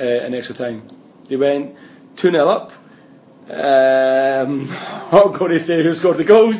uh, 0.00 0.04
in 0.26 0.34
extra 0.34 0.56
time. 0.56 0.88
They 1.28 1.36
went 1.36 1.74
two 2.20 2.30
0 2.30 2.48
up. 2.48 2.70
Um, 3.50 4.68
I'm 4.70 5.38
going 5.38 5.52
to 5.52 5.60
say 5.60 5.82
who 5.82 5.94
scored 5.94 6.18
the 6.18 6.24
goals, 6.24 6.56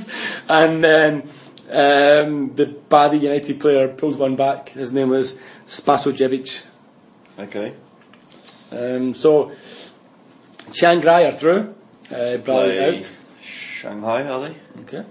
and 0.48 0.82
then 0.82 1.22
um, 1.70 2.54
the 2.56 2.80
Bali 2.88 3.18
United 3.18 3.60
player 3.60 3.88
pulled 3.88 4.18
one 4.18 4.36
back. 4.36 4.70
His 4.70 4.90
name 4.92 5.10
was 5.10 5.34
Spasojevic. 5.78 6.46
Okay. 7.38 7.76
Um, 8.70 9.14
so 9.14 9.52
Chiang 10.72 11.02
Rai 11.02 11.26
are 11.26 11.38
through. 11.38 11.74
Uh, 12.10 12.38
out. 12.80 13.12
Shanghai, 13.80 14.22
are 14.22 14.48
they? 14.48 14.82
Okay. 14.82 15.08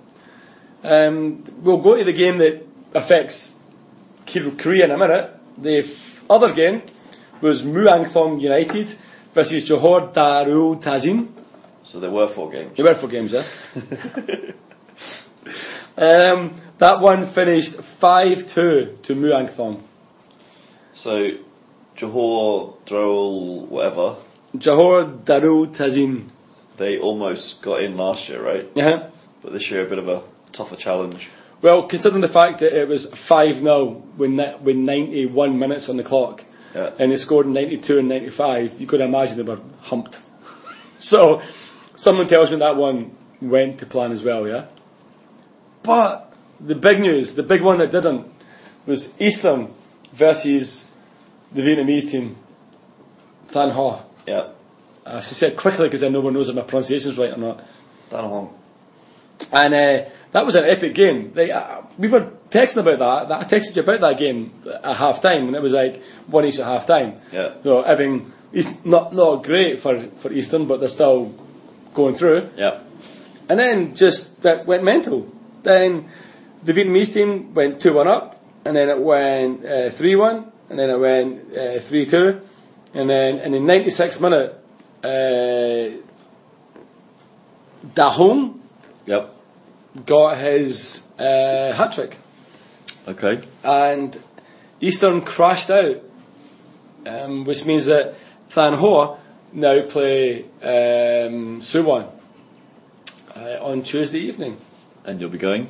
Um, 0.84 1.62
we'll 1.64 1.82
go 1.82 1.96
to 1.96 2.04
the 2.04 2.14
game 2.14 2.40
that 2.40 2.66
affects 2.96 3.54
Korea 4.26 4.86
in 4.86 4.92
a 4.92 4.98
minute. 4.98 5.32
The 5.62 5.80
f- 5.80 6.30
other 6.30 6.54
game 6.54 6.82
was 7.42 7.62
Muang 7.62 8.12
Thong 8.14 8.40
United 8.40 8.98
versus 9.34 9.70
Johor 9.70 10.14
Darul 10.14 10.84
Tazim. 10.84 11.37
So 11.88 12.00
there 12.00 12.12
were 12.12 12.34
four 12.36 12.52
games. 12.52 12.74
There 12.76 12.86
were 12.86 13.00
four 13.00 13.10
games, 13.10 13.32
yes. 13.34 13.48
um, 15.98 16.62
that 16.80 17.00
one 17.00 17.34
finished 17.34 17.72
5 18.02 18.38
2 18.54 18.98
to 19.06 19.14
Muang 19.14 19.56
Thong. 19.56 19.88
So 20.94 21.30
Johor, 22.00 22.76
Drole, 22.88 23.68
whatever, 23.70 24.18
Johor 24.56 25.24
Darul 25.26 25.76
Tazim. 25.80 26.30
they 26.80 26.98
almost 26.98 27.58
got 27.64 27.82
in 27.84 27.98
last 27.98 28.28
year, 28.30 28.44
right? 28.44 28.66
Yeah. 28.76 29.10
But 29.44 29.54
this 29.54 29.68
year 29.70 29.86
a 29.86 29.90
bit 29.90 30.00
of 30.00 30.08
a 30.08 30.24
tougher 30.56 30.76
challenge. 30.78 31.28
Well, 31.62 31.88
considering 31.90 32.22
the 32.22 32.28
fact 32.28 32.60
that 32.60 32.80
it 32.80 32.88
was 32.88 33.08
5 33.28 33.56
0 33.56 34.04
with, 34.18 34.32
with 34.64 34.76
91 34.76 35.58
minutes 35.58 35.88
on 35.90 35.98
the 35.98 36.04
clock, 36.04 36.42
Yeah. 36.76 36.92
and 37.00 37.12
they 37.12 37.16
scored 37.18 37.48
92 37.48 37.98
and 38.00 38.10
95, 38.10 38.74
you 38.80 38.88
could 38.88 39.02
imagine 39.02 39.38
they 39.38 39.44
were 39.44 39.62
humped. 39.80 40.16
so, 41.00 41.42
someone 41.98 42.28
tells 42.28 42.52
me 42.52 42.60
that 42.60 42.76
one 42.76 43.16
went 43.42 43.80
to 43.80 43.86
plan 43.86 44.12
as 44.12 44.24
well, 44.24 44.48
yeah? 44.48 44.68
But 45.84 46.34
the 46.66 46.76
big 46.76 47.00
news, 47.00 47.34
the 47.36 47.44
big 47.44 47.62
one 47.62 47.80
that 47.80 47.92
didn't, 47.92 48.28
was 48.88 49.08
Eastern 49.20 49.74
versus 50.18 50.86
the 51.54 51.62
Vietnamese 51.62 52.12
team, 52.12 52.38
Than 53.54 53.72
Ho. 53.72 54.06
Yeah. 54.26 54.54
I 55.06 55.22
should 55.22 55.38
say 55.38 55.48
it 55.48 55.60
quickly 55.60 55.88
because 55.88 56.02
then 56.02 56.14
no 56.14 56.22
one 56.22 56.34
knows 56.34 56.50
if 56.50 56.56
my 56.56 56.64
pronunciation's 56.64 57.18
right 57.18 57.32
or 57.32 57.38
not. 57.38 57.64
Dan 58.10 58.24
Hong. 58.24 58.54
And 59.52 59.74
uh, 59.74 60.10
that 60.34 60.46
was 60.46 60.56
an 60.56 60.66
epic 60.68 60.96
game. 60.96 61.32
Like, 61.36 61.52
uh, 61.52 61.84
we 61.98 62.10
were 62.10 62.32
texting 62.52 62.80
about 62.80 63.00
that. 63.00 63.30
that. 63.30 63.40
I 63.40 63.44
texted 63.46 63.76
you 63.76 63.84
about 63.84 64.02
that 64.02 64.18
game 64.20 64.52
at 64.66 64.98
half 64.98 65.22
time, 65.22 65.48
and 65.48 65.56
it 65.56 65.62
was 65.62 65.72
like 65.72 66.02
one 66.28 66.46
each 66.46 66.60
at 66.60 66.66
half 66.66 66.88
time. 66.88 67.22
Yeah. 67.32 67.62
So 67.64 67.84
having 67.86 68.34
East, 68.52 68.70
not 68.84 69.14
not 69.14 69.44
great 69.44 69.82
for 69.82 70.10
for 70.22 70.32
Eastern, 70.32 70.68
but 70.68 70.80
they're 70.80 70.90
still 70.90 71.36
going 71.98 72.16
through. 72.18 72.52
Yeah. 72.56 72.84
And 73.50 73.60
then 73.60 73.94
just 73.96 74.22
that 74.44 74.66
went 74.66 74.84
mental. 74.84 75.28
Then 75.64 76.10
the 76.66 76.72
Vietnamese 76.72 77.14
team 77.14 77.54
went 77.54 77.82
two 77.82 77.94
one 77.94 78.08
up, 78.08 78.40
and 78.66 78.76
then 78.78 78.88
it 78.90 79.02
went 79.02 79.66
uh, 79.66 79.98
three 79.98 80.16
one, 80.16 80.52
and 80.70 80.78
then 80.80 80.90
it 80.90 81.00
went 81.00 81.52
uh, 81.52 81.90
three 81.90 82.10
two, 82.10 82.40
and 82.94 83.10
then 83.10 83.40
and 83.44 83.54
in 83.56 83.66
the 83.66 83.74
96th 83.74 84.22
minute, 84.22 84.52
uh, 85.04 86.04
Da 87.96 88.12
Hong 88.14 88.62
Yep. 89.06 89.30
got 90.06 90.38
his 90.38 91.02
uh, 91.18 91.74
hat 91.78 91.94
trick, 91.96 92.12
Okay. 93.08 93.42
and 93.64 94.18
Eastern 94.82 95.22
crashed 95.22 95.70
out, 95.70 95.96
um, 97.06 97.46
which 97.46 97.66
means 97.66 97.86
that 97.86 98.14
Thanh 98.56 98.78
Hoa 98.78 99.20
now 99.54 99.76
play 99.92 100.44
um, 100.62 101.62
Suwon 101.74 102.12
uh, 103.36 103.40
on 103.64 103.84
Tuesday 103.84 104.20
evening. 104.20 104.58
And 105.06 105.20
you'll 105.22 105.30
be 105.32 105.38
going. 105.40 105.70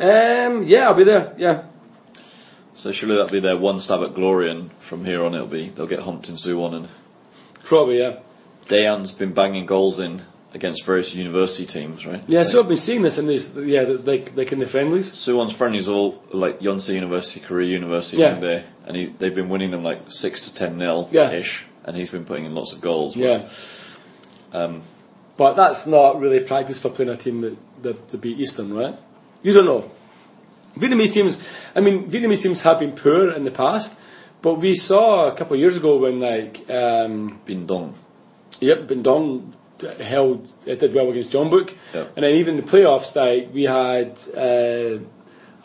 Um, 0.00 0.64
yeah, 0.66 0.88
I'll 0.88 0.96
be 0.96 1.04
there. 1.04 1.34
Yeah, 1.38 1.68
So 2.76 2.90
surely 2.92 3.16
that'll 3.16 3.30
be 3.30 3.40
their 3.40 3.58
one 3.58 3.78
stab 3.80 4.00
at 4.02 4.14
glory, 4.14 4.50
and 4.50 4.70
from 4.88 5.04
here 5.04 5.22
on 5.24 5.34
it'll 5.34 5.46
be 5.48 5.72
they'll 5.76 5.86
get 5.88 6.00
humped 6.00 6.28
in 6.28 6.36
Suwon. 6.36 6.74
And 6.74 6.88
probably. 7.68 7.98
Yeah, 7.98 8.20
Dejan's 8.70 9.12
been 9.12 9.34
banging 9.34 9.66
goals 9.66 9.98
in 10.00 10.24
against 10.54 10.84
various 10.84 11.12
university 11.14 11.66
teams, 11.66 12.04
right? 12.04 12.22
yeah. 12.28 12.42
So 12.44 12.62
I've 12.62 12.68
been 12.68 12.76
seeing 12.78 13.02
this 13.02 13.18
in 13.18 13.28
these. 13.28 13.48
Yeah, 13.56 13.82
like 14.04 14.30
like 14.34 14.50
in 14.52 14.58
the 14.58 14.66
friendlies. 14.70 15.10
Suwon's 15.28 15.56
friendlies 15.56 15.88
all 15.88 16.22
like 16.32 16.58
Yonsei 16.60 16.90
University, 16.94 17.40
Korea 17.46 17.68
University, 17.70 18.16
Yeah. 18.18 18.40
there, 18.40 18.68
and 18.86 18.96
he, 18.96 19.14
they've 19.20 19.34
been 19.34 19.48
winning 19.48 19.70
them 19.70 19.84
like 19.84 19.98
six 20.08 20.40
to 20.48 20.54
ten 20.58 20.76
nil 20.78 21.08
Yeah. 21.12 21.30
ish, 21.32 21.64
and 21.84 21.96
he's 21.96 22.10
been 22.10 22.24
putting 22.24 22.44
in 22.44 22.54
lots 22.54 22.74
of 22.74 22.82
goals. 22.82 23.14
Yeah, 23.16 23.48
Um, 24.52 24.82
but 25.38 25.54
that's 25.54 25.86
not 25.86 26.20
really 26.20 26.40
practice 26.46 26.80
for 26.80 26.90
playing 26.90 27.10
a 27.10 27.16
team 27.16 27.40
that 27.42 27.56
that 27.82 28.10
to 28.10 28.18
beat 28.18 28.38
Eastern, 28.38 28.72
right? 28.72 28.94
You 29.42 29.52
don't 29.54 29.64
know. 29.64 29.90
Vietnamese 30.76 31.12
teams. 31.12 31.36
I 31.74 31.80
mean, 31.80 32.10
Vietnamese 32.10 32.42
teams 32.42 32.62
have 32.62 32.78
been 32.78 32.92
poor 33.02 33.32
in 33.32 33.44
the 33.44 33.50
past, 33.50 33.90
but 34.42 34.54
we 34.60 34.74
saw 34.74 35.32
a 35.32 35.36
couple 35.36 35.54
of 35.54 35.60
years 35.60 35.76
ago 35.76 35.98
when 35.98 36.20
like. 36.20 36.56
Um, 36.70 37.40
Binh 37.46 37.66
Duong. 37.66 37.94
Yep, 38.60 38.78
Binh 38.88 39.02
Duong 39.04 39.54
held 40.00 40.46
it 40.66 40.78
did 40.78 40.94
well 40.94 41.10
against 41.10 41.32
Jeonbuk, 41.32 41.70
Yep. 41.94 42.06
and 42.16 42.22
then 42.24 42.32
even 42.40 42.56
the 42.56 42.62
playoffs 42.62 43.14
like 43.16 43.52
we 43.52 43.64
had. 43.64 44.16
Uh, 44.36 45.04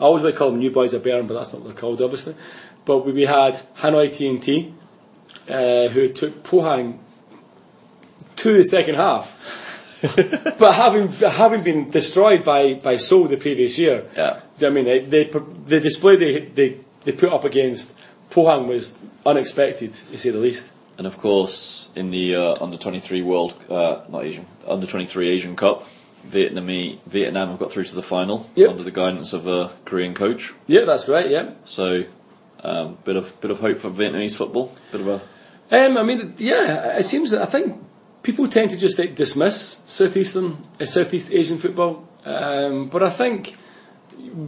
I 0.00 0.04
always 0.04 0.22
to 0.32 0.38
call 0.38 0.50
them 0.52 0.60
New 0.60 0.72
Boys 0.72 0.92
of 0.94 1.02
Bern, 1.02 1.26
but 1.26 1.34
that's 1.34 1.52
not 1.52 1.62
what 1.62 1.72
they're 1.72 1.80
called, 1.80 2.00
obviously. 2.00 2.34
But 2.86 3.04
we, 3.04 3.12
we 3.12 3.22
had 3.22 3.54
Hanoi 3.82 4.14
TNT, 4.16 4.72
uh, 5.48 5.88
who 5.92 6.12
took 6.14 6.44
Pohang 6.44 6.98
to 8.42 8.52
the 8.52 8.64
second 8.64 8.94
half, 8.94 9.26
but 10.02 10.74
having 10.74 11.08
having 11.12 11.64
been 11.64 11.90
destroyed 11.90 12.44
by 12.44 12.74
by 12.82 12.96
Seoul 12.96 13.28
the 13.28 13.36
previous 13.36 13.78
year. 13.78 14.08
Yeah. 14.16 14.40
Do 14.58 14.66
you 14.66 14.70
know 14.72 14.80
what 14.80 14.88
I 14.88 14.98
mean 14.98 15.10
they, 15.10 15.24
they, 15.24 15.30
the 15.68 15.80
display 15.80 16.16
they, 16.16 16.52
they 16.54 16.80
they 17.04 17.12
put 17.18 17.32
up 17.32 17.44
against 17.44 17.86
Pohang 18.34 18.68
was 18.68 18.92
unexpected, 19.24 19.92
to 20.10 20.18
say 20.18 20.30
the 20.30 20.38
least. 20.38 20.62
And 20.98 21.06
of 21.06 21.18
course, 21.20 21.88
in 21.94 22.10
the 22.10 22.34
uh, 22.34 22.62
under 22.62 22.76
23 22.76 23.22
World, 23.22 23.52
uh, 23.70 24.04
not 24.10 24.24
Asian, 24.24 24.46
under 24.66 24.86
23 24.90 25.30
Asian 25.30 25.56
Cup, 25.56 25.82
Vietnam, 26.30 26.66
Vietnam 27.10 27.50
have 27.50 27.58
got 27.60 27.72
through 27.72 27.84
to 27.84 27.94
the 27.94 28.02
final 28.08 28.50
Yep. 28.56 28.70
under 28.70 28.84
the 28.84 28.90
guidance 28.90 29.32
of 29.32 29.46
a 29.46 29.78
Korean 29.86 30.14
coach. 30.14 30.40
Yeah, 30.66 30.80
that's 30.86 31.08
right. 31.08 31.30
Yeah. 31.30 31.54
So, 31.66 32.02
um, 32.62 32.98
bit 33.06 33.16
of 33.16 33.24
bit 33.40 33.50
of 33.50 33.58
hope 33.58 33.78
for 33.80 33.90
Vietnamese 33.90 34.36
football. 34.36 34.76
Bit 34.90 35.02
of 35.02 35.06
a 35.06 35.28
Um, 35.70 35.96
I 35.98 36.02
mean, 36.02 36.34
yeah, 36.38 36.98
it 36.98 37.04
seems 37.04 37.34
I 37.34 37.50
think 37.50 37.76
people 38.22 38.48
tend 38.50 38.70
to 38.70 38.78
just 38.80 38.98
like, 38.98 39.16
dismiss 39.16 39.76
southeastern, 39.86 40.64
uh, 40.80 40.86
Southeast 40.86 41.26
Asian 41.30 41.60
football, 41.60 42.08
um, 42.24 42.88
but 42.90 43.02
I 43.02 43.16
think 43.18 43.48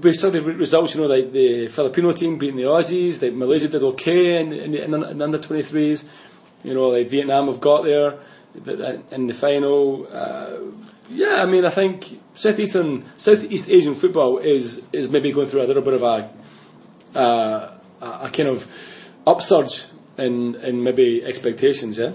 we 0.03 0.13
saw 0.13 0.31
the 0.31 0.41
re- 0.43 0.55
results. 0.55 0.95
You 0.95 1.03
know, 1.03 1.07
like 1.07 1.33
the 1.33 1.69
Filipino 1.77 2.13
team 2.13 2.39
beating 2.39 2.57
the 2.57 2.63
Aussies, 2.65 3.21
like 3.23 3.33
Malaysia 3.35 3.69
did 3.69 3.83
okay 3.83 4.41
in, 4.41 4.53
in, 4.53 4.73
the, 4.73 4.85
in, 4.85 4.91
the- 4.91 5.15
the 5.15 5.25
under 5.25 5.39
23s. 5.39 6.03
You 6.63 6.75
know, 6.75 6.89
like 6.89 7.11
Vietnam 7.11 7.51
have 7.53 7.61
got 7.61 7.85
there 7.85 8.21
th- 8.65 9.01
in 9.13 9.27
the 9.27 9.35
final. 9.41 10.07
Uh, 10.11 10.73
yeah, 11.09 11.43
I 11.43 11.47
mean, 11.47 11.65
I 11.65 11.75
think 11.75 12.03
southeastern, 12.37 13.11
Southeast 13.19 13.65
Asian 13.69 14.01
football 14.01 14.39
is 14.39 14.81
is 14.93 15.11
maybe 15.11 15.33
going 15.33 15.51
through 15.51 15.63
a 15.65 15.69
little 15.69 15.83
bit 15.83 15.95
of 15.95 16.03
a 16.03 17.19
uh, 17.19 17.79
a 18.01 18.31
kind 18.37 18.49
of 18.49 18.59
upsurge 19.27 19.73
in, 20.19 20.55
in 20.57 20.83
maybe 20.83 21.23
expectations, 21.27 21.99
yeah? 21.99 22.13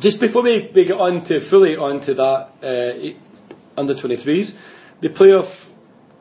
Just 0.00 0.20
before 0.20 0.42
we, 0.42 0.70
we 0.74 0.86
get 0.86 0.94
on 0.96 1.24
to 1.24 1.48
fully 1.50 1.76
onto 1.76 2.14
that 2.14 2.48
uh, 2.62 3.80
under 3.80 3.94
23s, 3.94 4.50
the 5.02 5.08
playoff 5.10 5.52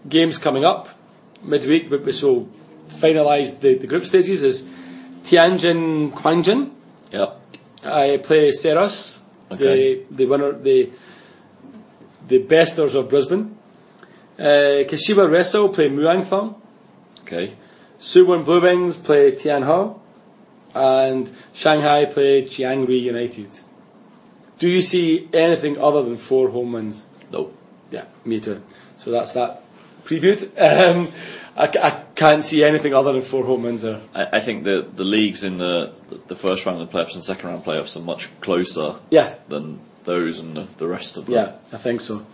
games 0.09 0.39
coming 0.43 0.65
up 0.65 0.87
midweek, 1.43 1.89
but 1.89 2.05
which 2.05 2.15
will 2.21 2.47
finalised 3.01 3.61
the, 3.61 3.77
the 3.79 3.87
group 3.87 4.03
stages 4.03 4.43
is 4.43 4.61
Tianjin 5.31 6.13
Quanjian. 6.21 6.73
Yep. 7.11 7.29
I 7.83 8.17
play 8.25 8.51
Ceres, 8.51 9.19
Okay. 9.51 10.05
the 10.09 10.15
the 10.15 10.25
winner, 10.27 10.57
the 10.61 10.91
the 12.29 12.39
besters 12.39 12.95
of 12.95 13.09
Brisbane. 13.09 13.57
Uh, 14.39 14.83
Kashiwa 14.89 15.27
Reysol 15.29 15.73
play 15.75 15.89
Muangthong. 15.89 16.55
Okay. 17.23 17.57
Suwon 18.15 18.45
Blue 18.45 18.61
Wings 18.61 18.97
play 19.05 19.35
Tianhao, 19.35 19.99
and 20.73 21.29
Shanghai 21.55 22.05
play 22.13 22.45
Chiang 22.49 22.85
Rai 22.85 22.97
United. 22.97 23.49
Do 24.59 24.67
you 24.67 24.81
see 24.81 25.27
anything 25.33 25.77
other 25.77 26.03
than 26.03 26.23
four 26.29 26.49
home 26.49 26.73
wins? 26.73 27.03
No. 27.31 27.51
Yeah, 27.89 28.05
me 28.25 28.39
too. 28.39 28.61
So 29.03 29.11
that's 29.11 29.33
that 29.33 29.61
previewed. 30.09 30.51
Um, 30.57 31.11
I, 31.53 31.65
I 31.65 32.05
can't 32.15 32.45
see 32.45 32.63
anything 32.63 32.93
other 32.93 33.11
than 33.11 33.29
four 33.29 33.43
home 33.45 33.63
wins 33.63 33.81
there. 33.81 34.01
I, 34.15 34.37
I 34.39 34.45
think 34.45 34.63
the 34.63 34.89
the 34.95 35.03
leagues 35.03 35.43
in 35.43 35.57
the 35.57 35.93
the 36.29 36.35
first 36.37 36.65
round 36.65 36.81
of 36.81 36.87
the 36.87 36.93
playoffs 36.93 37.13
and 37.13 37.21
second 37.23 37.45
round 37.49 37.65
playoffs 37.65 37.95
are 37.97 38.01
much 38.01 38.29
closer 38.41 38.99
Yeah, 39.09 39.35
than 39.49 39.81
those 40.05 40.39
and 40.39 40.55
the, 40.55 40.69
the 40.79 40.87
rest 40.87 41.17
of 41.17 41.25
them. 41.25 41.33
yeah, 41.33 41.57
I 41.77 41.83
think 41.83 41.99
so. 41.99 42.25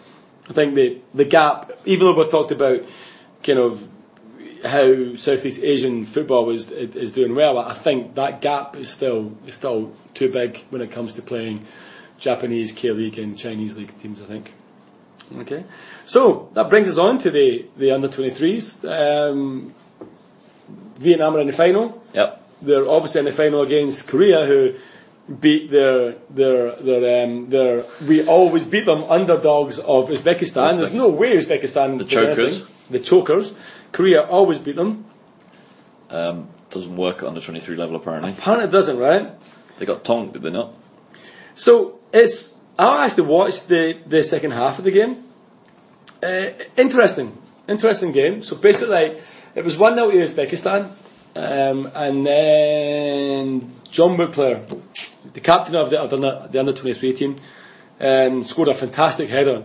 I 0.47 0.53
think 0.53 0.75
the 0.75 1.01
the 1.15 1.25
gap, 1.25 1.71
even 1.85 2.05
though 2.05 2.15
we've 2.21 2.29
talked 2.29 2.51
about 2.51 2.77
kind 3.45 3.57
of 3.59 3.79
how 4.68 5.15
Southeast 5.18 5.59
Asian 5.63 6.11
football 6.13 6.49
is 6.55 6.70
is 6.72 7.13
doing 7.13 7.36
well, 7.36 7.57
I 7.57 7.82
think 7.84 8.15
that 8.15 8.41
gap 8.41 8.76
is 8.76 8.93
still 8.95 9.32
is 9.47 9.55
still 9.55 9.93
too 10.15 10.30
big 10.32 10.57
when 10.70 10.82
it 10.82 10.91
comes 10.93 11.15
to 11.15 11.22
playing 11.22 11.65
Japanese 12.20 12.74
K 12.80 12.91
League 12.91 13.18
and 13.18 13.38
Chinese 13.38 13.76
League 13.76 13.93
teams. 14.01 14.20
I 14.24 14.28
think. 14.28 14.49
Okay, 15.36 15.65
so 16.05 16.49
that 16.55 16.70
brings 16.70 16.88
us 16.89 16.97
on 16.97 17.20
to 17.20 17.32
the 17.32 17.68
the 17.78 17.91
under 17.91 18.07
23s. 18.07 18.86
Um, 18.86 19.76
Vietnam 21.01 21.36
are 21.36 21.41
in 21.41 21.47
the 21.47 21.57
final. 21.57 22.01
Yep. 22.13 22.41
They're 22.65 22.89
obviously 22.89 23.20
in 23.20 23.26
the 23.26 23.36
final 23.36 23.61
against 23.61 24.07
Korea, 24.07 24.45
who 24.47 24.72
beat 25.41 25.70
their 25.70 26.15
their 26.30 26.82
their 26.82 27.24
um, 27.24 27.49
their. 27.49 27.84
We 28.07 28.26
always 28.26 28.65
beat 28.68 28.86
them 28.86 29.03
underdogs 29.03 29.80
of 29.80 30.05
Uzbekistan. 30.05 30.78
There's 30.78 30.93
no 30.93 31.11
way 31.11 31.36
Uzbekistan. 31.38 31.97
The 31.97 32.05
chokers. 32.05 32.61
anything. 32.61 32.74
The 32.91 33.03
chokers. 33.03 33.51
Korea 33.93 34.21
always 34.21 34.59
beat 34.59 34.75
them. 34.75 35.05
Um, 36.09 36.49
doesn't 36.71 36.95
work 36.97 37.17
at 37.17 37.25
under 37.25 37.41
23 37.41 37.75
level 37.75 37.95
apparently. 37.95 38.33
Apparently 38.38 38.69
it 38.69 38.71
doesn't, 38.71 38.97
right? 38.97 39.33
They 39.79 39.85
got 39.85 40.03
tonked, 40.03 40.33
did 40.33 40.43
they 40.43 40.49
not? 40.49 40.73
So 41.55 41.99
it's. 42.13 42.53
I 42.77 43.05
actually 43.05 43.27
watched 43.27 43.67
the 43.67 43.93
the 44.09 44.23
second 44.23 44.51
half 44.51 44.77
of 44.77 44.85
the 44.85 44.91
game. 44.91 45.25
Uh, 46.21 46.63
interesting, 46.77 47.38
interesting 47.67 48.11
game. 48.11 48.41
So 48.43 48.57
basically, 48.61 49.19
it 49.55 49.63
was 49.63 49.77
one 49.77 49.95
0 49.95 50.11
to 50.11 50.17
Uzbekistan, 50.17 50.95
um, 51.35 51.91
and 51.93 52.25
then 52.25 53.81
John 53.91 54.17
Woodplayer, 54.17 54.81
the 55.33 55.41
captain 55.41 55.75
of 55.75 55.91
the, 55.91 55.99
of 55.99 56.09
the, 56.09 56.49
the 56.51 56.59
under 56.59 56.73
twenty 56.73 56.99
three 56.99 57.15
team, 57.15 57.39
um, 57.99 58.43
scored 58.45 58.69
a 58.69 58.79
fantastic 58.79 59.29
header, 59.29 59.63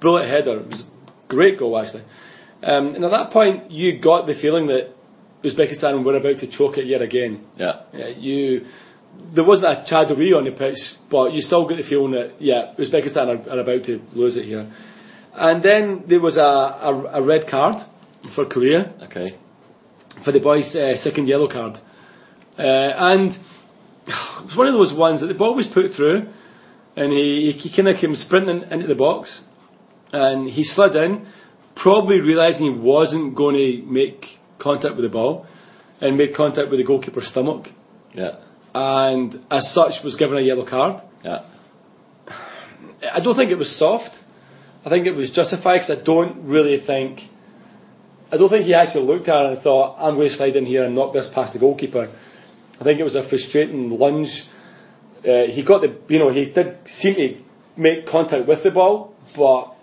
bullet 0.00 0.28
header. 0.28 0.60
It 0.60 0.66
was 0.68 0.82
a 0.82 1.28
great 1.28 1.58
goal 1.58 1.78
actually. 1.78 2.04
Um, 2.62 2.94
and 2.94 3.04
at 3.04 3.10
that 3.10 3.30
point, 3.32 3.70
you 3.70 4.00
got 4.00 4.26
the 4.26 4.34
feeling 4.40 4.66
that 4.66 4.92
Uzbekistan 5.44 6.04
were 6.04 6.16
about 6.16 6.38
to 6.38 6.50
choke 6.50 6.76
it 6.76 6.86
yet 6.86 7.00
again. 7.02 7.46
Yeah. 7.56 7.82
Yeah, 7.92 8.08
you 8.08 8.66
there 9.34 9.44
wasn't 9.44 9.66
a 9.66 9.84
Cha 9.86 10.04
Du-ri 10.06 10.32
on 10.32 10.44
the 10.44 10.52
pitch, 10.52 10.78
but 11.10 11.32
you 11.32 11.40
still 11.42 11.68
get 11.68 11.76
the 11.76 11.88
feeling 11.88 12.12
that 12.12 12.34
yeah, 12.38 12.74
Uzbekistan 12.78 13.26
are, 13.46 13.50
are 13.50 13.60
about 13.60 13.84
to 13.84 14.00
lose 14.12 14.36
it 14.36 14.44
here. 14.44 14.70
And 15.34 15.62
then 15.62 16.04
there 16.08 16.20
was 16.20 16.36
a, 16.36 16.40
a, 16.40 17.20
a 17.20 17.22
red 17.22 17.46
card 17.50 17.76
for 18.34 18.46
Korea 18.46 18.92
Okay. 19.04 19.36
for 20.24 20.32
the 20.32 20.40
boys' 20.40 20.74
uh, 20.76 20.96
second 20.96 21.26
yellow 21.26 21.48
card, 21.48 21.74
uh, 22.58 22.62
and 22.62 23.32
it 24.06 24.44
was 24.46 24.56
one 24.56 24.66
of 24.66 24.74
those 24.74 24.96
ones 24.96 25.20
that 25.20 25.28
the 25.28 25.34
ball 25.34 25.54
was 25.54 25.66
put 25.72 25.92
through, 25.96 26.28
and 26.96 27.12
he 27.12 27.52
he 27.58 27.74
kind 27.74 27.88
of 27.88 27.96
came 28.00 28.14
sprinting 28.14 28.62
into 28.70 28.86
the 28.86 28.94
box, 28.94 29.44
and 30.12 30.50
he 30.50 30.64
slid 30.64 30.94
in, 30.96 31.26
probably 31.82 32.20
realising 32.20 32.72
he 32.72 32.78
wasn't 32.78 33.34
going 33.36 33.56
to 33.56 33.82
make 33.90 34.24
contact 34.58 34.94
with 34.96 35.04
the 35.04 35.08
ball, 35.08 35.46
and 36.00 36.16
made 36.16 36.34
contact 36.34 36.70
with 36.70 36.78
the 36.78 36.84
goalkeeper's 36.84 37.28
stomach 37.28 37.68
Yeah. 38.14 38.36
and 38.74 39.40
as 39.50 39.72
such 39.74 40.02
was 40.02 40.16
given 40.16 40.38
a 40.38 40.40
yellow 40.40 40.66
card. 40.66 41.02
Yeah. 41.24 41.40
I 43.12 43.20
don't 43.20 43.36
think 43.36 43.50
it 43.50 43.58
was 43.58 43.78
soft. 43.78 44.10
I 44.84 44.88
think 44.88 45.06
it 45.06 45.12
was 45.12 45.30
justified 45.30 45.80
because 45.80 45.98
I 46.00 46.04
don't 46.04 46.46
really 46.46 46.82
think. 46.86 47.20
I 48.32 48.36
don't 48.36 48.48
think 48.48 48.64
he 48.64 48.74
actually 48.74 49.04
looked 49.04 49.28
at 49.28 49.44
it 49.44 49.52
and 49.52 49.62
thought, 49.62 49.96
I'm 49.98 50.14
going 50.14 50.28
to 50.28 50.34
slide 50.34 50.56
in 50.56 50.64
here 50.64 50.84
and 50.84 50.94
knock 50.94 51.12
this 51.12 51.28
past 51.34 51.52
the 51.52 51.58
goalkeeper. 51.58 52.08
I 52.80 52.84
think 52.84 53.00
it 53.00 53.04
was 53.04 53.16
a 53.16 53.28
frustrating 53.28 53.90
lunge. 53.90 54.30
Uh, 55.18 55.46
he 55.50 55.64
got 55.66 55.82
the, 55.82 55.98
you 56.08 56.18
know, 56.18 56.30
he 56.32 56.46
did 56.46 56.78
seem 57.00 57.14
to 57.16 57.40
make 57.76 58.06
contact 58.06 58.46
with 58.46 58.62
the 58.62 58.70
ball, 58.70 59.14
but 59.36 59.74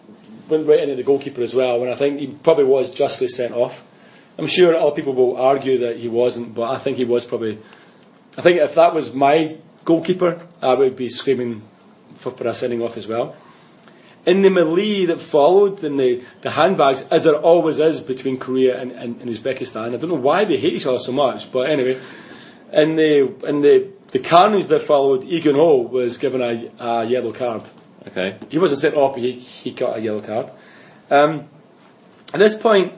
went 0.49 0.67
right 0.67 0.79
into 0.79 0.95
the 0.95 1.03
goalkeeper 1.03 1.41
as 1.41 1.53
well. 1.55 1.83
And 1.83 1.93
I 1.93 1.97
think 1.97 2.19
he 2.19 2.37
probably 2.43 2.65
was 2.65 2.93
justly 2.97 3.27
sent 3.27 3.53
off. 3.53 3.73
I'm 4.37 4.47
sure 4.47 4.75
other 4.75 4.95
people 4.95 5.15
will 5.15 5.37
argue 5.37 5.79
that 5.79 5.97
he 5.97 6.07
wasn't, 6.07 6.53
but 6.55 6.63
I 6.63 6.83
think 6.83 6.97
he 6.97 7.05
was 7.05 7.25
probably. 7.27 7.59
I 8.37 8.43
think 8.43 8.59
if 8.61 8.75
that 8.75 8.93
was 8.93 9.09
my 9.13 9.59
goalkeeper, 9.85 10.47
I 10.61 10.75
would 10.75 10.95
be 10.95 11.09
screaming 11.09 11.63
for, 12.23 12.35
for 12.37 12.47
a 12.47 12.53
sending 12.53 12.81
off 12.81 12.97
as 12.97 13.07
well. 13.07 13.35
In 14.27 14.41
the 14.41 14.49
melee 14.49 15.05
that 15.05 15.29
followed, 15.31 15.79
in 15.85 15.95
the, 15.95 16.21
the 16.43 16.51
handbags, 16.51 17.01
as 17.09 17.23
there 17.23 17.37
always 17.37 17.79
is 17.79 18.01
between 18.01 18.37
Korea 18.37 18.79
and, 18.79 18.91
and, 18.91 19.21
and 19.21 19.29
Uzbekistan, 19.29 19.95
I 19.95 19.97
don't 19.97 20.09
know 20.09 20.15
why 20.15 20.43
they 20.43 20.57
hate 20.57 20.73
each 20.73 20.85
other 20.85 20.99
so 20.99 21.13
much, 21.13 21.47
but 21.53 21.61
anyway, 21.61 21.95
in 22.73 22.95
the 22.97 23.47
in 23.47 23.61
the, 23.61 23.93
the 24.11 24.19
carnage 24.29 24.67
that 24.69 24.85
followed, 24.85 25.23
Egan 25.23 25.55
Ho 25.55 25.87
was 25.89 26.17
given 26.17 26.41
a, 26.41 26.83
a 26.83 27.05
yellow 27.07 27.31
card. 27.31 27.63
Okay. 28.07 28.39
He 28.49 28.57
wasn't 28.57 28.81
sent 28.81 28.95
off, 28.95 29.15
but 29.15 29.21
he, 29.21 29.33
he 29.33 29.73
got 29.73 29.97
a 29.97 30.01
yellow 30.01 30.25
card. 30.25 30.51
Um, 31.09 31.49
at 32.33 32.39
this 32.39 32.55
point, 32.61 32.93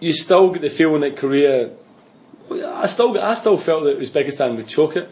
you 0.00 0.12
still 0.12 0.52
get 0.52 0.62
the 0.62 0.76
feeling 0.76 1.00
that 1.02 1.16
Korea. 1.18 1.74
I 2.50 2.86
still, 2.86 3.18
I 3.20 3.34
still 3.40 3.62
felt 3.64 3.84
that 3.84 3.98
Uzbekistan 3.98 4.56
would 4.56 4.68
choke 4.68 4.96
it, 4.96 5.08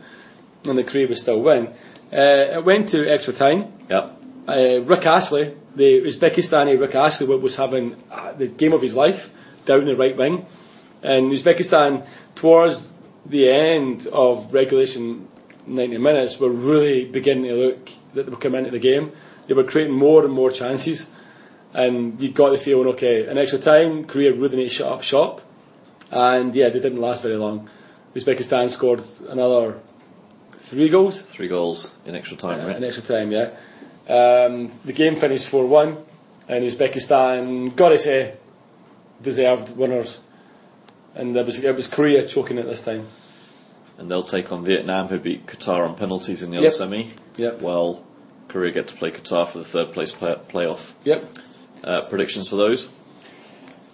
and 0.65 0.79
that 0.79 0.87
Korea 0.87 1.09
would 1.09 1.19
still 1.19 1.43
win. 1.43 1.69
Uh, 2.13 2.59
it 2.59 2.65
went 2.65 2.91
to 2.91 3.09
extra 3.11 3.37
time. 3.37 3.73
Yep. 3.89 4.05
Uh, 4.47 4.81
Rick 4.83 5.07
Astley, 5.07 5.57
the 5.75 6.13
Uzbekistani 6.13 6.79
Rick 6.79 6.95
Astley, 6.95 7.27
was 7.27 7.57
having 7.57 7.97
uh, 8.11 8.37
the 8.37 8.49
game 8.49 8.73
of 8.73 8.83
his 8.83 8.95
life 8.95 9.21
down 9.67 9.87
the 9.87 9.97
right 9.97 10.17
wing, 10.17 10.47
and 11.03 11.33
Uzbekistan 11.33 12.07
towards 12.41 12.77
the 13.29 13.51
end 13.51 14.07
of 14.13 14.53
regulation 14.53 15.29
90 15.67 15.99
minutes 15.99 16.37
were 16.41 16.53
really 16.53 17.11
beginning 17.11 17.45
to 17.45 17.55
look 17.55 17.89
that 18.15 18.25
they 18.25 18.31
were 18.31 18.37
coming 18.37 18.65
into 18.65 18.71
the 18.71 18.79
game. 18.79 19.13
They 19.49 19.55
were 19.55 19.65
creating 19.65 19.95
more 19.95 20.25
and 20.25 20.33
more 20.33 20.51
chances, 20.51 21.05
and 21.73 22.21
you 22.21 22.33
got 22.33 22.51
the 22.51 22.63
feeling, 22.65 22.89
okay, 22.95 23.29
in 23.29 23.37
extra 23.37 23.61
time, 23.61 24.05
Korea 24.05 24.33
really 24.33 24.57
need 24.57 24.69
to 24.71 24.75
shut 24.75 24.87
up 24.87 25.03
shop, 25.03 25.41
and 26.11 26.55
yeah, 26.55 26.69
they 26.69 26.81
didn't 26.81 27.01
last 27.01 27.23
very 27.23 27.37
long. 27.37 27.69
Uzbekistan 28.15 28.71
scored 28.71 29.01
another 29.29 29.81
three 30.71 30.91
goals 30.91 31.23
Three 31.37 31.49
goals 31.49 31.87
in 32.07 32.15
extra 32.15 32.37
time, 32.37 32.61
uh, 32.61 32.67
right? 32.69 32.77
in 32.77 32.85
extra 32.85 33.07
time, 33.07 33.33
yeah. 33.33 33.51
Um, 34.07 34.81
the 34.87 34.93
game 34.93 35.19
finished 35.21 35.51
4 35.51 35.67
1, 35.67 36.05
and 36.49 36.73
Uzbekistan, 36.73 37.77
gotta 37.77 37.99
say, 37.99 38.39
deserved 39.23 39.77
winners. 39.77 40.21
And 41.15 41.35
it 41.37 41.47
was, 41.47 41.61
it 41.63 41.75
was 41.75 41.89
Korea 41.95 42.29
choking 42.33 42.59
it 42.59 42.65
this 42.65 42.83
time. 42.85 43.09
And 43.99 44.11
they'll 44.11 44.27
take 44.27 44.51
on 44.51 44.65
Vietnam, 44.65 45.07
who 45.09 45.19
beat 45.21 45.47
Qatar 45.47 45.89
on 45.89 45.97
penalties 45.97 46.43
in 46.43 46.51
the 46.51 46.57
Yep. 46.57 46.65
other 46.67 46.77
semi. 46.79 47.13
Yep. 47.37 47.63
While 47.63 48.03
Korea 48.49 48.73
get 48.73 48.89
to 48.89 48.95
play 48.97 49.11
Qatar 49.13 49.53
for 49.53 49.59
the 49.61 49.65
third 49.67 49.93
place 49.93 50.13
play- 50.19 50.37
playoff. 50.53 50.81
Yep. 51.05 51.23
Uh, 51.85 52.01
predictions 52.09 52.49
for 52.49 52.57
those? 52.57 52.87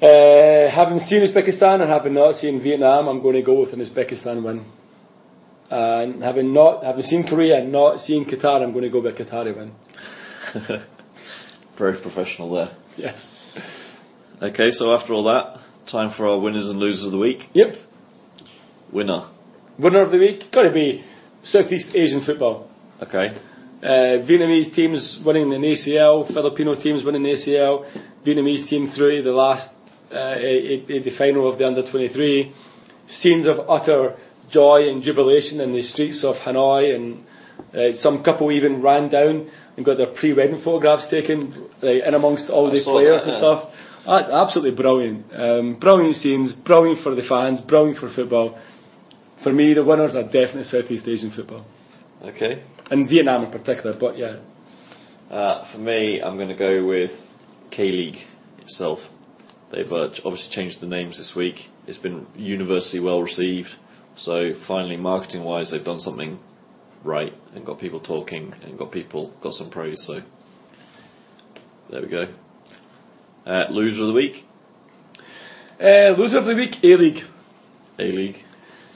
Uh, 0.02 0.70
having 0.70 0.98
seen 1.00 1.20
Uzbekistan 1.22 1.82
and 1.82 1.90
having 1.90 2.14
not 2.14 2.36
seen 2.36 2.60
Vietnam, 2.62 3.08
I'm 3.08 3.20
going 3.20 3.34
to 3.34 3.42
go 3.42 3.60
with 3.60 3.72
an 3.74 3.80
Uzbekistan 3.84 4.42
win. 4.42 4.64
And 5.70 6.22
having 6.22 6.52
not 6.54 6.82
having 6.82 7.02
seen 7.04 7.24
Korea 7.28 7.58
and 7.60 7.70
not 7.70 8.00
seen 8.00 8.24
Qatar, 8.24 8.62
I'm 8.62 8.72
going 8.72 8.84
to 8.84 8.90
go 8.90 9.00
with 9.00 9.14
a 9.20 9.22
Qatari 9.24 9.54
win. 9.56 9.72
Very 11.78 12.00
professional 12.00 12.50
there. 12.54 12.70
Yes. 12.96 13.24
Okay, 14.42 14.70
so 14.72 14.92
after 14.94 15.12
all 15.12 15.24
that, 15.24 15.58
time 15.90 16.12
for 16.16 16.26
our 16.26 16.38
winners 16.40 16.68
and 16.68 16.78
losers 16.78 17.06
of 17.06 17.12
the 17.12 17.18
week. 17.18 17.40
Yep. 17.52 17.74
Winner. 18.92 19.28
Winner 19.82 20.02
of 20.02 20.12
the 20.12 20.18
week, 20.18 20.52
got 20.52 20.62
to 20.62 20.72
be 20.72 21.02
Southeast 21.42 21.94
Asian 21.94 22.22
football. 22.24 22.68
Okay. 23.02 23.28
Uh, 23.82 24.20
Vietnamese 24.28 24.74
teams 24.74 25.22
winning 25.24 25.52
an 25.54 25.62
ACL, 25.62 26.26
Filipino 26.34 26.74
teams 26.74 27.02
winning 27.02 27.22
the 27.22 27.30
ACL, 27.30 27.90
Vietnamese 28.26 28.68
team 28.68 28.92
through 28.94 29.22
the 29.22 29.30
last, 29.30 29.72
uh, 30.12 30.34
the 30.34 31.14
final 31.16 31.50
of 31.50 31.58
the 31.58 31.66
under 31.66 31.90
23. 31.90 32.54
Scenes 33.08 33.46
of 33.46 33.56
utter 33.70 34.16
joy 34.50 34.88
and 34.88 35.02
jubilation 35.02 35.60
in 35.60 35.72
the 35.72 35.82
streets 35.82 36.22
of 36.24 36.36
Hanoi, 36.36 36.94
and 36.94 37.24
uh, 37.74 37.96
some 38.00 38.22
couple 38.22 38.52
even 38.52 38.82
ran 38.82 39.08
down 39.08 39.50
and 39.76 39.86
got 39.86 39.96
their 39.96 40.12
pre-wedding 40.12 40.60
photographs 40.62 41.08
taken 41.10 41.70
uh, 41.82 41.86
in 41.86 42.12
amongst 42.12 42.50
all 42.50 42.68
I 42.68 42.74
the 42.74 42.84
players 42.84 43.22
that, 43.24 43.32
and 43.32 43.42
yeah. 43.42 43.60
stuff. 43.60 43.70
Absolutely 44.06 44.76
brilliant. 44.76 45.26
Um, 45.32 45.78
brilliant 45.80 46.16
scenes, 46.16 46.52
brilliant 46.52 47.02
for 47.02 47.14
the 47.14 47.22
fans, 47.26 47.60
brilliant 47.62 47.98
for 47.98 48.12
football. 48.14 48.60
For 49.42 49.52
me, 49.52 49.74
the 49.74 49.84
winners 49.84 50.14
are 50.14 50.24
definitely 50.24 50.64
Southeast 50.64 51.06
Asian 51.08 51.30
football. 51.30 51.64
Okay. 52.22 52.62
And 52.90 53.08
Vietnam 53.08 53.44
in 53.44 53.50
particular, 53.50 53.96
but 53.98 54.18
yeah. 54.18 54.36
Uh, 55.30 55.70
for 55.72 55.78
me, 55.78 56.20
I'm 56.20 56.36
going 56.36 56.48
to 56.48 56.56
go 56.56 56.84
with 56.86 57.10
K 57.70 57.84
League 57.84 58.18
itself. 58.58 58.98
They've 59.72 59.90
uh, 59.90 60.10
obviously 60.24 60.50
changed 60.50 60.80
the 60.80 60.86
names 60.86 61.16
this 61.16 61.32
week. 61.36 61.54
It's 61.86 61.98
been 61.98 62.26
universally 62.34 63.00
well 63.00 63.22
received. 63.22 63.68
So 64.16 64.52
finally, 64.66 64.96
marketing 64.96 65.44
wise, 65.44 65.70
they've 65.70 65.84
done 65.84 66.00
something 66.00 66.38
right 67.04 67.32
and 67.54 67.64
got 67.64 67.78
people 67.78 68.00
talking 68.00 68.52
and 68.62 68.78
got 68.78 68.92
people 68.92 69.32
got 69.42 69.54
some 69.54 69.70
praise. 69.70 70.02
So 70.06 70.20
there 71.90 72.02
we 72.02 72.08
go. 72.08 72.26
Uh, 73.46 73.70
loser 73.70 74.02
of 74.02 74.08
the 74.08 74.12
week, 74.12 74.44
Uh, 75.80 76.12
loser 76.18 76.38
of 76.38 76.44
the 76.44 76.54
week, 76.54 76.74
A 76.82 76.96
League. 76.96 77.24
A 77.98 78.02
League. 78.02 78.36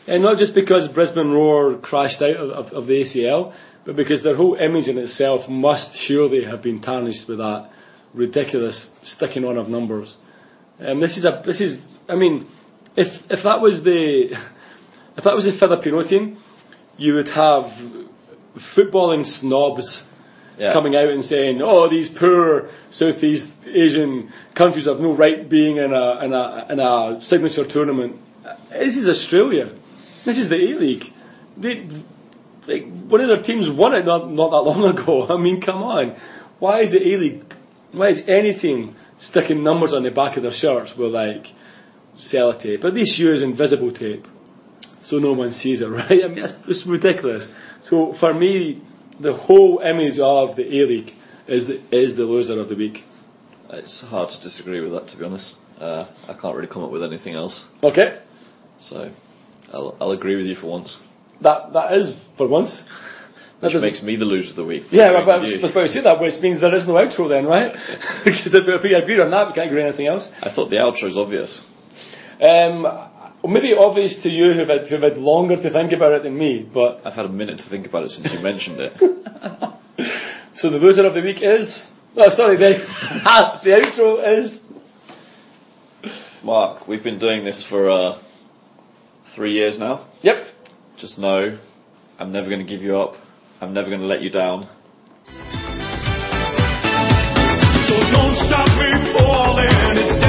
And 0.07 0.23
not 0.23 0.37
just 0.39 0.55
because 0.55 0.89
Brisbane 0.93 1.31
Roar 1.31 1.79
crashed 1.79 2.21
out 2.21 2.37
of, 2.37 2.51
of, 2.51 2.73
of 2.73 2.87
the 2.87 3.05
ACL, 3.05 3.55
but 3.87 3.97
because 3.97 4.23
their 4.23 4.37
whole 4.37 4.55
image 4.55 4.89
in 4.89 4.99
itself 4.99 5.49
must 5.49 5.91
surely 6.07 6.45
have 6.45 6.63
been 6.63 6.81
tarnished 6.81 7.29
with 7.29 7.39
that 7.39 7.71
ridiculous 8.13 8.91
sticking 9.03 9.45
on 9.45 9.57
of 9.57 9.69
numbers. 9.69 10.17
And 10.79 11.03
this 11.03 11.17
is 11.17 11.25
a 11.25 11.43
this 11.45 11.61
is 11.61 11.79
I 12.09 12.17
mean, 12.17 12.47
if 12.97 13.09
if 13.31 13.45
that 13.45 13.61
was 13.61 13.83
the 13.85 14.29
if 15.17 15.25
that 15.25 15.35
was 15.35 15.45
the 15.45 15.57
Filipino 15.59 16.03
team, 16.07 16.39
you 16.97 17.15
would 17.15 17.29
have 17.29 17.65
footballing 18.77 19.25
snobs 19.25 20.03
Yeah. 20.59 20.73
coming 20.73 20.95
out 20.95 21.09
and 21.09 21.25
saying, 21.25 21.61
"Oh, 21.63 21.89
these 21.91 22.09
poor 22.19 22.71
Southeast 22.91 23.45
Asian 23.67 24.31
countries 24.55 24.87
have 24.87 25.01
no 25.01 25.13
right 25.17 25.49
being 25.49 25.79
in 25.79 25.93
a 25.93 26.25
in 26.25 26.33
a 26.33 26.67
in 26.71 26.79
a 26.79 27.21
signature 27.21 27.67
tournament." 27.67 28.17
Uh, 28.47 28.55
this 28.71 28.97
is 28.97 29.09
Australia. 29.09 29.71
This 30.25 30.39
is 30.39 30.49
the 30.49 30.57
A 30.57 30.79
League. 30.79 31.05
They, 31.57 31.87
like, 32.67 33.11
one 33.11 33.21
of 33.21 33.29
their 33.29 33.43
teams 33.43 33.69
won 33.77 33.95
it 33.95 34.05
not 34.05 34.31
not 34.31 34.51
that 34.51 34.63
long 34.69 34.85
ago. 34.97 35.27
I 35.29 35.41
mean, 35.41 35.61
come 35.61 35.83
on. 35.83 36.17
Why 36.59 36.83
is 36.83 36.93
the 36.93 37.01
A 37.01 37.17
League? 37.17 37.45
Why 37.93 38.09
is 38.09 38.19
any 38.27 38.59
team 38.59 38.97
sticking 39.19 39.63
numbers 39.63 39.93
on 39.93 40.03
the 40.03 40.11
back 40.11 40.37
of 40.37 40.43
their 40.43 40.53
shirts 40.53 40.93
with 40.99 41.13
like 41.13 41.47
sellotape? 42.19 42.85
At 42.85 42.95
least 42.95 43.19
use 43.19 43.43
invisible 43.43 43.93
tape, 43.93 44.25
so 45.05 45.17
no 45.19 45.33
one 45.33 45.53
sees 45.53 45.81
it, 45.81 45.85
right? 45.91 46.25
I 46.25 46.29
mean, 46.29 46.43
that's 46.43 46.67
just 46.67 46.87
ridiculous. 46.89 47.47
So 47.85 48.15
for 48.19 48.35
me, 48.35 48.83
the 49.21 49.35
whole 49.35 49.81
image 49.85 50.19
of 50.19 50.57
the 50.57 50.65
A 50.65 50.87
League 50.87 51.11
is 51.47 51.67
the, 51.67 51.75
is 51.97 52.17
the 52.17 52.23
loser 52.25 52.59
of 52.61 52.69
the 52.69 52.75
week. 52.75 52.99
It's 53.71 54.03
hard 54.09 54.31
to 54.31 54.41
disagree 54.43 54.81
with 54.81 54.93
that, 54.93 55.09
to 55.09 55.19
be 55.19 55.25
honest. 55.25 55.55
Uh, 55.79 56.07
I 56.29 56.37
can't 56.41 56.55
really 56.55 56.69
come 56.69 56.85
up 56.85 56.91
with 56.91 57.03
anything 57.03 57.35
else. 57.35 57.65
Okay, 57.83 58.21
So 58.79 59.13
I'll, 59.75 59.97
I'll 60.01 60.13
agree 60.13 60.37
with 60.37 60.47
you 60.47 60.55
for 60.55 60.69
once. 60.69 60.97
that 61.43 61.73
that 61.73 61.93
is 61.99 62.15
for 62.39 62.47
once. 62.49 62.71
That 63.61 63.69
Which 63.69 63.73
doesn't- 63.75 63.83
makes 63.89 64.03
me 64.03 64.17
the 64.17 64.25
loser 64.25 64.51
of 64.51 64.57
the 64.57 64.65
week. 64.65 64.85
Yeah, 64.91 65.09
but 65.13 65.29
I 65.29 65.43
was 65.43 65.71
about 65.71 65.83
to 65.83 65.89
say 65.89 66.03
that, 66.03 66.21
which 66.21 66.41
means 66.43 66.61
there 66.61 66.75
is 66.75 66.87
no 66.87 66.95
outro 66.95 67.29
then, 67.29 67.45
right? 67.47 67.73
because 68.25 68.47
if 68.53 68.83
we 68.83 68.95
agree 68.95 69.21
on 69.21 69.31
that, 69.31 69.49
we 69.49 69.53
can't 69.55 69.69
agree 69.69 69.83
on 69.83 69.89
anything 69.89 70.07
else. 70.07 70.29
I 70.43 70.55
thought 70.55 70.71
the 70.71 70.77
outro's 70.77 71.17
obvious. 71.17 71.51
Um, 72.41 72.85
maybe 73.47 73.73
obvious 73.79 74.19
to 74.23 74.29
you 74.29 74.53
who've 74.55 74.69
had, 74.69 74.87
who've 74.89 75.03
had 75.03 75.17
longer 75.19 75.57
to 75.57 75.71
think 75.71 75.93
about 75.93 76.13
it 76.13 76.23
than 76.25 76.37
me, 76.37 76.69
but 76.73 77.01
I've 77.05 77.15
had 77.15 77.27
a 77.27 77.33
minute 77.33 77.59
to 77.59 77.69
think 77.71 77.87
about 77.87 78.05
it 78.05 78.11
since 78.11 78.29
you 78.33 78.41
mentioned 78.41 78.79
it. 78.81 78.93
so 80.57 80.71
the 80.71 80.79
loser 80.79 81.07
of 81.07 81.15
the 81.15 81.23
week 81.23 81.39
is. 81.43 81.67
Oh, 82.17 82.31
sorry, 82.31 82.57
the, 82.57 82.79
the 83.65 83.71
outro 83.71 84.23
is. 84.45 84.61
Mark, 86.45 86.87
we've 86.87 87.03
been 87.03 87.19
doing 87.19 87.45
this 87.45 87.65
for 87.71 87.91
uh, 87.91 88.19
three 89.35 89.53
years 89.53 89.79
now. 89.79 90.09
Yep. 90.23 90.47
Just 90.99 91.19
know, 91.19 91.59
I'm 92.19 92.33
never 92.33 92.49
going 92.49 92.65
to 92.65 92.71
give 92.71 92.83
you 92.83 92.97
up. 92.97 93.15
I'm 93.61 93.75
never 93.75 93.89
going 93.89 94.01
to 94.01 94.07
let 94.07 94.23
you 94.23 94.31
down. 94.31 94.69
So 97.87 97.95
don't 98.13 98.37
stop 98.47 98.69
me 98.79 98.91
falling. 99.19 99.67
It's 99.97 100.24